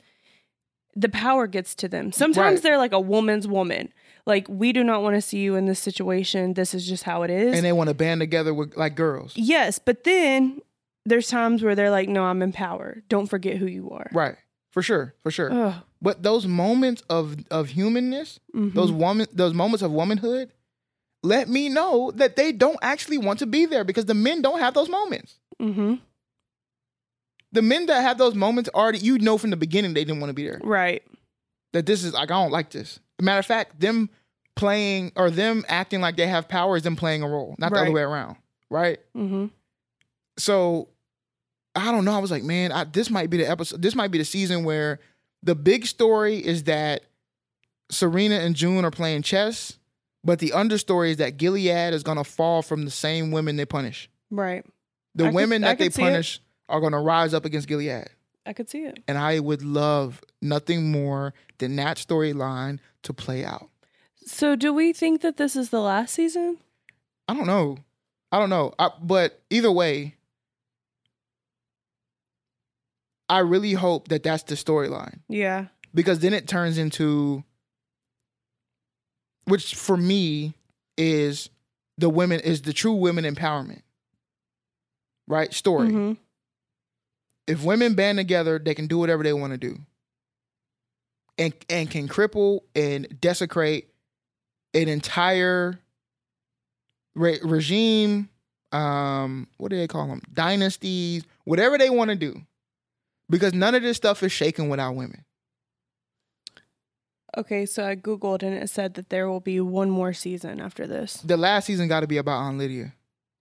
the 0.95 1.07
power 1.07 1.47
gets 1.47 1.75
to 1.75 1.88
them. 1.88 2.12
Sometimes 2.12 2.55
Right. 2.57 2.63
they're 2.63 2.77
like 2.77 2.91
a 2.91 2.99
woman's 2.99 3.47
woman. 3.47 3.93
Like 4.25 4.47
we 4.49 4.73
do 4.73 4.83
not 4.83 5.01
want 5.01 5.15
to 5.15 5.21
see 5.21 5.38
you 5.39 5.55
in 5.55 5.65
this 5.65 5.79
situation. 5.79 6.55
This 6.55 6.73
is 6.73 6.85
just 6.85 7.03
how 7.03 7.23
it 7.23 7.29
is. 7.29 7.56
And 7.56 7.63
they 7.65 7.71
want 7.71 7.87
to 7.87 7.93
band 7.93 8.19
together 8.19 8.54
with 8.54 8.75
like 8.75 8.95
girls. 8.95 9.33
yes, 9.37 9.79
but 9.79 10.04
then 10.04 10.62
there's 11.06 11.29
times 11.29 11.63
where 11.63 11.73
they're 11.73 11.89
like, 11.89 12.10
"No, 12.10 12.25
I'm 12.25 12.41
in 12.41 12.52
power. 12.52 13.02
Don't 13.08 13.27
forget 13.27 13.58
who 13.58 13.65
you 13.65 13.89
are." 13.91 14.10
Right. 14.12 14.35
For 14.72 14.82
sure. 14.82 15.13
For 15.24 15.32
sure. 15.32 15.52
Ugh. 15.52 15.74
But 16.02 16.24
those 16.24 16.46
moments 16.48 17.04
of 17.10 17.38
of 17.52 17.70
humanness, 17.70 18.40
Mhm. 18.56 18.74
those 18.74 18.92
woman 18.92 19.28
those 19.34 19.54
moments 19.54 19.82
of 19.82 19.92
womanhood 19.92 20.52
let 21.24 21.50
me 21.50 21.67
know 21.70 22.12
that 22.15 22.36
they 22.38 22.52
don't 22.54 22.80
actually 22.82 23.17
want 23.17 23.40
to 23.40 23.46
be 23.46 23.65
there 23.65 23.84
because 23.84 24.06
the 24.06 24.13
men 24.13 24.42
don't 24.42 24.60
have 24.60 24.74
those 24.74 24.88
moments 24.90 25.36
Mm-hmm. 25.62 25.96
the 27.52 27.62
men 27.62 27.88
that 27.88 28.02
have 28.02 28.17
those 28.17 28.36
moments 28.36 28.70
already 28.74 29.00
you 29.00 29.17
know 29.20 29.38
from 29.38 29.50
the 29.50 29.58
beginning 29.58 29.94
they 29.94 30.06
didn't 30.06 30.22
want 30.22 30.30
to 30.30 30.34
be 30.34 30.46
there 30.46 30.62
Right. 30.63 31.04
that 31.74 31.86
this 31.86 32.04
is 32.06 32.13
like 32.13 32.32
i 32.32 32.42
don't 32.42 32.52
like 32.52 32.70
this 32.70 33.00
matter 33.22 33.40
of 33.40 33.46
fact 33.46 33.80
them 33.82 34.10
playing 34.56 35.12
or 35.17 35.30
them 35.30 35.65
acting 35.67 36.00
like 36.00 36.15
they 36.15 36.28
have 36.28 36.48
power 36.48 36.78
is 36.78 36.84
them 36.84 36.96
playing 36.96 37.22
a 37.24 37.28
role 37.28 37.56
not 37.58 37.74
the 37.74 37.80
other 37.82 37.92
way 37.92 38.02
around 38.02 38.38
right 38.70 39.00
Mm-hmm. 39.15 39.48
so 40.38 40.88
I 41.76 41.92
don't 41.92 42.06
know. 42.06 42.13
I 42.13 42.20
was 42.20 42.32
like, 42.32 42.44
man, 42.44 42.72
I, 42.72 42.84
this 42.84 43.10
might 43.10 43.30
be 43.30 43.38
the 43.38 43.50
episode. 43.50 43.82
This 43.82 43.96
might 43.96 44.12
be 44.12 44.17
the 44.17 44.26
season 44.26 44.63
where 44.63 45.00
the 45.44 45.56
big 45.56 45.86
story 45.86 46.38
is 46.38 46.63
that 46.63 47.04
Serena 47.92 48.36
and 48.36 48.56
June 48.56 48.86
are 48.86 48.92
playing 48.92 49.22
chess, 49.22 49.78
but 50.24 50.40
the 50.40 50.50
understory 50.50 51.12
is 51.12 51.17
that 51.17 51.38
Gilead 51.38 51.94
is 51.94 52.04
gonna 52.04 52.24
fall 52.24 52.62
from 52.62 52.86
the 52.86 52.92
same 52.92 53.32
women 53.32 53.56
they 53.56 53.65
punish. 53.65 54.10
Right. 54.30 54.65
The 55.15 55.28
I 55.28 55.32
women 55.32 55.63
I 55.63 55.70
that 55.70 55.80
they 55.80 55.86
could 55.86 55.94
see 55.94 56.02
it. 56.02 56.06
punish 56.06 56.42
are 56.67 56.82
gonna 56.82 57.02
rise 57.02 57.34
up 57.34 57.46
against 57.46 57.67
Gilead. 57.67 58.08
I 58.46 58.54
could 58.54 58.70
see 58.70 58.84
it. 58.84 59.04
And 59.08 59.17
I 59.17 59.40
would 59.40 59.62
love 59.62 60.22
nothing 60.42 60.92
more 60.92 61.34
than 61.60 61.76
that 61.76 61.98
storyline 61.98 62.80
to 63.04 63.13
play 63.13 63.46
out. 63.46 63.70
So, 64.26 64.56
do 64.56 64.74
we 64.74 64.94
think 64.94 65.22
that 65.22 65.38
this 65.38 65.56
is 65.56 65.70
the 65.70 65.82
last 65.82 66.13
season? 66.13 66.58
I 67.28 67.34
don't 67.34 67.48
know. 67.48 67.78
I 68.32 68.40
don't 68.40 68.50
know. 68.50 68.74
I, 68.78 68.90
but 69.02 69.42
either 69.50 69.72
way, 69.72 70.15
I 73.30 73.40
really 73.40 73.73
hope 73.73 74.08
that 74.08 74.23
that's 74.23 74.44
the 74.44 74.56
storyline 74.56 75.19
Yeah. 75.30 75.67
because 75.94 76.19
then 76.19 76.34
it 76.34 76.48
turns 76.48 76.77
into, 76.77 77.44
which 79.46 79.75
for 79.75 79.98
me 79.98 80.54
is 80.98 81.50
the 81.98 82.10
women 82.10 82.40
is 82.40 82.62
the 82.63 82.73
true 82.73 82.94
women 82.94 83.23
empowerment, 83.25 83.82
right? 85.27 85.54
Story. 85.54 85.90
Mhm. 85.90 86.17
If 87.48 87.63
women 87.63 87.96
band 87.96 88.17
together, 88.17 88.60
they 88.60 88.73
can 88.75 88.88
do 88.88 88.98
whatever 88.98 89.23
they 89.23 89.34
want 89.34 89.54
to 89.54 89.58
do, 89.58 89.80
and 91.38 91.54
and 91.69 91.90
can 91.90 92.08
cripple 92.08 92.62
and 92.75 93.19
desecrate 93.21 93.90
an 94.73 94.88
entire 94.88 95.80
re- 97.15 97.40
regime. 97.44 98.30
Um, 98.71 99.48
what 99.58 99.69
do 99.69 99.77
they 99.77 99.88
call 99.88 100.08
them? 100.08 100.21
Dynasties, 100.32 101.23
whatever 101.46 101.77
they 101.80 101.90
want 101.90 102.10
to 102.12 102.15
do, 102.15 102.46
because 103.30 103.54
none 103.54 103.75
of 103.75 103.82
this 103.84 103.98
stuff 103.98 104.21
is 104.23 104.32
shaken 104.32 104.69
without 104.69 104.96
women. 104.96 105.25
Okay, 107.38 107.65
so 107.67 107.86
I 107.86 107.96
googled 107.96 108.42
and 108.42 108.54
it 108.56 108.69
said 108.69 108.96
that 108.96 109.10
there 109.10 109.30
will 109.30 109.40
be 109.40 109.60
one 109.62 109.90
more 109.90 110.13
season 110.13 110.60
after 110.60 110.88
this. 110.88 111.17
The 111.17 111.38
last 111.38 111.65
season 111.65 111.88
got 111.88 112.00
to 112.00 112.08
be 112.08 112.17
about 112.17 112.40
Aunt 112.42 112.58
Lydia, 112.58 112.94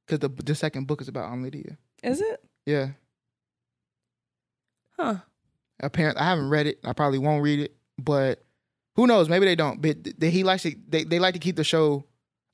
because 0.07 0.19
the 0.21 0.29
the 0.43 0.55
second 0.55 0.87
book 0.87 1.01
is 1.01 1.09
about 1.09 1.31
Aunt 1.31 1.43
Lydia. 1.43 1.79
Is 2.03 2.21
it? 2.21 2.45
Yeah, 2.67 2.89
Huh. 4.99 5.17
apparently 5.81 6.21
I 6.21 6.25
haven't 6.27 6.51
read 6.51 6.67
it. 6.67 6.81
I 6.85 6.93
probably 6.93 7.19
won't 7.19 7.43
read 7.43 7.61
it, 7.61 7.77
but 7.99 8.45
who 8.97 9.07
knows? 9.07 9.29
Maybe 9.29 9.47
they 9.47 9.55
don't. 9.57 9.81
But 9.81 10.05
th- 10.05 10.19
th- 10.19 10.33
he 10.33 10.43
likes 10.45 10.65
to. 10.65 10.75
They, 10.89 11.05
they 11.05 11.19
like 11.19 11.35
to 11.35 11.41
keep 11.41 11.57
the 11.57 11.65
show. 11.65 12.05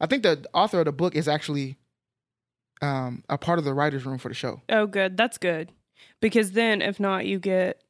I 0.01 0.07
think 0.07 0.23
the 0.23 0.45
author 0.55 0.79
of 0.81 0.85
the 0.85 0.93
book 0.93 1.17
is 1.17 1.27
actually 1.27 1.79
um, 2.83 3.25
a 3.29 3.39
part 3.39 3.59
of 3.59 3.65
the 3.65 3.73
writers' 3.75 4.05
room 4.05 4.19
for 4.19 4.29
the 4.29 4.35
show. 4.35 4.61
Oh, 4.69 4.87
good. 4.87 5.17
That's 5.17 5.39
good. 5.39 5.73
Because 6.21 6.53
then, 6.53 6.83
if 6.83 6.99
not, 7.01 7.27
you 7.27 7.39
get 7.39 7.83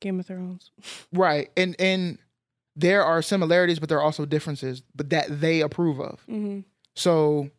Game 0.00 0.20
of 0.20 0.26
Thrones. 0.26 0.70
Right, 1.12 1.50
and 1.56 1.74
and 1.78 2.18
there 2.74 3.02
are 3.04 3.22
similarities, 3.22 3.78
but 3.78 3.88
there 3.88 3.98
are 3.98 4.02
also 4.04 4.26
differences, 4.26 4.82
but 4.94 5.10
that 5.10 5.40
they 5.40 5.60
approve 5.62 5.98
of. 6.00 6.20
Mm-hmm. 6.28 6.60
So, 6.94 7.50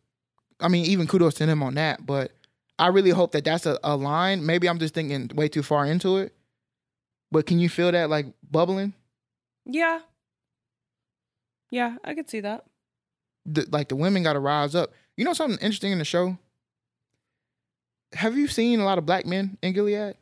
I 0.60 0.68
mean, 0.68 0.84
even 0.86 1.06
kudos 1.08 1.34
to 1.34 1.46
them 1.46 1.62
on 1.62 1.74
that. 1.74 2.06
But 2.06 2.32
I 2.78 2.86
really 2.88 3.10
hope 3.10 3.32
that 3.32 3.44
that's 3.44 3.66
a, 3.66 3.78
a 3.82 3.96
line. 3.96 4.46
Maybe 4.46 4.68
I'm 4.68 4.78
just 4.78 4.94
thinking 4.94 5.30
way 5.34 5.48
too 5.48 5.62
far 5.64 5.86
into 5.86 6.18
it. 6.18 6.34
But 7.32 7.46
can 7.46 7.58
you 7.58 7.68
feel 7.68 7.90
that 7.92 8.08
like 8.08 8.26
bubbling? 8.48 8.94
Yeah. 9.66 10.00
Yeah, 11.70 11.96
I 12.04 12.14
could 12.14 12.30
see 12.30 12.40
that. 12.40 12.64
the, 13.44 13.66
like 13.70 13.88
the 13.88 13.96
women 13.96 14.22
got 14.22 14.34
to 14.34 14.40
rise 14.40 14.74
up. 14.74 14.92
You 15.16 15.24
know 15.24 15.32
something 15.34 15.58
interesting 15.58 15.92
in 15.92 15.98
the 15.98 16.04
show? 16.04 16.38
Have 18.14 18.36
you 18.36 18.48
seen 18.48 18.80
a 18.80 18.84
lot 18.84 18.98
of 18.98 19.06
black 19.06 19.26
men 19.26 19.58
in 19.62 19.72
Gilead? 19.72 20.14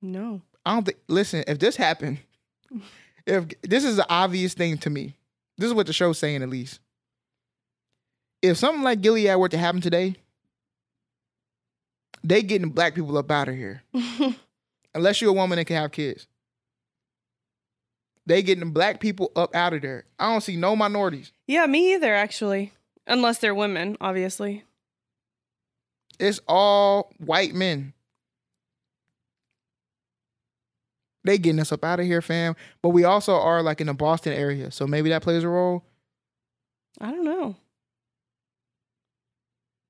No. 0.00 0.42
I 0.64 0.74
don't 0.74 0.84
think. 0.84 0.98
Listen, 1.08 1.44
if 1.46 1.58
this 1.58 1.76
happened, 1.76 2.18
if 3.26 3.46
this 3.62 3.84
is 3.84 3.98
an 3.98 4.04
obvious 4.08 4.54
thing 4.54 4.78
to 4.78 4.90
me, 4.90 5.14
this 5.58 5.66
is 5.68 5.74
what 5.74 5.86
the 5.86 5.92
show's 5.92 6.18
saying 6.18 6.42
at 6.42 6.48
least. 6.48 6.80
If 8.42 8.58
something 8.58 8.82
like 8.82 9.00
Gilead 9.00 9.36
were 9.36 9.48
to 9.48 9.58
happen 9.58 9.80
today, 9.80 10.16
they 12.22 12.42
getting 12.42 12.70
black 12.70 12.94
people 12.94 13.16
up 13.16 13.30
out 13.30 13.48
of 13.48 13.54
here. 13.54 13.82
Unless 14.94 15.20
you're 15.20 15.30
a 15.30 15.34
woman 15.34 15.56
that 15.56 15.64
can 15.64 15.76
have 15.76 15.92
kids. 15.92 16.26
They 18.26 18.42
getting 18.42 18.70
black 18.70 19.00
people 19.00 19.32
up 19.36 19.54
out 19.54 19.74
of 19.74 19.82
there. 19.82 20.04
I 20.18 20.30
don't 20.30 20.40
see 20.40 20.56
no 20.56 20.76
minorities. 20.76 21.32
yeah, 21.46 21.66
me 21.66 21.94
either, 21.94 22.14
actually. 22.14 22.72
Unless 23.06 23.38
they're 23.38 23.54
women, 23.54 23.98
obviously. 24.00 24.64
It's 26.18 26.40
all 26.46 27.12
white 27.18 27.54
men. 27.54 27.92
They 31.24 31.38
getting 31.38 31.60
us 31.60 31.72
up 31.72 31.84
out 31.84 32.00
of 32.00 32.06
here, 32.06 32.20
fam. 32.20 32.54
But 32.82 32.90
we 32.90 33.04
also 33.04 33.34
are 33.34 33.62
like 33.62 33.80
in 33.80 33.86
the 33.86 33.94
Boston 33.94 34.32
area, 34.34 34.70
so 34.70 34.86
maybe 34.86 35.08
that 35.10 35.22
plays 35.22 35.42
a 35.42 35.48
role. 35.48 35.82
I 37.00 37.10
don't 37.10 37.24
know. 37.24 37.56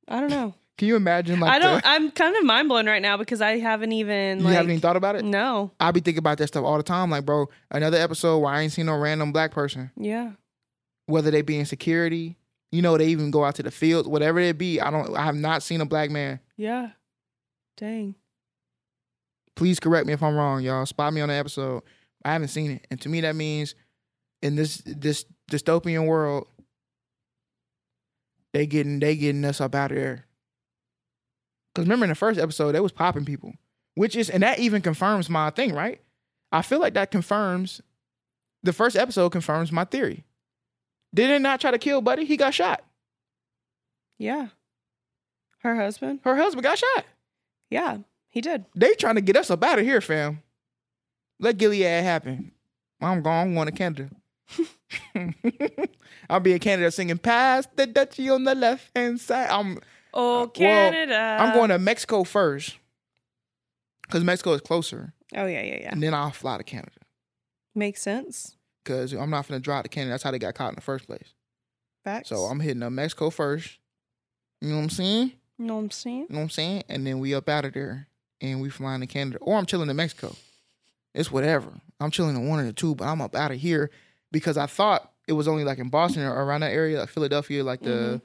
I 0.09 0.21
don't 0.21 0.31
know. 0.31 0.55
Can 0.79 0.89
you 0.89 0.97
imagine? 0.97 1.39
Like 1.41 1.51
I 1.53 1.59
don't. 1.59 1.83
the- 1.83 1.89
I'm 1.89 2.11
kind 2.13 2.37
of 2.37 2.45
mind 2.45 2.69
blown 2.69 2.87
right 2.87 3.03
now 3.03 3.17
because 3.17 3.41
I 3.41 3.59
haven't 3.59 3.93
even. 3.93 4.39
you 4.41 4.45
like, 4.45 4.55
haven't 4.55 4.71
even 4.71 4.81
thought 4.81 4.97
about 4.97 5.17
it. 5.17 5.25
No. 5.25 5.73
I 5.81 5.91
be 5.91 6.01
thinking 6.01 6.19
about 6.19 6.39
that 6.39 6.49
stuff 6.49 6.65
all 6.65 6.77
the 6.77 6.83
time. 6.85 7.11
Like, 7.11 7.25
bro, 7.25 7.49
another 7.71 7.99
episode 7.99 8.39
where 8.39 8.53
I 8.53 8.63
ain't 8.63 8.73
seen 8.73 8.87
no 8.87 8.97
random 8.97 9.33
black 9.33 9.51
person, 9.51 9.91
Yeah. 9.97 10.33
whether 11.07 11.31
they 11.31 11.43
be 11.43 11.59
in 11.59 11.67
security, 11.67 12.37
you 12.75 12.83
know, 12.83 12.99
they 12.99 13.07
even 13.07 13.31
go 13.31 13.45
out 13.45 13.55
to 13.55 13.63
the 13.63 13.71
fields, 13.71 14.09
whatever 14.09 14.41
it 14.41 14.59
be. 14.59 14.81
I 14.81 14.91
don't. 14.91 15.17
I 15.17 15.23
have 15.23 15.37
not 15.37 15.63
seen 15.63 15.81
a 15.81 15.87
black 15.87 16.11
man. 16.11 16.41
Yeah. 16.57 16.91
Dang. 17.77 18.17
Please 19.55 19.79
correct 19.79 20.09
me 20.09 20.13
if 20.13 20.23
I'm 20.23 20.35
wrong, 20.35 20.61
y'all. 20.63 20.85
Spot 20.85 21.13
me 21.13 21.21
on 21.21 21.29
the 21.29 21.37
episode. 21.37 21.85
I 22.25 22.33
haven't 22.33 22.49
seen 22.49 22.73
it, 22.73 22.87
and 22.91 23.01
to 23.03 23.09
me, 23.09 23.21
that 23.21 23.37
means 23.37 23.77
in 24.43 24.57
this 24.57 24.79
this 24.85 25.25
dystopian 25.49 26.07
world, 26.07 26.49
they 28.53 28.67
getting 28.67 28.99
they 28.99 29.15
getting 29.15 29.45
us 29.45 29.61
up 29.61 29.77
out 29.77 29.93
of 29.93 29.97
there. 29.97 30.27
Because 31.73 31.87
remember 31.87 32.07
in 32.07 32.11
the 32.11 32.17
first 32.17 32.41
episode, 32.41 32.73
they 32.73 32.81
was 32.81 32.91
popping 32.91 33.25
people, 33.25 33.53
which 33.95 34.17
is 34.17 34.31
and 34.31 34.43
that 34.43 34.59
even 34.59 34.83
confirms 34.83 35.31
my 35.31 35.51
thing, 35.51 35.73
right? 35.75 36.01
I 36.51 36.63
feel 36.63 36.81
like 36.81 36.95
that 36.95 37.13
confirms 37.13 37.81
the 38.65 38.73
first 38.73 38.97
episode 38.97 39.31
confirms 39.31 39.71
my 39.71 39.85
theory. 39.85 40.25
Did 41.15 41.31
it 41.31 41.41
not 41.41 41.61
try 41.61 41.71
to 41.71 41.79
kill 41.79 42.01
Buddy? 42.01 42.25
He 42.25 42.37
got 42.37 42.53
shot. 42.55 42.85
Yeah. 44.19 44.49
Her 45.61 45.77
husband? 45.77 46.21
Her 46.25 46.37
husband 46.37 46.65
got 46.65 46.77
shot. 46.79 47.05
Yeah, 47.71 47.99
he 48.29 48.41
did. 48.41 48.65
They 48.75 48.95
trying 48.95 49.15
to 49.15 49.21
get 49.21 49.37
us 49.37 49.51
up 49.51 49.63
out 49.65 49.79
of 49.79 49.85
here, 49.85 50.01
fam. 50.01 50.43
Let 51.41 51.57
Gilead 51.57 51.83
happen. 51.83 52.53
I'm 53.01 53.23
going. 53.23 53.37
I'm 53.37 53.55
going 53.55 53.67
to 53.67 53.73
Canada. 53.73 54.11
I'll 56.29 56.41
be 56.41 56.53
in 56.53 56.59
Canada 56.59 56.91
singing 56.91 57.19
"Pass 57.19 57.67
the 57.77 57.87
Dutchie 57.87 58.33
on 58.33 58.45
the 58.45 58.55
left 58.55 58.91
hand 58.97 59.21
side." 59.21 59.49
I'm 59.51 59.79
Oh, 60.13 60.35
uh, 60.35 60.39
well, 60.39 60.49
Canada. 60.49 61.37
I'm 61.41 61.55
going 61.55 61.71
to 61.71 61.79
Mexico 61.79 62.23
first 62.25 62.77
because 64.03 64.23
Mexico 64.23 64.53
is 64.53 64.61
closer, 64.61 65.13
Oh, 65.35 65.47
yeah, 65.47 65.63
yeah, 65.63 65.79
yeah. 65.81 65.89
and 65.93 66.01
then 66.03 66.15
I'll 66.15 66.31
fly 66.31 66.57
to 66.59 66.63
Canada 66.63 66.93
Makes 67.75 68.03
sense. 68.03 68.57
Because 68.85 69.13
I'm 69.13 69.31
not 69.31 69.49
gonna 69.49 69.61
drive 69.61 69.85
to 69.85 69.89
Canada. 69.89 70.13
That's 70.13 70.23
how 70.23 70.31
they 70.31 70.39
got 70.39 70.55
caught 70.55 70.71
in 70.71 70.75
the 70.75 70.81
first 70.81 71.07
place. 71.07 71.35
Facts. 72.05 72.29
So 72.29 72.37
I'm 72.45 72.61
hitting 72.61 72.83
up 72.83 72.93
Mexico 72.93 73.31
first. 73.31 73.79
You 74.61 74.71
know 74.71 74.77
what 74.77 74.83
I'm 74.83 74.91
saying? 74.91 75.33
You 75.59 75.67
know 75.67 75.77
what 75.77 75.83
I'm 75.83 75.91
saying? 75.91 76.19
You 76.21 76.27
know 76.31 76.39
what 76.39 76.43
I'm 76.45 76.51
saying? 76.51 76.85
And 76.89 77.07
then 77.07 77.19
we 77.19 77.35
up 77.35 77.49
out 77.49 77.65
of 77.65 77.73
there 77.73 78.09
and 78.41 78.61
we 78.61 78.69
flying 78.71 79.01
to 79.01 79.07
Canada. 79.07 79.39
Or 79.41 79.57
I'm 79.59 79.67
chilling 79.67 79.89
in 79.89 79.97
Mexico. 79.97 80.35
It's 81.15 81.31
whatever. 81.31 81.69
I'm 82.01 82.11
chilling 82.11 82.37
in 82.37 82.49
one 82.49 82.65
the 82.67 82.73
two, 82.73 82.95
but 82.95 83.07
I'm 83.07 83.21
up 83.23 83.35
out 83.35 83.53
of 83.53 83.59
here 83.59 83.91
because 84.33 84.57
I 84.59 84.67
thought 84.67 85.11
it 85.29 85.33
was 85.33 85.49
only 85.49 85.65
like 85.65 85.79
in 85.79 85.89
Boston 85.89 86.23
or 86.23 86.45
around 86.45 86.61
that 86.61 86.73
area, 86.73 87.01
like 87.01 87.09
Philadelphia, 87.09 87.63
like 87.65 87.81
the 87.83 88.21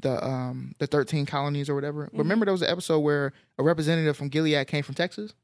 the 0.00 0.24
um 0.24 0.74
the 0.78 0.86
13 0.86 1.26
colonies 1.26 1.68
or 1.68 1.74
whatever. 1.74 2.08
But 2.12 2.18
remember 2.18 2.46
there 2.46 2.52
was 2.52 2.62
an 2.62 2.70
episode 2.70 3.00
where 3.00 3.32
a 3.58 3.62
representative 3.62 4.16
from 4.16 4.28
Gilead 4.28 4.66
came 4.68 4.84
from 4.84 4.94
Texas? 4.94 5.34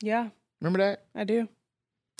Yeah, 0.00 0.28
Remember 0.60 0.78
that? 0.78 1.04
I 1.14 1.24
do. 1.24 1.48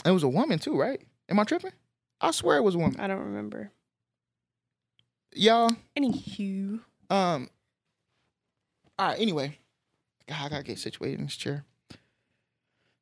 It 0.05 0.11
was 0.11 0.23
a 0.23 0.29
woman 0.29 0.59
too, 0.59 0.79
right? 0.79 1.01
Am 1.29 1.41
I 1.41 1.45
tripping? 1.45 1.73
I 2.21 2.31
swear 2.33 2.57
it 2.57 2.63
was 2.63 2.77
one. 2.77 2.97
I 2.99 3.07
don't 3.07 3.21
remember. 3.21 3.71
Y'all, 5.35 5.71
Anywho. 5.97 6.81
um 7.11 7.49
all 8.99 9.07
right, 9.09 9.21
anyway. 9.21 9.57
God, 10.27 10.47
I 10.47 10.49
gotta 10.49 10.65
get 10.65 10.79
situated 10.79 11.21
in 11.21 11.27
this 11.27 11.37
chair. 11.37 11.65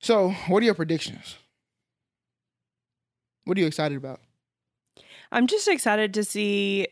So, 0.00 0.30
what 0.48 0.62
are 0.62 0.66
your 0.66 0.74
predictions? 0.74 1.36
What 3.44 3.56
are 3.56 3.60
you 3.60 3.66
excited 3.66 3.96
about? 3.96 4.20
I'm 5.32 5.46
just 5.46 5.66
excited 5.68 6.12
to 6.14 6.24
see 6.24 6.88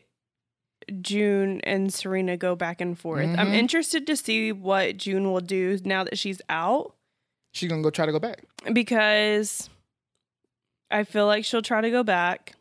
June 1.01 1.61
and 1.61 1.93
Serena 1.93 2.37
go 2.37 2.55
back 2.55 2.81
and 2.81 2.97
forth. 2.97 3.29
I'm 3.37 3.51
Mhm. 3.51 3.55
interested 3.55 4.07
to 4.07 4.15
see 4.17 4.51
what 4.51 4.97
June 4.97 5.31
will 5.31 5.39
do 5.41 5.77
now 5.85 6.03
that 6.03 6.17
she's 6.17 6.41
out 6.49 6.95
She's 7.51 7.69
gonna 7.69 7.81
go 7.83 7.89
try 7.89 8.05
to 8.05 8.11
go 8.11 8.19
back. 8.19 8.43
because 8.73 9.69
I 10.91 11.03
feel 11.03 11.25
like 11.25 11.45
she'll 11.45 11.61
try 11.61 11.81
to 11.81 11.89
go 11.91 12.03
back. 12.03 12.55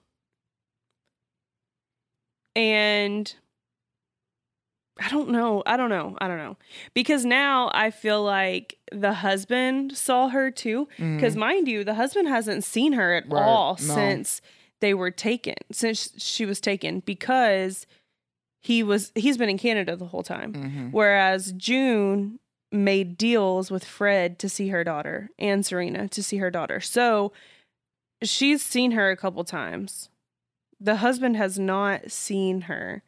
And 2.57 3.35
I 5.01 5.09
don't 5.09 5.31
know. 5.31 5.62
I 5.66 5.77
don't 5.77 5.91
know. 5.91 6.16
I 6.20 6.29
don't 6.29 6.39
know. 6.39 6.57
Because 6.95 7.25
now 7.25 7.70
I 7.75 7.91
feel 7.91 8.22
like 8.22 8.79
the 8.93 9.12
husband 9.12 9.97
saw 9.97 10.29
her 10.29 10.51
too. 10.51 10.89
Because 10.97 11.35
mind 11.37 11.66
you, 11.66 11.83
the 11.83 11.95
husband 11.95 12.29
hasn't 12.29 12.64
seen 12.64 12.93
her 12.93 13.14
at 13.14 13.25
Mm-hmm. 13.25 13.35
Right. 13.35 13.43
all 13.45 13.72
No. 13.81 13.95
since 13.95 14.41
they 14.81 14.95
were 14.95 15.11
taken, 15.11 15.55
since 15.72 16.11
she 16.22 16.47
was 16.47 16.61
taken, 16.61 17.01
because 17.01 17.87
he 18.62 18.83
was 18.83 19.11
he's 19.14 19.37
been 19.37 19.49
in 19.49 19.59
Canada 19.59 19.97
the 19.97 20.07
whole 20.07 20.22
time. 20.22 20.53
Mhm. 20.53 20.93
Whereas 20.93 21.53
June 21.53 22.39
made 22.70 23.16
deals 23.18 23.70
with 23.70 23.85
Fred 23.85 24.39
to 24.41 24.49
see 24.49 24.68
her 24.68 24.85
daughter 24.85 25.31
and 25.39 25.64
Serena 25.66 26.09
to 26.09 26.22
see 26.22 26.37
her 26.39 26.51
daughter. 26.51 26.81
So 26.81 27.33
she's 28.29 28.62
seen 28.62 28.93
her 28.93 29.11
a 29.11 29.16
couple 29.16 29.45
times. 29.45 30.09
The 30.81 30.97
husband 30.97 31.37
has 31.37 31.59
not 31.59 32.11
seen 32.11 32.62
her 32.62 33.03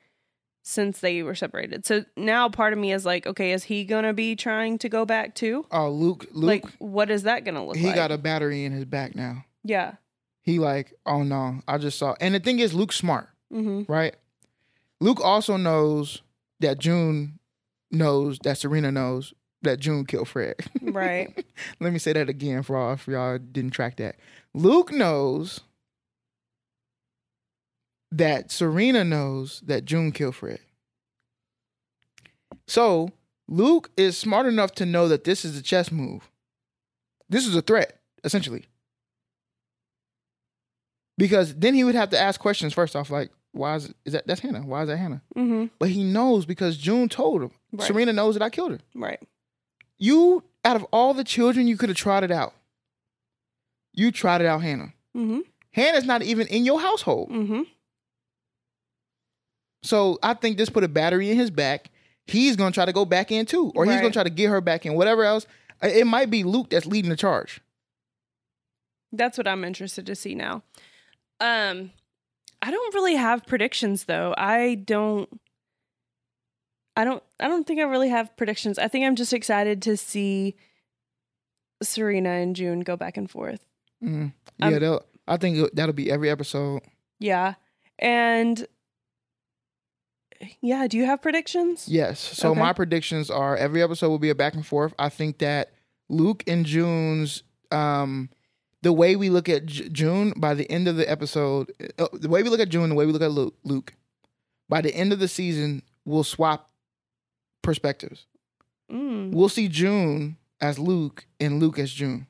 since 0.62 0.99
they 1.01 1.23
were 1.23 1.35
separated. 1.35 1.85
So 1.87 2.05
now 2.17 2.49
part 2.49 2.73
of 2.73 2.79
me 2.79 2.93
is 2.93 3.05
like, 3.07 3.27
okay, 3.27 3.53
is 3.53 3.64
he 3.64 3.85
going 3.85 4.05
to 4.05 4.12
be 4.12 4.35
trying 4.35 4.79
to 4.79 4.89
go 4.89 5.05
back 5.05 5.35
too? 5.35 5.64
Oh, 5.71 5.91
Luke, 5.91 6.27
Luke, 6.33 6.64
Like, 6.64 6.73
what 6.79 7.11
is 7.11 7.23
that 7.25 7.45
going 7.45 7.55
to 7.55 7.61
look 7.61 7.77
like? 7.77 7.79
he 7.79 7.87
like? 7.87 7.95
got 7.95 8.11
a 8.12 8.19
battery 8.19 8.64
in 8.64 8.73
his 8.73 8.85
back 8.85 9.14
now. 9.14 9.45
yeah. 9.62 9.95
He 10.43 10.61
like, 10.61 10.93
oh 11.05 11.25
no, 11.25 11.61
I 11.67 11.77
just 11.79 11.99
saw. 11.99 12.14
And 12.21 12.33
the 12.33 12.39
thing 12.39 12.61
is, 12.61 12.73
Luke's 12.73 12.95
smart, 12.95 13.29
hmm 13.51 13.83
right? 13.89 14.14
Luke 15.01 15.21
also 15.21 15.57
knows 15.57 16.23
that 16.61 16.79
June 16.79 17.41
knows 17.91 18.39
that 18.45 18.57
Serena 18.57 18.93
knows 18.93 19.35
that 19.63 19.81
June 19.81 20.05
killed 20.05 20.29
Fred. 20.29 20.57
Right. 20.83 21.45
Let 21.81 21.93
me 21.93 21.99
say 21.99 22.13
that 22.13 22.29
again 22.29 22.63
for 22.63 22.77
all 22.77 22.97
for 22.97 23.11
y'all 23.13 23.39
didn't 23.39 23.73
track 23.73 23.97
that. 23.97 24.17
Luke 24.55 24.93
knows 24.93 25.61
that 28.13 28.51
Serena 28.53 29.05
knows 29.05 29.61
that 29.67 29.85
June 29.85 30.13
killed 30.13 30.37
Fred. 30.37 30.61
So 32.67 33.11
Luke 33.49 33.91
is 33.97 34.17
smart 34.17 34.47
enough 34.47 34.73
to 34.77 34.87
know 34.87 35.09
that 35.09 35.25
this 35.25 35.45
is 35.45 35.57
a 35.59 35.63
chess 35.63 35.91
move. 35.93 36.29
This 37.29 37.47
is 37.47 37.57
a 37.57 37.63
threat, 37.63 37.99
essentially. 38.25 38.67
Because 41.19 41.55
then 41.55 41.75
he 41.75 41.83
would 41.85 41.95
have 41.95 42.11
to 42.11 42.19
ask 42.21 42.41
questions 42.41 42.73
first 42.73 42.95
off, 42.95 43.11
like, 43.11 43.31
why 43.53 43.77
is, 43.77 43.93
is 44.05 44.13
that 44.13 44.27
that's 44.27 44.41
Hannah? 44.41 44.61
Why 44.61 44.83
is 44.83 44.89
that 44.89 44.99
Hannah? 44.99 45.23
hmm 45.35 45.67
But 45.79 45.89
he 45.89 46.05
knows 46.05 46.45
because 46.45 46.77
June 46.77 47.09
told 47.09 47.43
him. 47.43 47.51
Right. 47.73 47.87
Serena 47.87 48.13
knows 48.13 48.35
that 48.35 48.43
I 48.43 48.51
killed 48.51 48.73
her 48.73 48.79
Right. 48.95 49.21
You 49.99 50.42
out 50.64 50.76
of 50.76 50.84
all 50.92 51.14
the 51.14 51.24
children 51.24 51.66
you 51.66 51.76
could 51.76 51.88
have 51.88 51.97
trotted 51.99 52.30
out, 52.30 52.55
you 53.92 54.11
trotted 54.12 54.47
out 54.47 54.62
Hannah. 54.62 54.92
hmm 55.14 55.40
Hannah's 55.72 56.05
not 56.07 56.22
even 56.22 56.47
in 56.47 56.64
your 56.64 56.80
household. 56.80 57.28
hmm 57.30 57.62
So 59.82 60.18
I 60.22 60.34
think 60.34 60.57
this 60.57 60.70
put 60.70 60.84
a 60.84 60.88
battery 60.88 61.30
in 61.30 61.36
his 61.36 61.51
back. 61.51 61.90
He's 62.26 62.57
gonna 62.57 62.72
try 62.72 62.84
to 62.86 62.92
go 62.92 63.05
back 63.05 63.30
in 63.30 63.47
too, 63.47 63.72
or 63.76 63.84
he's 63.84 63.94
Right. 63.94 64.01
gonna 64.03 64.12
try 64.12 64.24
to 64.24 64.30
get 64.30 64.49
her 64.49 64.61
back 64.61 64.84
in. 64.86 64.94
Whatever 64.94 65.24
else, 65.24 65.47
it 65.82 66.07
might 66.07 66.30
be 66.30 66.42
Luke 66.44 66.70
that's 66.70 66.86
leading 66.86 67.11
the 67.11 67.16
charge. 67.16 67.61
That's 69.12 69.38
what 69.38 69.47
I'm 69.47 69.64
interested 69.64 70.07
to 70.07 70.14
see 70.16 70.34
now. 70.34 70.62
Um, 71.38 71.92
I 72.61 72.70
don't 72.70 72.94
really 72.94 73.14
have 73.14 73.47
predictions 73.47 74.05
though. 74.07 74.34
I 74.36 74.74
don't. 74.74 75.28
I 76.97 77.05
don't. 77.05 77.22
I 77.39 77.49
don't 77.49 77.66
think 77.66 77.80
I 77.80 77.84
really 77.84 78.09
have 78.09 78.34
predictions. 78.37 78.78
I 78.78 78.89
think 78.89 79.05
I'm 79.05 79.16
just 79.16 79.32
excited 79.32 79.82
to 79.82 79.97
see 79.97 80.57
Serena 81.82 82.30
and 82.30 82.57
June 82.57 82.80
go 82.80 82.97
back 82.97 83.16
and 83.16 83.30
forth. 83.30 83.66
Mhm. 84.03 84.32
Yeah, 84.59 84.66
Um, 84.66 84.78
they'll, 84.80 85.05
I 85.28 85.37
think 85.37 85.72
that'll 85.74 85.93
be 85.95 86.11
every 86.11 86.30
episode. 86.30 86.82
Yeah, 87.18 87.55
and 87.99 88.66
yeah. 90.61 90.87
Do 90.87 90.97
you 90.97 91.05
have 91.07 91.22
predictions? 91.22 91.89
Yes. 91.89 92.20
So 92.20 92.51
Okay. 92.51 92.61
my 92.61 92.72
predictions 92.72 93.30
are 93.30 93.57
every 93.57 93.82
episode 93.82 94.09
will 94.11 94.18
be 94.18 94.30
a 94.30 94.34
back 94.34 94.55
and 94.55 94.66
forth. 94.66 94.95
I 94.99 95.09
think 95.09 95.39
that 95.39 95.72
Luke 96.09 96.45
and 96.47 96.64
June's 96.66 97.43
um 97.70 98.30
the 98.82 98.93
way 98.93 99.16
we 99.16 99.30
look 99.30 99.49
at 99.49 99.66
J- 99.66 99.89
June 99.89 100.32
by 100.37 100.55
the 100.55 100.70
end 100.70 100.87
of 100.87 100.97
the 100.97 101.11
episode, 101.11 101.72
uh, 101.99 102.07
the 102.12 102.28
way 102.28 102.43
we 102.43 102.51
look 102.51 102.61
at 102.61 102.68
June, 102.68 102.89
the 102.91 102.95
way 102.95 103.07
we 103.07 103.12
look 103.12 103.22
at 103.22 103.30
Luke, 103.32 103.57
Luke, 103.64 103.95
by 104.68 104.80
the 104.80 104.95
end 104.95 105.12
of 105.12 105.18
the 105.18 105.26
season, 105.26 105.82
we'll 106.05 106.22
swap 106.22 106.70
perspectives. 107.67 108.27
Mm, 108.91 109.33
We'll 109.33 109.49
see 109.51 109.69
June 109.69 110.37
as 110.61 110.79
Luke 110.79 111.27
and 111.41 111.61
Luke 111.61 111.79
as 111.79 111.93
June. 111.93 112.27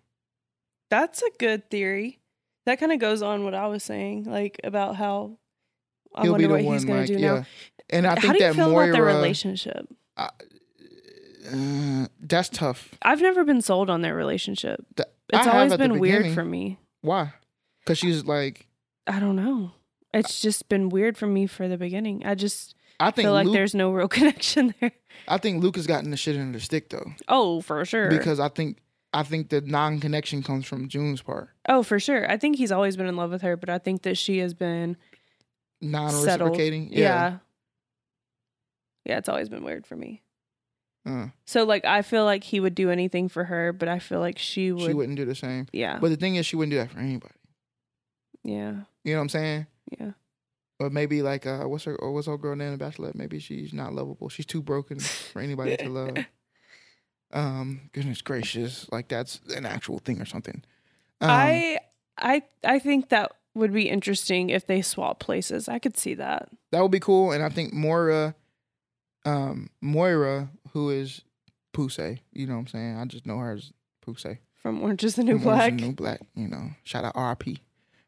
that's 0.91 1.23
a 1.23 1.31
good 1.39 1.71
theory. 1.71 2.19
That 2.65 2.81
kind 2.81 2.91
of 2.93 2.99
goes 2.99 3.23
on 3.23 3.45
what 3.45 3.55
I 3.55 3.69
was 3.69 3.85
saying, 3.85 4.25
like 4.25 4.59
about 4.65 4.97
how 4.97 5.39
I 6.15 6.23
He'll 6.23 6.33
wonder 6.33 6.49
what 6.49 6.65
one, 6.65 6.75
he's 6.75 6.85
going 6.85 6.99
like 7.01 7.07
to 7.09 7.17
do 7.17 7.23
yeah. 7.23 7.35
now. 7.35 7.47
And 7.91 8.07
I 8.07 8.11
How 8.11 8.21
think 8.23 8.33
do 8.39 8.39
you 8.39 8.47
that 8.51 8.55
feel 8.57 8.71
Moira, 8.71 8.87
about 8.89 8.93
their 8.95 9.05
relationship? 9.05 9.87
uh, 10.17 12.07
that's 12.21 12.49
tough. 12.49 12.95
I've 13.03 13.21
never 13.21 13.45
been 13.45 13.61
sold 13.63 13.89
on 13.91 14.03
their 14.03 14.15
relationship. 14.15 14.85
Th- 14.97 15.09
I 15.33 15.39
It's 15.39 15.47
always 15.47 15.71
the 15.73 15.79
been 15.79 15.99
weird 15.99 16.33
for 16.35 16.45
me. 16.45 16.79
Why? 17.03 17.35
Because 17.85 17.99
she's 17.99 18.25
like, 18.25 18.67
I 19.07 19.21
don't 19.21 19.37
know. 19.37 19.73
It's 20.13 20.41
just 20.41 20.69
been 20.69 20.89
weird 20.89 21.17
for 21.19 21.27
me 21.27 21.47
for 21.47 21.69
the 21.69 21.77
beginning. 21.77 22.23
I 22.25 22.35
just 22.35 22.75
I 22.99 23.11
think 23.11 23.27
feel 23.27 23.33
like 23.33 23.47
Luke, 23.47 23.55
there's 23.55 23.75
no 23.75 23.91
real 23.93 24.09
connection 24.17 24.75
there. 24.81 24.93
I 25.29 25.39
think 25.39 25.63
Luke 25.63 25.77
has 25.77 25.87
gotten 25.87 26.11
the 26.11 26.17
shit 26.17 26.37
under 26.37 26.59
the 26.59 26.65
stick 26.65 26.91
though. 26.91 27.13
Oh, 27.29 27.61
for 27.61 27.85
sure. 27.85 28.09
because 28.11 28.39
I 28.41 28.49
think 28.49 28.79
I 29.13 29.23
think 29.23 29.49
the 29.49 29.61
non-connection 29.63 30.43
comes 30.43 30.67
from 30.67 30.89
June's 30.89 31.23
part, 31.23 31.49
oh, 31.69 31.83
for 31.83 31.99
sure. 31.99 32.31
I 32.31 32.37
think 32.37 32.57
he's 32.57 32.73
always 32.73 32.97
been 32.97 33.07
in 33.07 33.17
love 33.17 33.31
with 33.31 33.43
her, 33.43 33.57
but 33.57 33.71
I 33.71 33.79
think 33.79 34.03
that 34.03 34.19
she 34.19 34.39
has 34.39 34.53
been 34.55 34.97
non-reciprocating. 35.81 36.93
Yeah. 36.93 36.99
Yeah, 36.99 37.37
yeah. 39.05 39.19
it's 39.19 39.29
always 39.29 39.49
been 39.49 39.65
weird 39.65 39.87
for 39.87 39.97
me. 39.97 40.23
Uh, 41.07 41.29
So 41.47 41.65
like 41.65 41.85
I 41.85 42.03
feel 42.03 42.25
like 42.25 42.43
he 42.45 42.59
would 42.61 42.75
do 42.75 42.91
anything 42.91 43.29
for 43.29 43.45
her, 43.45 43.73
but 43.73 43.89
I 43.89 44.01
feel 44.01 44.19
like 44.21 44.39
she 44.39 44.73
would 44.73 44.83
she 44.83 44.93
wouldn't 44.95 45.17
do 45.17 45.25
the 45.25 45.35
same. 45.37 45.67
Yeah. 45.73 45.99
But 46.01 46.09
the 46.11 46.17
thing 46.17 46.37
is, 46.37 46.45
she 46.47 46.57
wouldn't 46.57 46.73
do 46.73 46.79
that 46.79 46.91
for 46.91 46.99
anybody. 46.99 47.35
yeah. 48.43 48.75
You 49.05 49.13
know 49.13 49.19
what 49.21 49.23
I'm 49.23 49.29
saying? 49.29 49.67
Yeah. 50.01 50.11
Or 50.79 50.91
maybe 50.91 51.23
like 51.23 51.47
uh, 51.47 51.65
what's 51.65 51.85
her 51.85 51.97
or 51.97 52.13
what's 52.13 52.27
her 52.27 52.37
girl 52.37 52.55
name 52.55 52.73
in 52.73 52.79
Bachelor? 52.79 53.13
Maybe 53.15 53.39
she's 53.39 53.73
not 53.73 53.95
lovable. 53.95 54.29
She's 54.29 54.45
too 54.47 54.63
broken 54.63 54.99
for 55.01 55.41
anybody 55.43 55.77
to 55.79 55.89
love. 55.89 56.19
Um, 57.33 57.91
goodness 57.93 58.23
gracious, 58.23 58.87
like 58.93 59.09
that's 59.09 59.41
an 59.55 59.65
actual 59.67 59.99
thing 59.99 60.21
or 60.21 60.27
something. 60.27 60.63
Um, 61.21 61.31
I 61.31 61.79
I 62.19 62.43
I 62.63 62.79
think 62.79 63.09
that 63.09 63.33
would 63.55 63.73
be 63.73 63.89
interesting 63.89 64.51
if 64.51 64.67
they 64.67 64.83
swap 64.83 65.19
places. 65.19 65.67
I 65.69 65.79
could 65.79 65.97
see 65.97 66.15
that. 66.15 66.51
that 66.73 66.83
would 66.83 66.91
be 66.91 67.01
cool, 67.01 67.33
and 67.33 67.43
I 67.43 67.49
think 67.49 67.73
Moira, 67.73 68.35
um, 69.25 69.71
Moira, 69.81 70.51
who 70.73 70.91
is 70.91 71.23
Poussey, 71.73 72.21
you 72.33 72.47
know 72.47 72.55
what 72.55 72.61
I'm 72.61 72.67
saying? 72.67 72.99
I 72.99 73.05
just 73.07 73.27
know 73.27 73.39
her 73.39 73.53
as 73.53 73.73
Poussey. 74.07 74.39
From 74.55 74.83
Orange 74.83 75.05
is 75.05 75.15
the 75.15 75.25
New 75.25 75.39
From 75.39 75.49
Orange 75.49 75.59
Black. 75.59 75.73
is 75.73 75.81
the 75.81 75.87
New 75.87 75.93
Black, 75.95 76.21
you 76.35 76.49
know. 76.49 76.71
Shout 76.85 77.05
out 77.05 77.15
RP. 77.15 77.61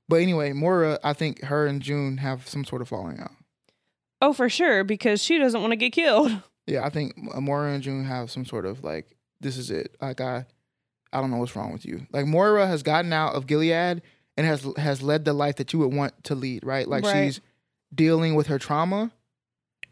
But 0.09 0.23
anyway, 0.23 0.53
Moira, 0.53 0.99
I 1.05 1.13
think 1.13 1.43
her 1.45 1.67
and 1.67 1.83
June 1.83 2.17
have 2.19 2.49
some 2.49 2.65
sort 2.65 2.81
of 2.83 2.89
falling 2.89 3.21
out. 3.21 3.33
Oh, 4.23 4.33
for 4.33 4.49
sure, 4.49 4.83
because 4.85 5.23
she 5.23 5.39
doesn't 5.39 5.61
want 5.61 5.73
to 5.73 5.77
get 5.77 5.93
killed. 5.93 6.33
Yeah, 6.67 6.85
I 6.85 6.91
think 6.91 7.17
Moira 7.17 7.73
and 7.73 7.83
June 7.83 8.05
have 8.05 8.31
some 8.31 8.45
sort 8.45 8.67
of 8.67 8.85
like, 8.85 9.17
this 9.41 9.57
is 9.57 9.71
it. 9.71 9.97
Like 10.03 10.21
I, 10.21 10.45
I 11.15 11.21
don't 11.23 11.31
know 11.31 11.39
what's 11.39 11.57
wrong 11.57 11.73
with 11.73 11.87
you. 11.87 12.07
Like 12.13 12.27
Moira 12.27 12.67
has 12.67 12.83
gotten 12.83 13.11
out 13.11 13.35
of 13.35 13.47
Gilead 13.47 14.03
and 14.37 14.47
has 14.47 14.67
has 14.77 15.01
led 15.01 15.25
the 15.25 15.33
life 15.33 15.57
that 15.57 15.73
you 15.73 15.79
would 15.79 15.95
want 15.95 16.23
to 16.25 16.35
lead, 16.35 16.67
right? 16.67 16.87
Like 16.87 17.05
Right. 17.05 17.25
she's 17.25 17.41
dealing 17.95 18.35
with 18.35 18.49
her 18.49 18.59
trauma 18.59 19.11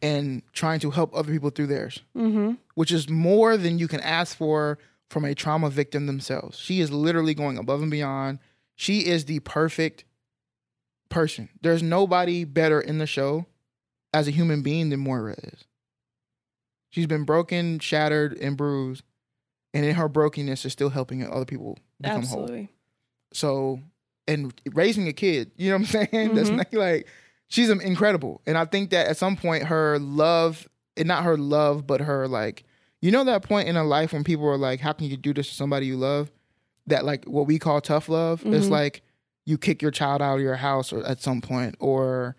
and 0.03 0.43
trying 0.53 0.81
to 0.81 0.91
help 0.91 1.15
other 1.17 1.33
people 1.33 1.49
through 1.49 1.69
theirs, 1.69 2.01
Mm-hmm. 2.15 2.57
which 2.75 2.93
is 2.93 3.09
more 3.09 3.57
than 3.57 3.79
you 3.79 3.89
can 3.89 4.01
ask 4.01 4.37
for 4.37 4.79
from 5.09 5.25
a 5.25 5.35
trauma 5.35 5.71
victim 5.71 6.05
themselves. 6.07 6.59
She 6.59 6.81
is 6.81 6.91
literally 6.91 7.33
going 7.33 7.57
above 7.57 7.81
and 7.81 7.91
beyond. 7.91 8.39
She 8.75 9.07
is 9.07 9.25
the 9.25 9.41
perfect 9.41 10.05
person. 11.09 11.49
There's 11.63 11.83
nobody 11.83 12.45
better 12.45 12.81
in 12.81 12.99
the 12.99 13.07
show 13.07 13.47
as 14.13 14.27
a 14.29 14.31
human 14.31 14.63
being 14.63 14.91
than 14.91 15.01
Moira 15.01 15.35
is. 15.43 15.65
She's 16.91 17.07
been 17.07 17.25
broken, 17.25 17.79
shattered, 17.79 18.39
and 18.39 18.57
bruised, 18.57 19.03
and 19.75 19.85
in 19.85 19.95
her 19.97 20.09
brokenness 20.09 20.65
is 20.65 20.73
still 20.73 20.91
helping 20.91 21.27
other 21.29 21.45
people 21.45 21.79
become 22.01 22.23
whole. 22.25 22.43
Absolutely. 22.45 22.69
So, 23.33 23.81
and 24.27 24.59
raising 24.73 25.07
a 25.09 25.13
kid, 25.13 25.51
you 25.57 25.71
know 25.71 25.77
what 25.77 25.95
I'm 25.95 26.09
saying? 26.11 26.35
That's 26.35 26.51
Mhm. 26.51 26.57
not 26.57 26.73
like 26.73 27.07
she's 27.49 27.69
incredible, 27.71 28.41
and 28.47 28.57
I 28.57 28.65
think 28.65 28.91
that 28.91 29.09
at 29.09 29.17
some 29.17 29.37
point 29.37 29.65
her 29.65 29.99
love, 29.99 30.69
and 30.97 31.07
not 31.09 31.25
her 31.25 31.37
love, 31.37 31.87
but 31.87 32.01
her 32.01 32.27
like, 32.27 32.65
you 33.03 33.11
know, 33.11 33.25
that 33.25 33.43
point 33.43 33.69
in 33.69 33.75
her 33.75 33.85
life 33.85 34.13
when 34.15 34.25
people 34.25 34.47
are 34.49 34.57
like, 34.57 34.81
"How 34.81 34.93
can 34.93 35.07
you 35.09 35.17
do 35.19 35.35
this 35.35 35.49
to 35.49 35.55
somebody 35.55 35.87
you 35.87 35.97
love?" 35.97 36.31
That 36.87 37.05
like 37.05 37.25
what 37.27 37.47
we 37.47 37.59
call 37.59 37.81
tough 37.83 38.09
love. 38.09 38.43
It's 38.47 38.69
Mhm. 38.69 38.71
like 38.71 39.03
you 39.47 39.57
kick 39.57 39.81
your 39.81 39.91
child 39.91 40.21
out 40.21 40.35
of 40.37 40.41
your 40.43 40.57
house 40.57 40.93
or 40.93 41.03
at 41.07 41.23
some 41.23 41.41
point, 41.41 41.75
or 41.81 42.37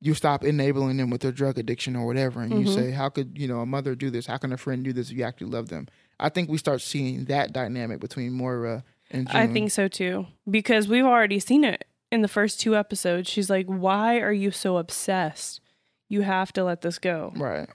you 0.00 0.14
stop 0.14 0.42
enabling 0.44 0.96
them 0.96 1.10
with 1.10 1.20
their 1.20 1.30
drug 1.32 1.58
addiction 1.58 1.94
or 1.94 2.06
whatever, 2.06 2.40
and 2.40 2.52
you 2.52 2.66
Mhm. 2.66 2.74
say, 2.74 2.90
"How 2.90 3.08
could 3.08 3.36
you 3.38 3.46
know 3.46 3.60
a 3.60 3.66
mother 3.66 3.94
do 3.94 4.10
this? 4.10 4.26
How 4.26 4.36
can 4.38 4.52
a 4.52 4.56
friend 4.56 4.82
do 4.84 4.92
this 4.92 5.10
if 5.10 5.16
you 5.16 5.24
actually 5.24 5.50
love 5.50 5.68
them?" 5.68 5.86
I 6.18 6.28
think 6.30 6.48
we 6.50 6.58
start 6.58 6.80
seeing 6.80 7.26
that 7.26 7.52
dynamic 7.52 8.00
between 8.00 8.32
Moira 8.32 8.82
and 9.10 9.28
June. 9.28 9.36
I 9.40 9.46
think 9.46 9.70
so 9.70 9.86
too. 9.88 10.26
Because 10.50 10.88
we've 10.88 11.04
already 11.04 11.38
seen 11.38 11.62
it 11.64 11.84
in 12.10 12.22
the 12.22 12.28
first 12.28 12.58
two 12.60 12.74
episodes. 12.76 13.28
She's 13.28 13.50
like, 13.50 13.66
Why 13.66 14.18
are 14.18 14.32
you 14.32 14.50
so 14.50 14.78
obsessed? 14.78 15.60
You 16.08 16.22
have 16.22 16.52
to 16.54 16.64
let 16.64 16.80
this 16.80 16.98
go. 16.98 17.32
right. 17.36 17.68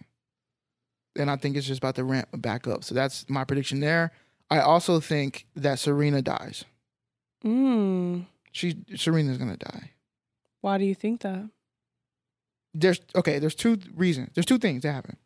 and 1.15 1.29
I 1.29 1.35
think 1.35 1.55
it's 1.55 1.67
just 1.67 1.77
about 1.77 1.93
to 1.97 2.03
ramp 2.03 2.27
back 2.37 2.67
up. 2.67 2.83
So 2.83 2.95
that's 2.95 3.29
my 3.29 3.43
prediction 3.43 3.79
there. 3.81 4.11
I 4.49 4.59
also 4.61 4.99
think 4.99 5.45
that 5.55 5.77
Serena 5.77 6.23
dies. 6.23 6.65
Mm. 7.45 8.25
She 8.53 8.77
Serena's 8.95 9.37
gonna 9.37 9.57
die. 9.57 9.91
Why 10.61 10.77
do 10.77 10.85
you 10.85 10.95
think 10.95 11.21
that? 11.21 11.49
There's 12.73 13.01
okay. 13.15 13.37
There's 13.39 13.55
two 13.55 13.77
reasons. 13.93 14.29
There's 14.33 14.45
two 14.45 14.57
things 14.59 14.83
that 14.83 14.93
happen. 14.93 15.17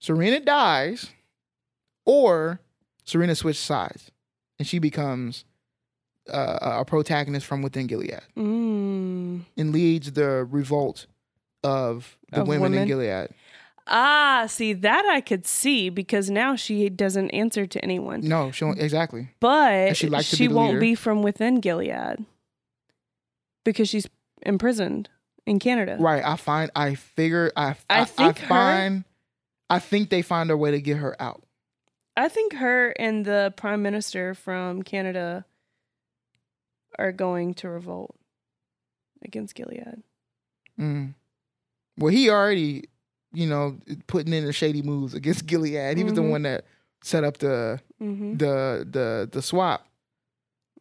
Serena 0.00 0.40
dies, 0.40 1.10
or 2.04 2.60
Serena 3.04 3.34
switches 3.34 3.62
sides, 3.62 4.10
and 4.58 4.66
she 4.68 4.78
becomes 4.78 5.44
uh, 6.30 6.58
a 6.80 6.84
protagonist 6.84 7.46
from 7.46 7.62
within 7.62 7.86
Gilead 7.86 8.20
Mm. 8.36 9.44
and 9.56 9.72
leads 9.72 10.12
the 10.12 10.44
revolt 10.50 11.06
of 11.64 12.16
the 12.30 12.42
Of 12.42 12.48
women, 12.48 12.74
in? 12.74 12.86
Gilead. 12.86 13.28
Ah, 13.86 14.44
see 14.48 14.72
that 14.72 15.04
I 15.06 15.20
could 15.20 15.46
see 15.46 15.88
because 15.88 16.30
now 16.30 16.54
she 16.54 16.88
doesn't 16.88 17.30
answer 17.30 17.66
to 17.66 17.82
anyone. 17.84 18.20
No, 18.20 18.52
she 18.52 18.64
don't, 18.64 18.78
exactly. 18.78 19.28
But 19.40 19.96
she 19.96 20.06
she, 20.06 20.10
likes 20.10 20.30
to 20.30 20.36
be 20.36 20.46
won't 20.48 20.74
leader. 20.74 20.80
be 20.80 20.94
from 20.94 21.22
within 21.22 21.56
Gilead 21.60 22.24
because 23.64 23.88
she's 23.88 24.06
imprisoned 24.42 25.08
in 25.46 25.58
Canada. 25.58 25.96
Right. 26.00 26.24
I 26.24 26.36
find. 26.36 26.70
I 26.76 26.94
figure. 26.94 27.52
I. 27.56 27.76
I 27.88 28.04
think 28.04 28.38
her- 28.38 28.46
find. 28.48 29.04
I 29.68 29.78
think 29.78 30.10
they 30.10 30.22
find 30.22 30.50
a 30.50 30.56
way 30.56 30.70
to 30.72 30.80
get 30.80 30.96
her 30.96 31.20
out. 31.22 31.42
I 32.16 32.28
think 32.28 32.54
her 32.54 32.90
and 32.98 33.24
the 33.24 33.54
prime 33.56 33.82
minister 33.82 34.34
from 34.34 34.82
Canada 34.82 35.44
are 36.98 37.12
going 37.12 37.54
to 37.54 37.68
revolt 37.68 38.14
against 39.24 39.54
Gilead. 39.54 40.02
Mm. 40.78 41.14
Well, 41.96 42.12
he 42.12 42.28
already, 42.30 42.88
you 43.32 43.46
know, 43.46 43.78
putting 44.06 44.32
in 44.32 44.44
the 44.44 44.52
shady 44.52 44.82
moves 44.82 45.14
against 45.14 45.46
Gilead. 45.46 45.96
He 45.96 46.04
was 46.04 46.14
the 46.14 46.20
Mhm. 46.22 46.30
one 46.30 46.42
that 46.42 46.64
set 47.02 47.24
up 47.24 47.38
the 47.38 47.80
Mm-hmm. 48.02 48.36
the 48.38 48.86
the 48.90 49.28
the 49.30 49.42
swap. 49.42 49.86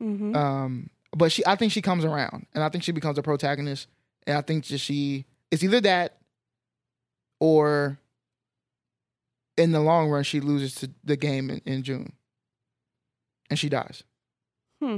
Mm-hmm. 0.02 0.36
Um, 0.36 0.90
but 1.16 1.32
she, 1.32 1.45
I 1.45 1.55
think 1.55 1.72
she 1.72 1.82
comes 1.82 2.05
around, 2.05 2.45
and 2.53 2.64
I 2.64 2.70
think 2.70 2.84
she 2.84 2.91
becomes 2.91 3.18
a 3.18 3.24
protagonist, 3.24 3.88
and 4.28 4.38
I 4.38 4.41
think 4.41 4.64
just 4.66 4.84
she, 4.86 5.26
it's 5.51 5.64
either 5.64 5.82
that, 5.82 6.18
or 7.39 7.99
in 9.57 9.72
the 9.72 9.80
long 9.82 10.10
run, 10.10 10.24
she 10.24 10.39
loses 10.39 10.76
to 10.76 10.91
the 11.03 11.18
game 11.18 11.49
in, 11.49 11.62
in 11.66 11.84
June, 11.84 12.14
and 13.49 13.57
she 13.57 13.70
dies. 13.70 14.03
Hmm. 14.82 14.97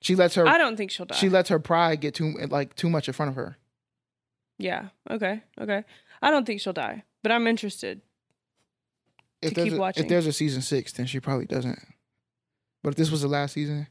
She 0.00 0.14
lets 0.14 0.34
her 0.36 0.46
I 0.46 0.58
don't 0.58 0.76
think 0.76 0.90
she'll 0.90 1.06
die. 1.06 1.16
she 1.16 1.28
lets 1.28 1.48
her 1.48 1.58
pride 1.58 2.00
get 2.00 2.14
too 2.14 2.32
like 2.50 2.74
too 2.76 2.88
much 2.90 3.08
in 3.08 3.14
front 3.14 3.30
of 3.30 3.36
her. 3.36 3.56
yeah. 4.58 4.88
Okay. 5.10 5.42
Okay. 5.60 5.82
I 6.22 6.30
don't 6.30 6.44
think 6.46 6.60
she'll 6.60 6.72
die, 6.72 7.02
but 7.22 7.32
I'm 7.32 7.46
interested. 7.48 8.00
If 9.42 9.50
To 9.50 9.54
there's 9.56 9.64
keep 9.70 9.72
a, 9.74 9.80
watching. 9.80 10.02
If 10.04 10.08
there's 10.08 10.26
a 10.26 10.32
season 10.32 10.62
six, 10.62 10.92
then 10.92 11.06
she 11.06 11.18
probably 11.20 11.46
doesn't. 11.46 11.80
But 12.82 12.90
if 12.90 12.96
this 12.96 13.10
was 13.10 13.22
the 13.22 13.28
last 13.28 13.54
season, 13.54 13.88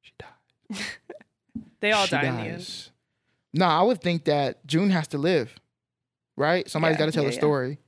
she 0.00 0.12
died. 0.18 0.28
They 1.80 1.92
all 1.92 2.06
She 2.06 2.10
die 2.10 2.24
in 2.26 2.34
the 2.36 2.42
end. 2.42 2.88
No, 3.54 3.66
I 3.66 3.82
would 3.82 4.00
think 4.02 4.24
that 4.24 4.66
June 4.66 4.90
has 4.90 5.06
to 5.08 5.18
live, 5.18 5.54
right? 6.36 6.68
Somebody's 6.68 6.96
Yeah, 6.96 6.98
got 6.98 7.06
to 7.06 7.12
tell 7.12 7.22
yeah, 7.22 7.28
the 7.30 7.34
yeah. 7.34 7.40
story. 7.40 7.78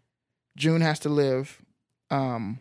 June 0.56 0.80
has 0.80 1.00
to 1.00 1.08
live, 1.08 1.60
um, 2.10 2.60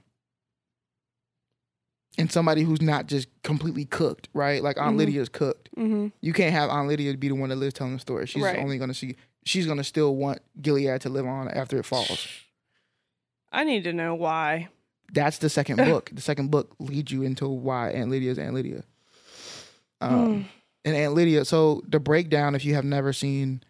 and 2.17 2.31
somebody 2.31 2.63
who's 2.63 2.81
not 2.81 3.05
just 3.07 3.27
completely 3.43 3.85
cooked, 3.85 4.27
right? 4.33 4.61
Like 4.63 4.77
Aunt 4.79 4.95
Mhm. 4.95 4.99
Lydia's 4.99 5.29
cooked. 5.29 5.69
Mm-hmm. 5.77 6.07
You 6.21 6.33
can't 6.33 6.51
have 6.53 6.69
Aunt 6.69 6.87
Lydia 6.87 7.15
be 7.15 7.27
the 7.29 7.35
one 7.35 7.49
that 7.49 7.55
lives 7.57 7.73
telling 7.73 7.93
the 7.93 7.99
story. 7.99 8.25
She's 8.25 8.43
Right. 8.43 8.57
only 8.59 8.77
gonna 8.77 8.93
see. 8.93 9.15
She's 9.45 9.65
gonna 9.67 9.83
still 9.83 10.15
want 10.15 10.39
Gilead 10.61 10.99
to 11.01 11.09
live 11.09 11.25
on 11.25 11.47
after 11.49 11.77
it 11.77 11.85
falls. 11.85 12.27
I 13.51 13.63
need 13.63 13.83
to 13.85 13.93
know 13.93 14.15
why. 14.15 14.69
That's 15.13 15.37
the 15.37 15.49
second 15.49 15.77
book. 15.85 16.09
the 16.13 16.21
second 16.21 16.51
book 16.51 16.75
leads 16.79 17.11
you 17.11 17.21
into 17.23 17.47
why 17.47 17.91
Aunt 17.91 18.09
Lydia's 18.09 18.37
Aunt 18.39 18.53
Lydia. 18.53 18.83
Um, 20.01 20.11
Mm. 20.11 20.45
and 20.85 20.95
Aunt 20.95 21.13
Lydia. 21.13 21.45
So 21.45 21.81
the 21.87 21.99
breakdown, 21.99 22.55
if 22.55 22.63
you 22.63 22.73
have 22.75 22.85
never 22.85 23.11
seen 23.13 23.61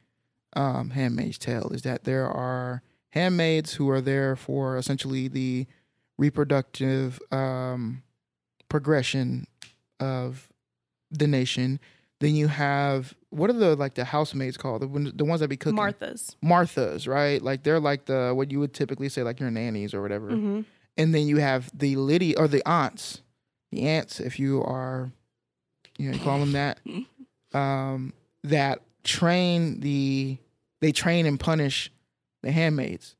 um, 0.53 0.91
*Handmaid's 0.91 1.37
Tale*, 1.37 1.69
is 1.73 1.81
that 1.83 2.03
there 2.03 2.27
are 2.29 2.81
handmaids 3.09 3.73
who 3.73 3.89
are 3.89 4.01
there 4.01 4.35
for 4.35 4.77
essentially 4.77 5.27
the 5.27 5.65
reproductive 6.17 7.19
um, 7.31 8.03
progression 8.67 9.47
of 9.99 10.49
the 11.11 11.27
nation. 11.27 11.79
Then 12.19 12.35
you 12.35 12.47
have 12.47 13.15
what 13.29 13.49
are 13.49 13.53
the 13.53 13.75
like 13.75 13.93
the 13.95 14.05
housemaids 14.05 14.57
called? 14.57 14.81
The 14.81 15.11
the 15.15 15.25
ones 15.25 15.39
that 15.41 15.47
be 15.47 15.57
cooking. 15.57 15.75
Martha's. 15.75 16.35
Marthas, 16.43 17.07
right? 17.07 17.41
Like 17.41 17.63
they're 17.63 17.79
like 17.79 18.05
the 18.05 18.33
what 18.35 18.51
you 18.51 18.59
would 18.59 18.73
typically 18.73 19.09
say 19.09 19.23
like 19.23 19.39
your 19.39 19.49
nannies 19.51 19.93
or 19.93 20.01
whatever. 20.01 20.29
Mm-hmm. 20.31 20.61
And 20.97 21.15
then 21.15 21.27
you 21.27 21.37
have 21.37 21.71
the 21.77 21.95
Lydia 21.95 22.35
or 22.37 22.47
the 22.49 22.61
aunts, 22.67 23.21
the 23.71 23.83
aunts, 23.83 24.19
if 24.19 24.37
you 24.37 24.61
are, 24.61 25.11
you 25.99 26.09
know, 26.09 26.17
you 26.17 26.23
call 26.23 26.39
them 26.39 26.53
that, 26.53 26.79
um, 27.53 28.13
that 28.43 28.79
train 29.03 29.79
the, 29.81 30.37
they 30.81 30.91
train 30.91 31.25
and 31.25 31.39
punish 31.39 31.91
the 32.41 32.51
handmaids. 32.51 33.15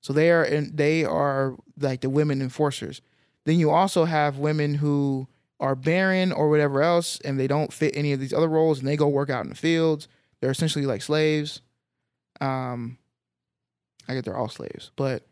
So 0.00 0.12
they 0.12 0.30
are, 0.30 0.42
and 0.42 0.76
they 0.76 1.04
are 1.04 1.56
like 1.80 2.00
the 2.02 2.10
women 2.10 2.42
enforcers. 2.42 3.00
Then 3.46 3.58
you 3.58 3.70
also 3.70 4.04
have 4.04 4.36
women 4.38 4.74
who 4.74 5.28
are 5.60 5.74
barren 5.74 6.32
or 6.32 6.50
whatever 6.50 6.82
else, 6.82 7.20
and 7.24 7.38
they 7.40 7.46
don't 7.46 7.72
fit 7.72 7.96
any 7.96 8.12
of 8.12 8.20
these 8.20 8.32
other 8.34 8.48
roles, 8.48 8.80
and 8.80 8.88
they 8.88 8.96
go 8.96 9.08
work 9.08 9.30
out 9.30 9.44
in 9.44 9.48
the 9.50 9.54
fields. 9.56 10.08
They're 10.40 10.50
essentially 10.50 10.84
like 10.86 11.00
slaves. 11.02 11.62
Um, 12.40 12.98
I 14.08 14.14
get 14.14 14.24
they're 14.24 14.36
all 14.36 14.48
slaves, 14.48 14.90
but 14.96 15.26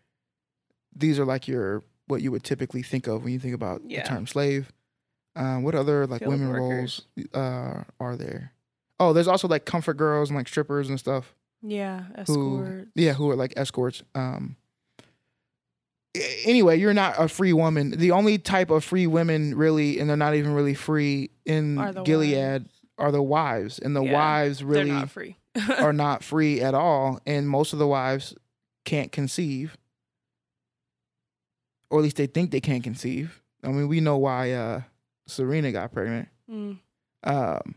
these 0.94 1.18
are 1.18 1.24
like 1.26 1.48
your 1.48 1.82
what 2.07 2.22
you 2.22 2.30
would 2.30 2.44
typically 2.44 2.82
think 2.82 3.07
of 3.07 3.24
when 3.24 3.32
you 3.32 3.38
think 3.38 3.55
about 3.55 3.82
Yeah. 3.86 4.03
the 4.03 4.09
term 4.09 4.26
slave. 4.26 4.72
Um, 5.35 5.62
what 5.62 5.74
other 5.74 6.07
like 6.07 6.20
Field 6.20 6.33
women 6.33 6.49
workers. 6.51 7.03
roles 7.16 7.35
uh, 7.35 7.85
are 8.01 8.16
there? 8.16 8.53
Oh, 9.01 9.12
there's 9.12 9.28
also 9.28 9.49
like 9.49 9.64
comfort 9.64 9.95
girls 9.95 10.28
and 10.30 10.37
like 10.37 10.49
strippers 10.49 10.89
and 10.89 10.99
stuff. 10.99 11.35
Yeah. 11.62 12.05
Who, 12.26 12.87
yeah, 12.95 13.12
who 13.14 13.30
are 13.30 13.37
like 13.37 13.55
escorts. 13.57 14.03
Um, 14.14 14.57
anyway, 16.45 16.78
you're 16.78 16.93
not 16.95 17.14
a 17.18 17.28
free 17.28 17.53
woman. 17.53 17.91
The 17.93 18.11
only 18.11 18.39
type 18.39 18.70
of 18.70 18.85
free 18.85 19.07
women, 19.07 19.55
really, 19.57 19.99
and 19.99 20.09
they're 20.09 20.16
not 20.16 20.35
even 20.35 20.55
really 20.55 20.74
free 20.74 21.30
in 21.47 21.78
Are 21.78 21.93
Gilead, 21.93 22.66
are 22.99 23.11
the 23.12 23.22
wives, 23.22 23.78
and 23.78 23.97
the 23.97 24.03
Yeah, 24.03 24.12
wives 24.12 24.62
really 24.62 24.91
not 24.91 25.11
free. 25.11 25.37
are 25.78 25.93
not 25.93 26.22
free 26.22 26.61
at 26.61 26.74
all, 26.74 27.20
and 27.26 27.49
most 27.49 27.72
of 27.72 27.78
the 27.78 27.87
wives 27.87 28.35
can't 28.85 29.12
conceive, 29.12 29.76
or 31.91 32.01
at 32.01 32.03
least 32.03 32.16
they 32.16 32.26
think 32.26 32.51
they 32.51 32.61
can't 32.61 32.85
conceive. 32.85 33.43
I 33.64 33.68
mean, 33.68 33.89
we 33.89 34.01
know 34.01 34.18
why 34.18 34.53
uh, 34.53 34.83
Serena 35.27 35.73
got 35.73 35.93
pregnant, 35.93 36.29
Mm. 36.51 36.79
um, 37.25 37.75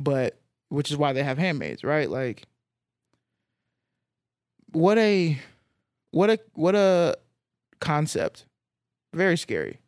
but 0.00 0.38
which 0.70 0.90
is 0.90 0.96
why 0.96 1.12
they 1.12 1.22
have 1.22 1.38
handmaids, 1.38 1.84
right? 1.84 2.08
Like, 2.10 2.44
what 4.72 4.98
a, 4.98 5.38
what 6.10 6.30
a, 6.30 6.38
what 6.54 6.74
a 6.74 7.16
concept. 7.80 8.46
Very 9.12 9.36
scary. 9.36 9.78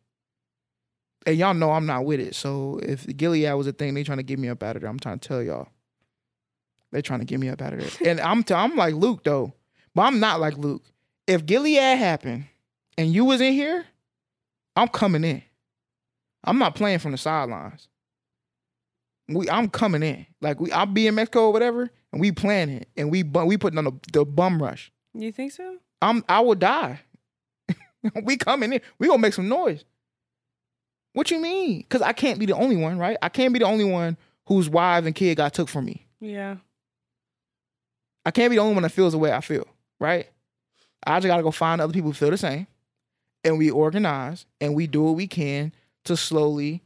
And 1.25 1.35
y'all 1.37 1.53
know 1.53 1.71
I'm 1.71 1.85
not 1.85 2.05
with 2.05 2.19
it. 2.21 2.35
So 2.35 2.79
if 2.81 3.05
Gilead 3.05 3.51
was 3.53 3.67
a 3.67 3.73
thing, 3.73 3.93
they 3.93 4.03
trying 4.03 4.19
to 4.19 4.23
get 4.23 4.39
me 4.39 4.47
up 4.47 4.63
out 4.63 4.77
of 4.77 4.81
there. 4.81 4.89
I'm 4.89 4.99
trying 4.99 5.19
to 5.19 5.27
tell 5.27 5.43
y'all. 5.43 5.67
They 6.93 7.01
trying 7.01 7.19
to 7.19 7.25
get 7.25 7.39
me 7.41 7.49
up 7.49 7.61
out 7.61 7.73
of 7.73 7.79
there. 7.99 8.09
and 8.09 8.21
I'm 8.21 8.43
t- 8.43 8.53
I'm 8.53 8.77
like 8.77 8.93
Luke 8.93 9.25
though, 9.25 9.53
but 9.93 10.03
I'm 10.03 10.21
not 10.21 10.39
like 10.39 10.57
Luke. 10.57 10.83
If 11.27 11.45
Gilead 11.45 11.75
happened 11.97 12.45
and 12.97 13.11
you 13.13 13.25
was 13.25 13.41
in 13.41 13.51
here, 13.51 13.85
I'm 14.77 14.87
coming 14.87 15.25
in. 15.25 15.41
I'm 16.43 16.59
not 16.59 16.75
playing 16.75 16.99
from 16.99 17.11
the 17.11 17.17
sidelines. 17.17 17.87
We 19.29 19.49
I'm 19.49 19.69
coming 19.69 20.03
in. 20.03 20.25
Like 20.41 20.59
we 20.59 20.71
I'll 20.71 20.85
be 20.85 21.07
in 21.07 21.15
Mexico 21.15 21.47
or 21.47 21.53
whatever, 21.53 21.89
and 22.11 22.21
we 22.21 22.31
planning 22.31 22.77
it, 22.77 22.89
and 22.95 23.11
we 23.11 23.23
we 23.23 23.57
putting 23.57 23.77
on 23.77 23.85
the, 23.85 23.93
the 24.13 24.25
bum 24.25 24.61
rush. 24.61 24.91
You 25.13 25.31
think 25.31 25.51
so? 25.51 25.77
I'm 26.01 26.23
I 26.29 26.39
will 26.39 26.55
die. 26.55 27.01
we 28.23 28.37
coming 28.37 28.73
in. 28.73 28.81
We 28.99 29.07
gonna 29.07 29.19
make 29.19 29.33
some 29.33 29.49
noise. 29.49 29.83
What 31.13 31.31
you 31.31 31.39
mean? 31.39 31.83
Cause 31.89 32.01
I 32.01 32.13
can't 32.13 32.39
be 32.39 32.45
the 32.45 32.53
only 32.55 32.77
one, 32.77 32.99
right? 32.99 33.17
I 33.21 33.29
can't 33.29 33.51
be 33.51 33.59
the 33.59 33.65
only 33.65 33.85
one 33.85 34.17
whose 34.45 34.69
wife 34.69 35.05
and 35.05 35.15
kid 35.15 35.37
got 35.37 35.53
took 35.53 35.67
from 35.67 35.85
me. 35.85 36.05
Yeah. 36.19 36.57
I 38.23 38.31
can't 38.31 38.51
be 38.51 38.57
the 38.57 38.61
only 38.61 38.75
one 38.75 38.83
that 38.83 38.91
feels 38.91 39.13
the 39.13 39.17
way 39.17 39.31
I 39.31 39.41
feel, 39.41 39.65
right? 39.99 40.27
I 41.05 41.19
just 41.19 41.27
gotta 41.27 41.43
go 41.43 41.51
find 41.51 41.81
other 41.81 41.93
people 41.93 42.11
who 42.11 42.13
feel 42.13 42.29
the 42.29 42.37
same, 42.37 42.67
and 43.43 43.57
we 43.57 43.71
organize 43.71 44.45
and 44.61 44.75
we 44.75 44.87
do 44.87 45.03
what 45.03 45.15
we 45.15 45.27
can 45.27 45.73
to 46.07 46.17
slowly 46.17 46.83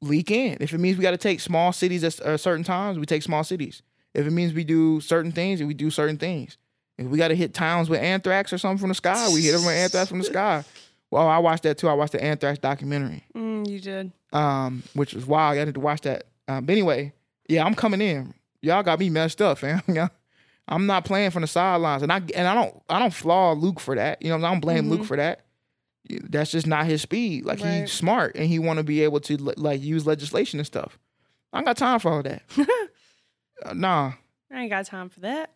leak 0.00 0.30
in. 0.30 0.56
If 0.60 0.72
it 0.72 0.78
means 0.78 0.96
we 0.96 1.02
got 1.02 1.10
to 1.12 1.16
take 1.16 1.40
small 1.40 1.72
cities 1.72 2.04
at 2.04 2.20
uh, 2.20 2.36
certain 2.36 2.64
times, 2.64 2.98
we 2.98 3.06
take 3.06 3.22
small 3.22 3.44
cities. 3.44 3.82
If 4.14 4.26
it 4.26 4.30
means 4.30 4.52
we 4.54 4.64
do 4.64 5.00
certain 5.00 5.32
things, 5.32 5.62
we 5.62 5.74
do 5.74 5.90
certain 5.90 6.16
things. 6.18 6.56
If 6.96 7.06
we 7.06 7.18
got 7.18 7.28
to 7.28 7.36
hit 7.36 7.54
towns 7.54 7.88
with 7.88 8.00
anthrax 8.00 8.52
or 8.52 8.58
something 8.58 8.78
from 8.78 8.88
the 8.88 8.94
sky, 8.94 9.28
we 9.32 9.42
hit 9.42 9.52
them 9.52 9.64
with 9.64 9.74
anthrax 9.74 10.08
from 10.08 10.18
the 10.18 10.24
sky. 10.24 10.64
Well, 11.10 11.26
I 11.26 11.38
watched 11.38 11.62
that 11.62 11.78
too. 11.78 11.88
I 11.88 11.94
watched 11.94 12.12
the 12.12 12.22
anthrax 12.22 12.58
documentary, 12.58 13.24
Mm, 13.34 13.66
you 13.66 13.80
did. 13.80 14.12
um, 14.34 14.82
which 14.92 15.14
was 15.14 15.24
wild. 15.24 15.56
I 15.56 15.64
had 15.64 15.72
to 15.72 15.80
watch 15.80 16.02
that. 16.02 16.24
Um, 16.46 16.66
but 16.66 16.72
anyway, 16.72 17.14
yeah, 17.48 17.64
I'm 17.64 17.74
coming 17.74 18.02
in. 18.02 18.34
Y'all 18.60 18.82
got 18.82 18.98
me 18.98 19.08
messed 19.08 19.40
up, 19.40 19.56
fam. 19.56 19.80
I'm 20.68 20.84
not 20.84 21.06
playing 21.06 21.30
from 21.30 21.40
the 21.40 21.46
sidelines, 21.46 22.02
and 22.02 22.12
I 22.12 22.20
and 22.34 22.46
I 22.46 22.52
don't 22.52 22.82
I 22.90 22.98
don't 22.98 23.14
flaw 23.14 23.52
Luke 23.52 23.80
for 23.80 23.94
that. 23.94 24.20
You 24.20 24.28
know, 24.28 24.36
I 24.46 24.50
don't 24.50 24.60
blame 24.60 24.90
Luke 24.90 25.06
for 25.06 25.16
that. 25.16 25.46
That's 26.08 26.50
just 26.50 26.66
not 26.66 26.86
his 26.86 27.02
speed. 27.02 27.44
Like 27.44 27.60
Right. 27.60 27.80
he's 27.82 27.92
smart 27.92 28.34
and 28.36 28.46
he 28.46 28.58
want 28.58 28.78
to 28.78 28.82
be 28.84 29.02
able 29.02 29.20
to 29.20 29.36
like 29.36 29.82
use 29.82 30.06
legislation 30.06 30.58
and 30.60 30.66
stuff. 30.66 30.98
I 31.52 31.58
ain't 31.58 31.66
got 31.66 31.76
time 31.76 31.98
for 32.00 32.12
all 32.12 32.22
that. 32.22 32.42
Uh, 33.66 33.74
nah, 33.74 34.12
I 34.52 34.60
ain't 34.60 34.70
got 34.70 34.86
time 34.86 35.08
for 35.08 35.18
that. 35.18 35.50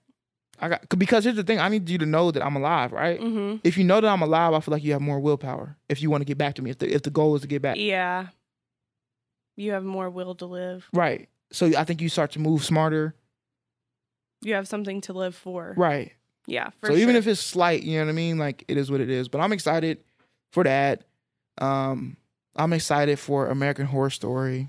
I 0.58 0.68
got 0.70 0.88
because 0.98 1.22
here's 1.22 1.36
the 1.36 1.44
thing. 1.44 1.60
I 1.60 1.68
need 1.68 1.88
you 1.88 1.98
to 1.98 2.04
know 2.06 2.32
that 2.32 2.44
I'm 2.44 2.56
alive, 2.56 2.90
right? 2.90 3.20
Mm-hmm. 3.20 3.58
If 3.62 3.78
you 3.78 3.84
know 3.84 4.00
that 4.00 4.08
I'm 4.08 4.22
alive, 4.22 4.54
I 4.54 4.58
feel 4.60 4.72
like 4.72 4.82
you 4.82 4.90
have 4.90 5.00
more 5.00 5.20
willpower. 5.20 5.76
If 5.88 6.02
you 6.02 6.10
want 6.10 6.22
to 6.22 6.24
get 6.24 6.36
back 6.36 6.56
to 6.56 6.62
me, 6.62 6.70
if 6.70 6.78
the 6.78 6.92
if 6.92 7.02
the 7.02 7.10
goal 7.10 7.36
is 7.36 7.42
to 7.42 7.46
get 7.46 7.62
back, 7.62 7.76
Yeah. 7.76 8.26
You 9.54 9.70
have 9.70 9.84
more 9.84 10.10
will 10.10 10.34
to 10.34 10.46
live. 10.46 10.88
right? 10.92 11.28
So 11.52 11.66
I 11.78 11.84
think 11.84 12.00
you 12.00 12.08
start 12.08 12.32
to 12.32 12.40
move 12.40 12.64
smarter, 12.64 13.14
You 14.40 14.54
have 14.54 14.66
something 14.66 15.00
to 15.02 15.12
live 15.12 15.36
for. 15.36 15.74
right? 15.76 16.10
Yeah. 16.48 16.70
For 16.80 16.88
so 16.88 16.94
even 16.96 17.14
if 17.14 17.28
it's 17.28 17.40
slight, 17.40 17.84
you 17.84 17.98
know 18.00 18.06
what 18.06 18.10
I 18.10 18.14
mean? 18.14 18.36
Like 18.38 18.64
it 18.66 18.76
is 18.78 18.90
what 18.90 19.00
it 19.00 19.10
is. 19.10 19.28
But 19.28 19.42
I'm 19.42 19.52
excited 19.52 19.98
for 20.52 20.62
that. 20.64 21.02
Um, 21.58 22.16
I'm 22.54 22.72
excited 22.72 23.18
for 23.18 23.48
American 23.48 23.86
Horror 23.86 24.10
Story. 24.10 24.68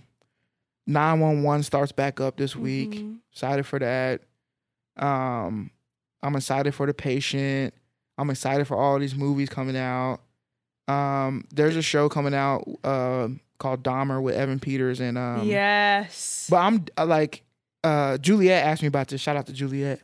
911 0.87 1.63
starts 1.63 1.91
back 1.91 2.19
up 2.19 2.37
this 2.37 2.55
week. 2.55 2.91
Mhm. 2.91 3.19
Excited 3.31 3.65
for 3.65 3.79
that. 3.79 4.21
Um, 4.97 5.69
I'm 6.21 6.35
excited 6.35 6.73
for 6.73 6.85
the 6.85 6.93
patient. 6.93 7.73
I'm 8.17 8.29
excited 8.29 8.67
for 8.67 8.77
all 8.77 8.99
these 8.99 9.15
movies 9.15 9.49
coming 9.49 9.77
out. 9.77 10.19
Um, 10.87 11.45
there's 11.53 11.75
a 11.75 11.81
show 11.81 12.09
coming 12.09 12.33
out 12.33 12.67
uh, 12.83 13.29
called 13.57 13.83
Dahmer 13.83 14.21
with 14.21 14.35
Evan 14.35 14.59
Peters 14.59 14.99
and 14.99 15.17
um, 15.17 15.47
yes. 15.47 16.47
But 16.49 16.57
I'm 16.57 16.85
uh, 16.97 17.05
like, 17.05 17.43
uh, 17.83 18.17
Juliet 18.17 18.65
asked 18.65 18.81
me 18.81 18.87
about 18.89 19.07
this. 19.07 19.21
Shout 19.21 19.35
out 19.37 19.45
to 19.47 19.53
Juliet. 19.53 20.01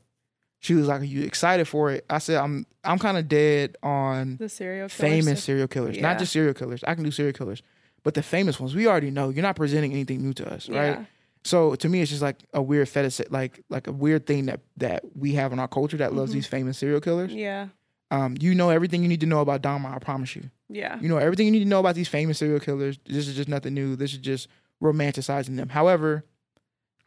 She 0.60 0.74
was 0.74 0.88
like, 0.88 1.02
"Are 1.02 1.06
you 1.06 1.24
excited 1.24 1.68
for 1.68 1.92
it?" 1.92 2.06
I 2.10 2.18
said, 2.20 2.38
"I'm. 2.38 2.66
I'm 2.84 2.98
kind 3.00 3.18
of 3.18 3.28
dead 3.28 3.76
on 3.84 4.38
the 4.38 4.48
serial 4.50 4.88
famous 4.90 5.26
stuff. 5.40 5.46
serial 5.46 5.68
killers. 5.68 5.96
Yeah. 5.98 6.02
Not 6.04 6.20
just 6.20 6.32
serial 6.32 6.54
killers. 6.54 6.84
I 6.86 6.96
can 6.96 7.04
do 7.04 7.12
serial 7.12 7.34
killers, 7.34 7.62
but 8.04 8.14
the 8.14 8.24
famous 8.24 8.60
ones 8.60 8.74
we 8.76 8.88
already 8.88 9.12
know. 9.12 9.30
You're 9.30 9.42
not 9.44 9.56
presenting 9.58 9.92
anything 9.92 10.22
new 10.22 10.34
to 10.34 10.52
us, 10.54 10.70
right? 10.70 11.06
So 11.46 11.76
to 11.76 11.88
me, 11.90 12.02
it's 12.02 12.10
just 12.12 12.22
like 12.22 12.38
a 12.54 12.62
weird 12.62 12.90
fetish, 12.90 13.22
like 13.30 13.64
like 13.70 13.88
a 13.88 13.92
weird 13.92 14.26
thing 14.26 14.46
that 14.48 14.60
that 14.78 15.04
we 15.16 15.34
have 15.34 15.54
in 15.54 15.60
our 15.60 15.68
culture 15.68 15.98
that 15.98 16.14
loves 16.14 16.32
Mhm. 16.32 16.36
these 16.36 16.48
famous 16.48 16.78
serial 16.78 17.00
killers. 17.02 17.34
Yeah. 17.34 17.68
Um, 18.12 18.36
you 18.40 18.56
know 18.56 18.70
everything 18.70 19.02
you 19.04 19.08
need 19.08 19.20
to 19.22 19.28
know 19.28 19.40
about 19.42 19.62
Dahmer. 19.62 19.94
I 19.94 20.00
promise 20.00 20.36
you. 20.36 20.50
Yeah. 20.68 20.98
You 21.00 21.08
know 21.10 21.18
everything 21.18 21.46
you 21.46 21.52
need 21.52 21.64
to 21.64 21.70
know 21.70 21.80
about 21.80 21.96
these 21.96 22.08
famous 22.10 22.38
serial 22.40 22.60
killers. 22.60 22.98
This 23.06 23.28
is 23.28 23.36
just 23.36 23.48
nothing 23.50 23.74
new. 23.74 23.96
This 23.96 24.12
is 24.14 24.18
just 24.20 24.48
romanticizing 24.82 25.56
them. 25.58 25.70
However, 25.70 26.26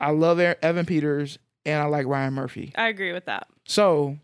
I 0.00 0.11
love 0.11 0.38
Evan 0.40 0.86
Peters 0.86 1.38
and 1.64 1.80
I 1.82 1.86
like 1.86 2.06
Ryan 2.06 2.34
Murphy. 2.34 2.72
I 2.76 2.88
agree 2.88 3.12
with 3.12 3.24
that. 3.26 3.46
So 3.66 4.18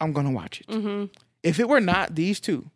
I'm 0.00 0.12
gonna 0.12 0.30
watch 0.32 0.60
it. 0.60 0.66
Mm-hmm. 0.68 1.06
If 1.42 1.58
it 1.60 1.68
were 1.68 1.80
not 1.80 2.14
these 2.14 2.38
two, 2.40 2.70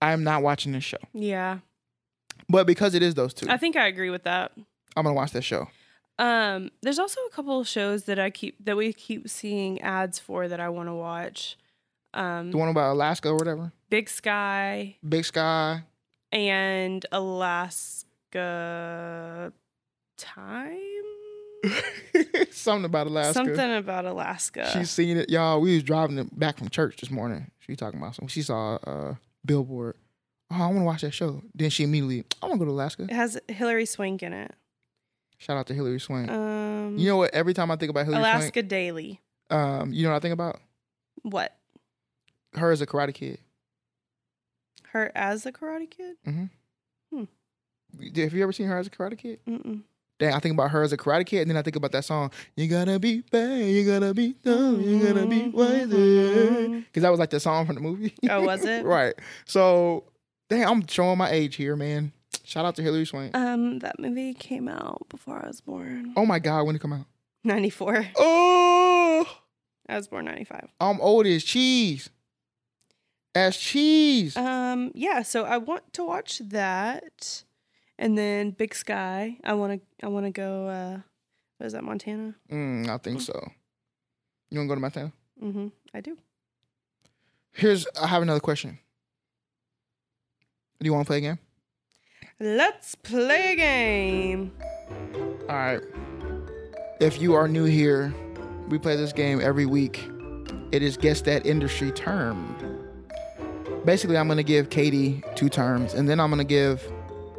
I 0.00 0.12
am 0.12 0.24
not 0.24 0.42
watching 0.42 0.72
this 0.72 0.84
show. 0.84 0.98
Yeah. 1.12 1.58
But 2.48 2.66
because 2.66 2.94
it 2.94 3.02
is 3.02 3.14
those 3.14 3.34
two, 3.34 3.46
I 3.48 3.56
think 3.56 3.76
I 3.76 3.86
agree 3.86 4.10
with 4.10 4.22
that. 4.24 4.52
I'm 4.96 5.04
gonna 5.04 5.14
watch 5.14 5.32
that 5.32 5.42
show. 5.42 5.68
Um, 6.18 6.70
there's 6.82 6.98
also 6.98 7.20
a 7.22 7.30
couple 7.30 7.60
of 7.60 7.68
shows 7.68 8.04
that 8.04 8.18
I 8.18 8.28
keep 8.30 8.62
that 8.64 8.76
we 8.76 8.92
keep 8.92 9.28
seeing 9.28 9.80
ads 9.80 10.18
for 10.18 10.48
that 10.48 10.60
I 10.60 10.68
want 10.68 10.88
to 10.88 10.94
watch. 10.94 11.56
Um, 12.12 12.50
The 12.50 12.56
one 12.58 12.68
about 12.68 12.92
Alaska 12.92 13.28
or 13.28 13.36
whatever. 13.36 13.72
Big 13.88 14.08
Sky 14.10 14.96
Big 15.08 15.24
Sky. 15.24 15.82
and 16.32 17.06
Alaska 18.32 19.52
Time. 20.18 20.78
Something 22.50 22.84
about 22.84 23.06
Alaska. 23.06 23.34
Something 23.34 23.74
about 23.76 24.04
Alaska. 24.04 24.70
She's 24.72 24.90
seen 24.90 25.16
it, 25.16 25.30
y'all. 25.30 25.60
We 25.60 25.74
was 25.74 25.82
driving 25.82 26.28
back 26.32 26.58
from 26.58 26.68
church 26.68 26.96
this 26.98 27.10
morning. 27.10 27.50
She 27.60 27.76
talking 27.76 28.00
about 28.00 28.14
something. 28.14 28.28
She 28.28 28.42
saw 28.42 28.78
a 28.84 28.90
uh, 28.90 29.14
billboard. 29.44 29.96
Oh, 30.50 30.56
I 30.56 30.66
want 30.66 30.78
to 30.78 30.84
watch 30.84 31.02
that 31.02 31.12
show. 31.12 31.42
Then 31.54 31.70
she 31.70 31.84
immediately, 31.84 32.24
I 32.42 32.46
want 32.46 32.58
to 32.60 32.64
go 32.66 32.70
to 32.70 32.74
Alaska. 32.74 33.04
it 33.04 33.12
has 33.12 33.38
Hilary 33.48 33.86
Swank 33.86 34.22
in 34.22 34.32
it. 34.32 34.52
Shout 35.38 35.56
out 35.56 35.66
to 35.68 35.74
Hilary 35.74 36.00
Swank. 36.00 36.30
Um, 36.30 36.96
you 36.98 37.08
know 37.08 37.16
what? 37.18 37.32
Every 37.32 37.54
time 37.54 37.70
I 37.70 37.76
think 37.76 37.90
about 37.90 38.04
Hilary 38.06 38.22
Alaska 38.22 38.62
Daily. 38.62 39.20
Um, 39.48 39.92
you 39.92 40.02
know 40.04 40.10
what 40.10 40.16
I 40.16 40.20
think 40.20 40.34
about? 40.34 40.60
What? 41.22 41.56
Her 42.54 42.70
as 42.72 42.80
a 42.80 42.86
Karate 42.86 43.14
Kid. 43.14 43.38
Her 44.92 45.12
as 45.14 45.46
a 45.46 45.52
Karate 45.52 45.88
Kid? 45.88 46.16
Have 48.16 48.34
you 48.34 48.42
ever 48.42 48.52
seen 48.52 48.66
her 48.66 48.78
as 48.78 48.86
a 48.86 48.90
Karate 48.90 49.18
Kid? 49.18 49.38
Mm-mm. 49.46 49.82
Then 50.20 50.32
I 50.34 50.38
think 50.38 50.52
about 50.52 50.70
her 50.70 50.82
as 50.82 50.92
a 50.92 50.96
Karate 50.96 51.26
Kid, 51.26 51.40
and 51.40 51.50
then 51.50 51.56
I 51.56 51.62
think 51.62 51.74
about 51.76 51.90
that 51.92 52.04
song. 52.04 52.30
You 52.54 52.68
gotta 52.68 52.98
be 53.00 53.22
bad, 53.22 53.62
you 53.66 53.84
gotta 53.84 54.14
be 54.14 54.34
dumb, 54.44 54.80
you 54.82 55.00
gotta 55.04 55.26
be 55.26 55.48
wiser. 55.48 56.68
Because 56.80 57.02
that 57.02 57.10
was 57.10 57.18
like 57.18 57.30
the 57.30 57.40
song 57.40 57.66
from 57.66 57.74
the 57.74 57.80
movie. 57.80 58.14
Oh, 58.30 58.42
was 58.42 58.64
it? 58.66 58.84
right. 58.84 59.14
So, 59.46 60.04
dang, 60.48 60.64
I'm 60.64 60.86
showing 60.86 61.18
my 61.18 61.30
age 61.30 61.56
here, 61.56 61.74
man. 61.74 62.12
Shout 62.44 62.64
out 62.64 62.76
to 62.76 62.82
Hilary 62.82 63.06
Swank. 63.06 63.34
Um, 63.36 63.78
that 63.80 63.98
movie 63.98 64.34
came 64.34 64.68
out 64.68 65.06
before 65.08 65.42
I 65.42 65.48
was 65.48 65.60
born. 65.60 66.12
Oh 66.16 66.26
my 66.26 66.38
God, 66.38 66.64
when 66.64 66.74
did 66.74 66.80
it 66.80 66.82
come 66.82 66.92
out? 66.92 67.06
94. 67.44 68.06
Oh, 68.16 69.26
I 69.88 69.96
was 69.96 70.06
born 70.08 70.26
95. 70.26 70.68
I'm 70.80 71.00
old 71.00 71.26
as 71.26 71.42
cheese. 71.44 72.10
As 73.34 73.56
cheese. 73.56 74.36
Um, 74.36 74.90
yeah, 74.94 75.22
so 75.22 75.44
I 75.44 75.56
want 75.58 75.92
to 75.94 76.04
watch 76.04 76.40
that. 76.44 77.44
And 78.00 78.16
then 78.16 78.50
Big 78.52 78.74
Sky. 78.74 79.36
I 79.44 79.52
want 79.52 79.80
to 79.80 80.06
I 80.06 80.08
want 80.08 80.24
to 80.26 80.30
go 80.32 80.66
uh 80.68 80.98
what 81.58 81.66
is 81.66 81.74
that 81.74 81.84
Montana? 81.84 82.34
Mm, 82.50 82.88
I 82.88 82.96
think 82.96 83.20
so. 83.20 83.34
You 84.50 84.58
want 84.58 84.68
to 84.68 84.70
go 84.70 84.74
to 84.76 84.80
Montana? 84.80 85.12
Mhm. 85.40 85.70
I 85.94 86.00
do. 86.00 86.16
Here's, 87.52 87.86
I 88.00 88.06
have 88.06 88.22
another 88.22 88.40
question. 88.40 88.78
Do 90.80 90.86
you 90.86 90.94
want 90.94 91.04
to 91.04 91.10
play 91.10 91.18
a 91.18 91.20
game? 91.20 91.38
Let's 92.38 92.94
play 92.94 93.52
a 93.52 93.56
game. 93.56 94.52
All 95.48 95.56
right. 95.56 95.82
If 97.00 97.20
you 97.20 97.34
are 97.34 97.48
new 97.48 97.64
here, 97.64 98.14
we 98.68 98.78
play 98.78 98.96
this 98.96 99.12
game 99.12 99.40
every 99.42 99.66
week. 99.66 100.08
It 100.72 100.82
is 100.82 100.96
guess 100.96 101.20
that 101.22 101.44
industry 101.44 101.90
term. 101.90 102.56
Basically, 103.84 104.16
I'm 104.16 104.28
gonna 104.28 104.42
give 104.42 104.70
Katie 104.70 105.22
two 105.34 105.48
terms, 105.50 105.92
and 105.92 106.08
then 106.08 106.18
I'm 106.20 106.30
gonna 106.30 106.44
give 106.44 106.90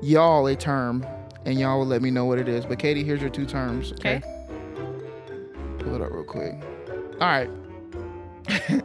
y'all 0.01 0.47
a 0.47 0.55
term, 0.55 1.05
and 1.45 1.59
y'all 1.59 1.79
will 1.79 1.85
let 1.85 2.01
me 2.01 2.11
know 2.11 2.25
what 2.25 2.39
it 2.39 2.47
is. 2.47 2.65
But 2.65 2.79
Katie, 2.79 3.03
here's 3.03 3.21
your 3.21 3.29
two 3.29 3.45
terms. 3.45 3.93
Okay. 3.93 4.21
Pull 5.79 5.95
it 5.95 6.01
up 6.01 6.11
real 6.11 6.23
quick. 6.23 6.55
All 7.19 7.27
right. 7.27 7.49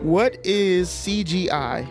what 0.00 0.38
is 0.44 0.88
CGI? 0.88 1.86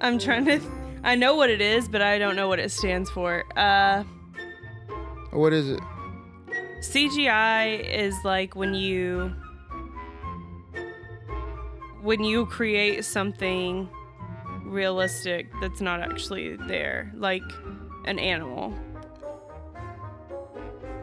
I'm 0.00 0.18
trying 0.18 0.44
to 0.46 0.60
I 1.02 1.16
know 1.16 1.34
what 1.34 1.50
it 1.50 1.60
is, 1.60 1.88
but 1.88 2.00
I 2.00 2.18
don't 2.18 2.34
know 2.34 2.48
what 2.48 2.58
it 2.58 2.70
stands 2.70 3.10
for. 3.10 3.44
Uh 3.58 4.04
What 5.32 5.52
is 5.52 5.70
it? 5.70 5.80
CGI 6.80 7.80
is 7.80 8.14
like 8.24 8.54
when 8.54 8.74
you 8.74 9.34
when 12.04 12.22
you 12.22 12.46
create 12.46 13.04
something 13.04 13.88
realistic 14.62 15.46
that's 15.60 15.80
not 15.80 16.00
actually 16.00 16.56
there, 16.68 17.10
like 17.16 17.42
an 18.04 18.18
animal. 18.18 18.72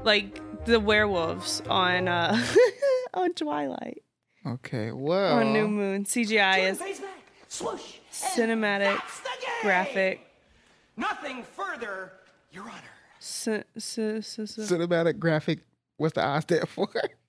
Like 0.03 0.39
the 0.65 0.79
werewolves 0.79 1.61
on 1.69 2.07
uh 2.07 2.39
on 3.13 3.33
Twilight. 3.33 4.01
Okay. 4.45 4.91
Well. 4.91 5.39
on 5.39 5.53
New 5.53 5.67
Moon. 5.67 6.05
CGI 6.05 6.71
is 6.71 6.79
back, 6.79 6.89
swoosh, 7.47 7.97
cinematic, 8.11 8.95
that's 8.97 9.19
the 9.19 9.29
game. 9.41 9.49
graphic, 9.61 10.21
Nothing 10.97 11.43
further, 11.43 12.13
Your 12.51 12.63
Honor. 12.63 12.73
ci- 13.19 13.63
ci- 13.79 14.21
ci- 14.21 14.45
ci- 14.47 14.61
cinematic 14.61 15.19
graphic. 15.19 15.59
What's 15.97 16.13
the 16.15 16.23
I 16.25 16.39
stand 16.39 16.67
for? 16.69 16.87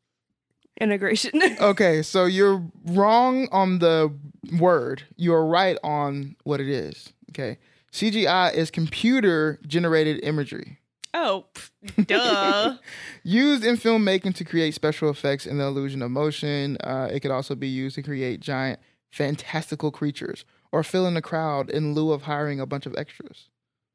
integration. 0.83 1.41
okay, 1.61 2.03
so 2.03 2.25
you're 2.25 2.63
wrong 2.87 3.49
on 3.53 3.79
the 3.79 4.13
word. 4.59 5.03
You're 5.17 5.47
right 5.47 5.79
on 5.83 6.37
what 6.45 6.61
it 6.61 6.69
is. 6.69 7.13
Okay. 7.31 7.59
CGI 7.93 8.55
is 8.55 8.71
computer 8.71 9.59
generated 9.67 10.25
imagery 10.25 10.79
oh, 11.15 11.47
pff, 11.55 12.07
duh. 12.07 12.77
used 13.23 13.65
in 13.65 13.77
filmmaking 13.77 14.35
to 14.35 14.45
create 14.45 14.75
special 14.75 15.11
effects 15.11 15.47
and 15.47 15.61
the 15.61 15.65
illusion 15.65 16.03
of 16.03 16.11
motion. 16.11 16.77
Uh, 16.79 17.09
it 17.11 17.21
could 17.21 17.31
also 17.31 17.55
be 17.55 17.69
used 17.69 17.95
to 17.97 18.03
create 18.03 18.41
giant, 18.41 18.81
fantastical 19.11 19.91
creatures 19.91 20.45
or 20.71 20.83
fill 20.83 21.07
in 21.07 21.15
the 21.15 21.23
crowd 21.23 21.71
in 21.71 21.95
lieu 21.95 22.13
of 22.13 22.23
hiring 22.23 22.61
a 22.61 22.67
bunch 22.67 22.87
of 22.87 22.95
extras. 22.97 23.49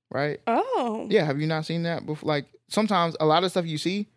Right? 0.09 0.39
Oh. 0.47 1.07
Yeah, 1.09 1.25
have 1.25 1.41
you 1.41 1.47
not 1.47 1.65
seen 1.65 1.83
that 1.83 2.05
before? 2.05 2.27
Like 2.27 2.45
sometimes 2.69 3.15
a 3.19 3.25
lot 3.25 3.43
of 3.43 3.51
stuff 3.51 3.65
you 3.65 3.77
see, 3.77 4.07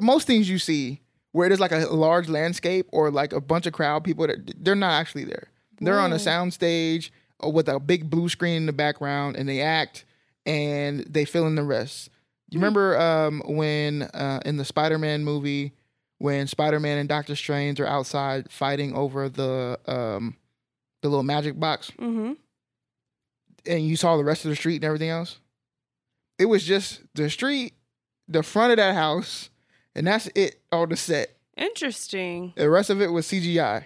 most 0.00 0.26
things 0.26 0.50
you 0.50 0.58
see 0.58 1.00
where 1.36 1.48
there's 1.48 1.60
like 1.60 1.72
a 1.72 1.86
large 1.94 2.28
landscape 2.28 2.86
or 2.92 3.10
like 3.10 3.32
a 3.32 3.40
bunch 3.40 3.66
of 3.66 3.72
crowd 3.72 4.02
people 4.04 4.26
that 4.26 4.64
they're 4.64 4.74
not 4.74 4.92
actually 4.92 5.24
there. 5.24 5.48
They're 5.80 6.00
on 6.00 6.12
a 6.12 6.18
sound 6.18 6.54
stage. 6.54 7.12
uh, 7.44 7.50
with 7.50 7.68
a 7.68 7.78
big 7.78 8.08
blue 8.08 8.28
screen 8.30 8.56
in 8.56 8.66
the 8.66 8.72
background, 8.72 9.36
and 9.36 9.46
they 9.48 9.60
act 9.60 10.04
and 10.46 11.00
they 11.00 11.24
fill 11.26 11.46
in 11.46 11.54
the 11.54 11.62
rest. 11.62 12.08
You 12.50 12.58
remember 12.58 12.98
um, 12.98 13.42
when 13.46 14.02
uh, 14.02 14.40
in 14.46 14.56
the 14.56 14.64
Spider-Man 14.64 15.22
movie 15.24 15.72
when 16.18 16.46
Spider-Man 16.46 16.96
and 16.96 17.08
Doctor 17.08 17.36
Strange 17.36 17.78
are 17.80 17.86
outside 17.86 18.50
fighting 18.50 18.94
over 18.94 19.28
the 19.28 19.78
um, 19.86 20.36
the 21.02 21.08
little 21.10 21.22
magic 21.24 21.60
box, 21.60 21.90
Mm-hmm. 22.00 22.32
and 23.66 23.86
you 23.86 23.96
saw 23.96 24.16
the 24.16 24.24
rest 24.24 24.44
of 24.46 24.48
the 24.50 24.56
street 24.56 24.76
and 24.76 24.84
everything 24.84 25.10
else? 25.10 25.38
It 26.38 26.46
was 26.46 26.64
just 26.64 27.02
the 27.14 27.28
street, 27.28 27.74
the 28.28 28.42
front 28.42 28.70
of 28.72 28.76
that 28.78 28.94
house, 28.94 29.50
and 29.96 30.06
that's 30.06 30.28
it 30.36 30.60
on 30.70 30.90
the 30.90 30.96
set. 30.96 31.34
Interesting. 31.56 32.52
The 32.56 32.70
rest 32.70 32.90
of 32.90 33.00
it 33.02 33.08
was 33.08 33.26
CGI. 33.26 33.84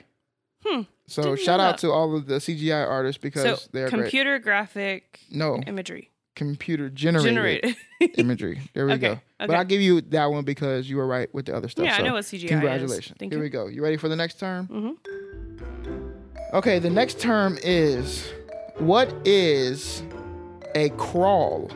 Hmm. 0.66 0.82
So 1.06 1.22
Didn't 1.22 1.40
shout 1.40 1.58
out 1.60 1.78
to 1.78 1.90
all 1.90 2.14
of 2.14 2.26
the 2.26 2.34
CGI 2.34 2.86
artists 2.86 3.20
because 3.20 3.62
So 3.62 3.68
they're 3.72 3.88
great. 3.88 4.02
computer 4.02 4.38
graphic 4.38 5.20
No, 5.30 5.56
imagery 5.66 6.10
computer 6.36 6.88
generated, 6.88 7.26
generated. 7.34 7.76
imagery. 8.18 8.60
There 8.74 8.86
we 8.86 8.92
Okay, 8.92 9.14
go. 9.14 9.20
But. 9.38 9.50
I'll 9.50 9.64
give 9.64 9.80
you 9.80 10.00
that 10.02 10.26
one 10.30 10.44
because 10.44 10.88
you 10.88 10.96
were 10.96 11.06
right 11.06 11.32
with 11.34 11.46
the 11.46 11.54
other 11.56 11.68
stuff. 11.68 11.84
yeah, 11.84 11.96
so 11.96 12.02
I 12.02 12.06
know 12.06 12.14
what 12.14 12.24
CGI 12.24 12.48
Congratulations. 12.48 13.16
Here 13.20 13.30
you. 13.32 13.38
we 13.40 13.48
go. 13.50 13.66
You 13.66 13.82
ready 13.82 13.96
for 13.96 14.08
the 14.08 14.16
next 14.16 14.38
term? 14.38 14.66
Mm-hmm. 14.68 16.56
Okay, 16.56 16.78
the 16.78 16.88
next 16.90 17.20
term 17.20 17.58
is 17.62 18.26
what 18.78 19.12
is 19.26 20.02
a 20.74 20.88
crawl? 20.90 21.70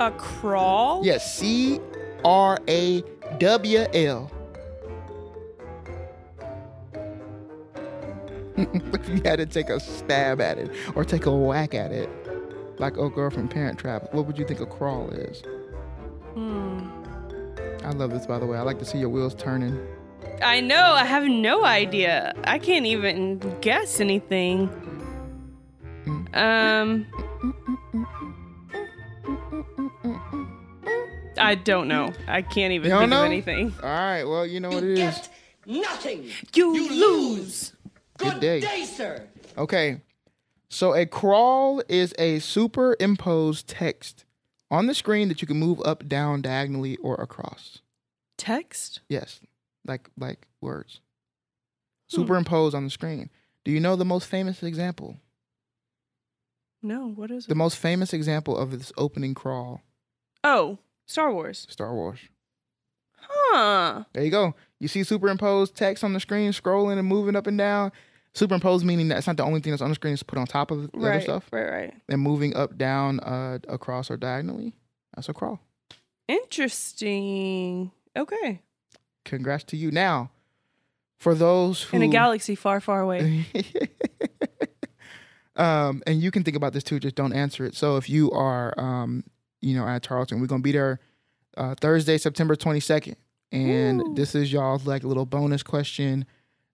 A 0.00 0.10
crawl. 0.12 1.04
Yes, 1.04 1.36
C 1.36 1.80
R 2.24 2.58
A 2.68 3.02
W 3.38 3.86
L. 3.92 4.30
if 8.56 9.08
you 9.08 9.20
had 9.24 9.36
to 9.36 9.46
take 9.46 9.68
a 9.68 9.80
stab 9.80 10.40
at 10.40 10.58
it 10.58 10.70
or 10.94 11.04
take 11.04 11.26
a 11.26 11.34
whack 11.34 11.74
at 11.74 11.92
it, 11.92 12.08
like 12.78 12.96
old 12.96 13.14
girl 13.14 13.30
from 13.30 13.48
Parent 13.48 13.78
Trap, 13.78 14.12
what 14.12 14.26
would 14.26 14.38
you 14.38 14.44
think 14.44 14.60
a 14.60 14.66
crawl 14.66 15.10
is? 15.10 15.42
Hmm. 16.34 16.88
I 17.84 17.90
love 17.90 18.10
this, 18.10 18.26
by 18.26 18.38
the 18.38 18.46
way. 18.46 18.56
I 18.56 18.62
like 18.62 18.78
to 18.78 18.84
see 18.84 18.98
your 18.98 19.08
wheels 19.08 19.34
turning. 19.34 19.78
I 20.42 20.60
know. 20.60 20.92
I 20.92 21.04
have 21.04 21.24
no 21.24 21.64
idea. 21.64 22.32
I 22.44 22.58
can't 22.58 22.86
even 22.86 23.38
guess 23.60 24.00
anything. 24.00 24.68
Mm. 26.04 26.36
Um. 26.36 27.06
Mm, 27.42 27.54
mm, 27.92 28.23
I 31.38 31.54
don't 31.54 31.88
know. 31.88 32.12
I 32.28 32.42
can't 32.42 32.72
even 32.72 32.84
You 32.84 32.90
don't 32.90 33.00
think 33.02 33.10
know? 33.10 33.20
of 33.20 33.26
anything. 33.26 33.74
All 33.82 33.88
right, 33.88 34.24
well, 34.24 34.46
you 34.46 34.60
know 34.60 34.70
what 34.70 34.82
it 34.84 34.98
You 34.98 35.04
is. 35.04 35.16
get 35.16 35.28
nothing. 35.66 36.30
You, 36.54 36.90
lose. 36.90 37.72
Good 38.18 38.40
day. 38.40 38.60
day, 38.60 38.84
sir. 38.84 39.26
Okay. 39.58 40.00
So 40.68 40.94
a 40.94 41.06
crawl 41.06 41.82
is 41.88 42.14
a 42.18 42.38
superimposed 42.40 43.68
text 43.68 44.24
on 44.70 44.86
the 44.86 44.94
screen 44.94 45.28
that 45.28 45.40
you 45.40 45.46
can 45.46 45.58
move 45.58 45.80
up, 45.84 46.08
down, 46.08 46.42
diagonally, 46.42 46.96
or 46.96 47.14
across. 47.16 47.78
Text? 48.36 49.00
Yes. 49.08 49.40
Like 49.86 50.08
like 50.18 50.48
words. 50.60 51.00
Hmm. 52.10 52.16
Superimposed 52.16 52.74
on 52.74 52.84
the 52.84 52.90
screen. 52.90 53.30
Do 53.64 53.70
you 53.70 53.80
know 53.80 53.94
the 53.96 54.04
most 54.04 54.26
famous 54.26 54.62
example? 54.62 55.16
No. 56.82 57.08
What 57.08 57.30
is 57.30 57.44
it? 57.44 57.48
The 57.48 57.54
most 57.54 57.76
famous 57.78 58.12
example 58.12 58.56
of 58.56 58.70
this 58.70 58.92
opening 58.96 59.34
crawl, 59.34 59.80
Oh, 60.42 60.78
Star 61.06 61.32
Wars. 61.32 61.66
Star 61.70 61.94
Wars. 61.94 62.18
Huh. 63.16 64.04
There 64.12 64.24
you 64.24 64.30
go. 64.30 64.54
You 64.80 64.88
see 64.88 65.04
superimposed 65.04 65.74
text 65.74 66.04
on 66.04 66.12
the 66.12 66.20
screen, 66.20 66.52
scrolling 66.52 66.98
and 66.98 67.06
moving 67.06 67.36
up 67.36 67.46
and 67.46 67.56
down. 67.56 67.92
Superimposed 68.34 68.84
meaning 68.84 69.08
that 69.08 69.18
it's 69.18 69.26
not 69.26 69.36
the 69.36 69.44
only 69.44 69.60
thing 69.60 69.70
that's 69.70 69.82
on 69.82 69.90
the 69.90 69.94
screen; 69.94 70.12
it's 70.12 70.22
put 70.22 70.38
on 70.38 70.46
top 70.46 70.70
of 70.70 70.90
the 70.90 70.98
other 70.98 71.20
stuff. 71.20 71.48
Right. 71.52 71.70
Right. 71.70 71.94
And 72.08 72.20
moving 72.20 72.56
up, 72.56 72.76
down, 72.76 73.20
uh, 73.20 73.60
across, 73.68 74.10
or 74.10 74.16
diagonally. 74.16 74.74
That's 75.14 75.28
a 75.28 75.32
crawl. 75.32 75.60
Interesting. 76.26 77.92
Okay. 78.16 78.60
Congrats 79.24 79.64
to 79.64 79.76
you. 79.76 79.90
Now, 79.90 80.30
for 81.18 81.34
those 81.34 81.82
who 81.82 81.96
In 81.96 82.02
a 82.02 82.08
galaxy 82.08 82.54
far, 82.54 82.80
far 82.80 83.00
away. 83.00 83.46
um, 85.56 86.02
and 86.06 86.20
you 86.20 86.30
can 86.30 86.42
think 86.42 86.56
about 86.56 86.72
this 86.72 86.82
too. 86.82 86.98
Just 86.98 87.14
don't 87.14 87.32
answer 87.32 87.64
it. 87.64 87.74
So 87.74 87.96
if 87.96 88.10
you 88.10 88.30
are, 88.32 88.78
um, 88.78 89.24
you 89.64 89.76
know, 89.76 89.86
at 89.86 90.02
Tarleton, 90.02 90.40
we're 90.40 90.46
gonna 90.46 90.62
be 90.62 90.72
there 90.72 91.00
uh, 91.56 91.74
Thursday, 91.80 92.18
September 92.18 92.54
twenty 92.54 92.80
second, 92.80 93.16
and 93.50 94.02
Woo. 94.02 94.14
this 94.14 94.34
is 94.34 94.52
y'all's 94.52 94.86
like 94.86 95.04
little 95.04 95.26
bonus 95.26 95.62
question. 95.62 96.26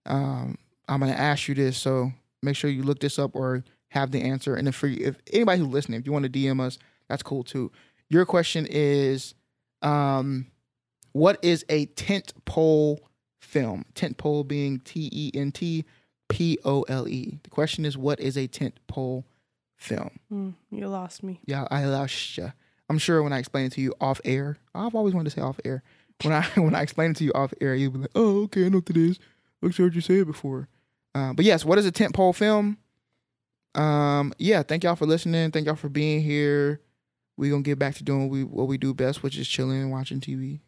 Um, 0.06 0.58
I'm 0.88 1.00
gonna 1.00 1.12
ask 1.12 1.48
you 1.48 1.54
this, 1.54 1.76
so 1.76 2.12
make 2.42 2.56
sure 2.56 2.70
you 2.70 2.82
look 2.82 3.00
this 3.00 3.18
up 3.18 3.34
or 3.34 3.64
have 3.88 4.10
the 4.10 4.22
answer. 4.22 4.54
And 4.54 4.66
if 4.66 4.74
for 4.74 4.88
if 4.88 5.16
anybody 5.32 5.60
who's 5.60 5.68
listening, 5.68 6.00
if 6.00 6.06
you 6.06 6.12
want 6.12 6.24
to 6.24 6.30
DM 6.30 6.60
us, 6.60 6.78
that's 7.08 7.22
cool 7.22 7.44
too. 7.44 7.70
Your 8.08 8.26
question 8.26 8.66
is, 8.68 9.34
um, 9.82 10.46
what 11.12 11.38
is 11.42 11.64
a 11.68 11.86
tent 11.86 12.32
pole 12.44 13.00
film? 13.40 13.84
Tent 13.94 14.16
pole 14.16 14.42
being 14.42 14.80
T 14.80 15.08
E 15.12 15.30
N 15.34 15.52
T 15.52 15.84
P 16.28 16.58
O 16.64 16.82
L 16.82 17.06
E. 17.08 17.38
The 17.42 17.50
question 17.50 17.84
is, 17.84 17.96
what 17.96 18.18
is 18.20 18.36
a 18.36 18.46
tent 18.46 18.80
pole 18.88 19.26
film? 19.76 20.18
Hmm, 20.28 20.50
you 20.70 20.88
lost 20.88 21.22
me. 21.22 21.40
Yeah, 21.46 21.66
I 21.70 21.84
lost 21.84 22.36
ya. 22.36 22.50
I'm 22.90 22.98
sure 22.98 23.22
when 23.22 23.32
I 23.32 23.38
explain 23.38 23.64
it 23.66 23.72
to 23.72 23.80
you 23.80 23.94
off 24.00 24.20
air, 24.24 24.58
I've 24.74 24.94
always 24.94 25.14
wanted 25.14 25.30
to 25.30 25.36
say 25.36 25.42
off 25.42 25.58
air. 25.64 25.82
When 26.22 26.34
I 26.34 26.42
when 26.56 26.74
I 26.74 26.82
explain 26.82 27.12
it 27.12 27.16
to 27.18 27.24
you 27.24 27.32
off 27.34 27.54
air, 27.60 27.74
you'll 27.74 27.92
be 27.92 28.00
like, 28.00 28.10
"Oh, 28.14 28.42
okay, 28.44 28.66
I 28.66 28.68
know 28.68 28.78
what 28.78 28.90
it 28.90 28.96
is. 28.98 29.18
Looks 29.62 29.78
heard 29.78 29.94
you 29.94 30.00
say 30.02 30.16
it 30.18 30.26
before." 30.26 30.68
Uh, 31.14 31.32
but 31.32 31.44
yes, 31.46 31.64
what 31.64 31.78
is 31.78 31.86
a 31.86 31.90
tent 31.92 32.14
pole 32.14 32.32
film? 32.32 32.76
Um, 33.74 34.32
yeah, 34.38 34.62
thank 34.62 34.84
y'all 34.84 34.96
for 34.96 35.06
listening. 35.06 35.50
Thank 35.52 35.66
y'all 35.66 35.76
for 35.76 35.88
being 35.88 36.20
here. 36.22 36.80
We 37.36 37.48
gonna 37.48 37.62
get 37.62 37.78
back 37.78 37.94
to 37.94 38.04
doing 38.04 38.22
what 38.22 38.30
we 38.30 38.44
what 38.44 38.66
we 38.68 38.76
do 38.76 38.92
best, 38.92 39.22
which 39.22 39.38
is 39.38 39.48
chilling 39.48 39.80
and 39.82 39.90
watching 39.90 40.20
TV. 40.20 40.60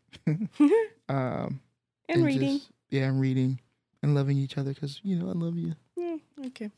um, 1.09 1.61
And 2.09 2.25
reading. 2.25 2.59
just- 2.59 2.71
yeah, 2.91 3.05
and 3.09 3.21
reading 3.21 3.59
and 4.03 4.15
loving 4.15 4.37
each 4.39 4.59
other 4.59 4.73
because 4.75 5.01
you 5.03 5.19
know 5.19 5.29
I 5.29 5.33
love 5.33 5.57
you. 5.57 5.75
Hmm, 5.99 6.17
okay. 6.47 6.71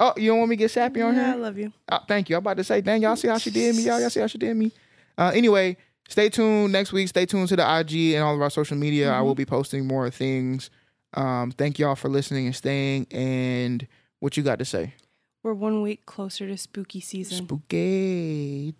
Oh, 0.00 0.14
you 0.16 0.30
don't 0.30 0.38
want 0.38 0.50
me 0.50 0.56
to 0.56 0.60
get 0.60 0.70
sappy 0.70 1.02
on 1.02 1.14
yeah, 1.14 1.26
here? 1.26 1.34
I 1.34 1.36
love 1.36 1.58
you. 1.58 1.72
Oh, 1.90 1.98
thank 2.08 2.30
you. 2.30 2.36
I'm 2.36 2.40
about 2.40 2.56
to 2.56 2.64
say, 2.64 2.80
dang, 2.80 3.02
y'all 3.02 3.16
see 3.16 3.28
how 3.28 3.38
she 3.38 3.50
did 3.50 3.76
me? 3.76 3.82
Y'all, 3.82 4.00
y'all 4.00 4.10
see 4.10 4.20
how 4.20 4.26
she 4.26 4.38
did 4.38 4.56
me? 4.56 4.72
Uh, 5.18 5.30
anyway, 5.34 5.76
stay 6.08 6.30
tuned 6.30 6.72
next 6.72 6.92
week. 6.92 7.08
Stay 7.08 7.26
tuned 7.26 7.48
to 7.48 7.56
the 7.56 7.78
IG 7.78 8.14
and 8.14 8.24
all 8.24 8.34
of 8.34 8.40
our 8.40 8.50
social 8.50 8.76
media. 8.76 9.12
I 9.12 9.20
will 9.20 9.34
be 9.34 9.44
posting 9.44 9.86
more 9.86 10.10
things. 10.10 10.70
Um, 11.14 11.50
thank 11.50 11.78
y'all 11.78 11.96
for 11.96 12.08
listening 12.08 12.46
and 12.46 12.56
staying. 12.56 13.06
And 13.10 13.86
what 14.20 14.36
you 14.36 14.42
got 14.42 14.58
to 14.60 14.64
say? 14.64 14.94
We're 15.42 15.54
one 15.54 15.80
week 15.80 16.04
closer 16.04 16.46
to 16.46 16.56
spooky 16.58 17.00
season. 17.00 17.44
Spooky. 17.44 18.74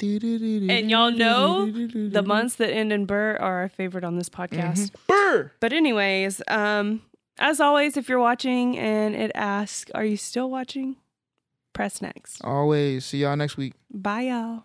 And 0.69 0.91
y'all 0.91 1.11
know 1.11 1.71
the 1.71 2.23
months 2.23 2.57
that 2.57 2.71
end 2.71 2.93
in 2.93 3.07
Burr 3.07 3.37
are 3.37 3.61
our 3.61 3.69
favorite 3.71 4.05
on 4.05 4.17
this 4.17 4.29
podcast. 4.29 4.93
Burr. 5.07 5.53
But 5.61 5.73
anyways, 5.73 6.43
um, 6.49 7.01
as 7.41 7.61
always, 7.61 7.97
if 7.97 8.09
you're 8.09 8.21
watching 8.21 8.79
and 8.79 9.17
it 9.17 9.33
asks, 9.35 9.91
"Are 9.95 10.05
you 10.05 10.17
still 10.17 10.51
watching?" 10.51 10.97
Press 11.73 12.03
next. 12.03 12.45
Always. 12.45 13.07
See 13.07 13.19
y'all 13.19 13.37
next 13.37 13.57
week. 13.57 13.75
Bye, 13.91 14.23
y'all. 14.23 14.65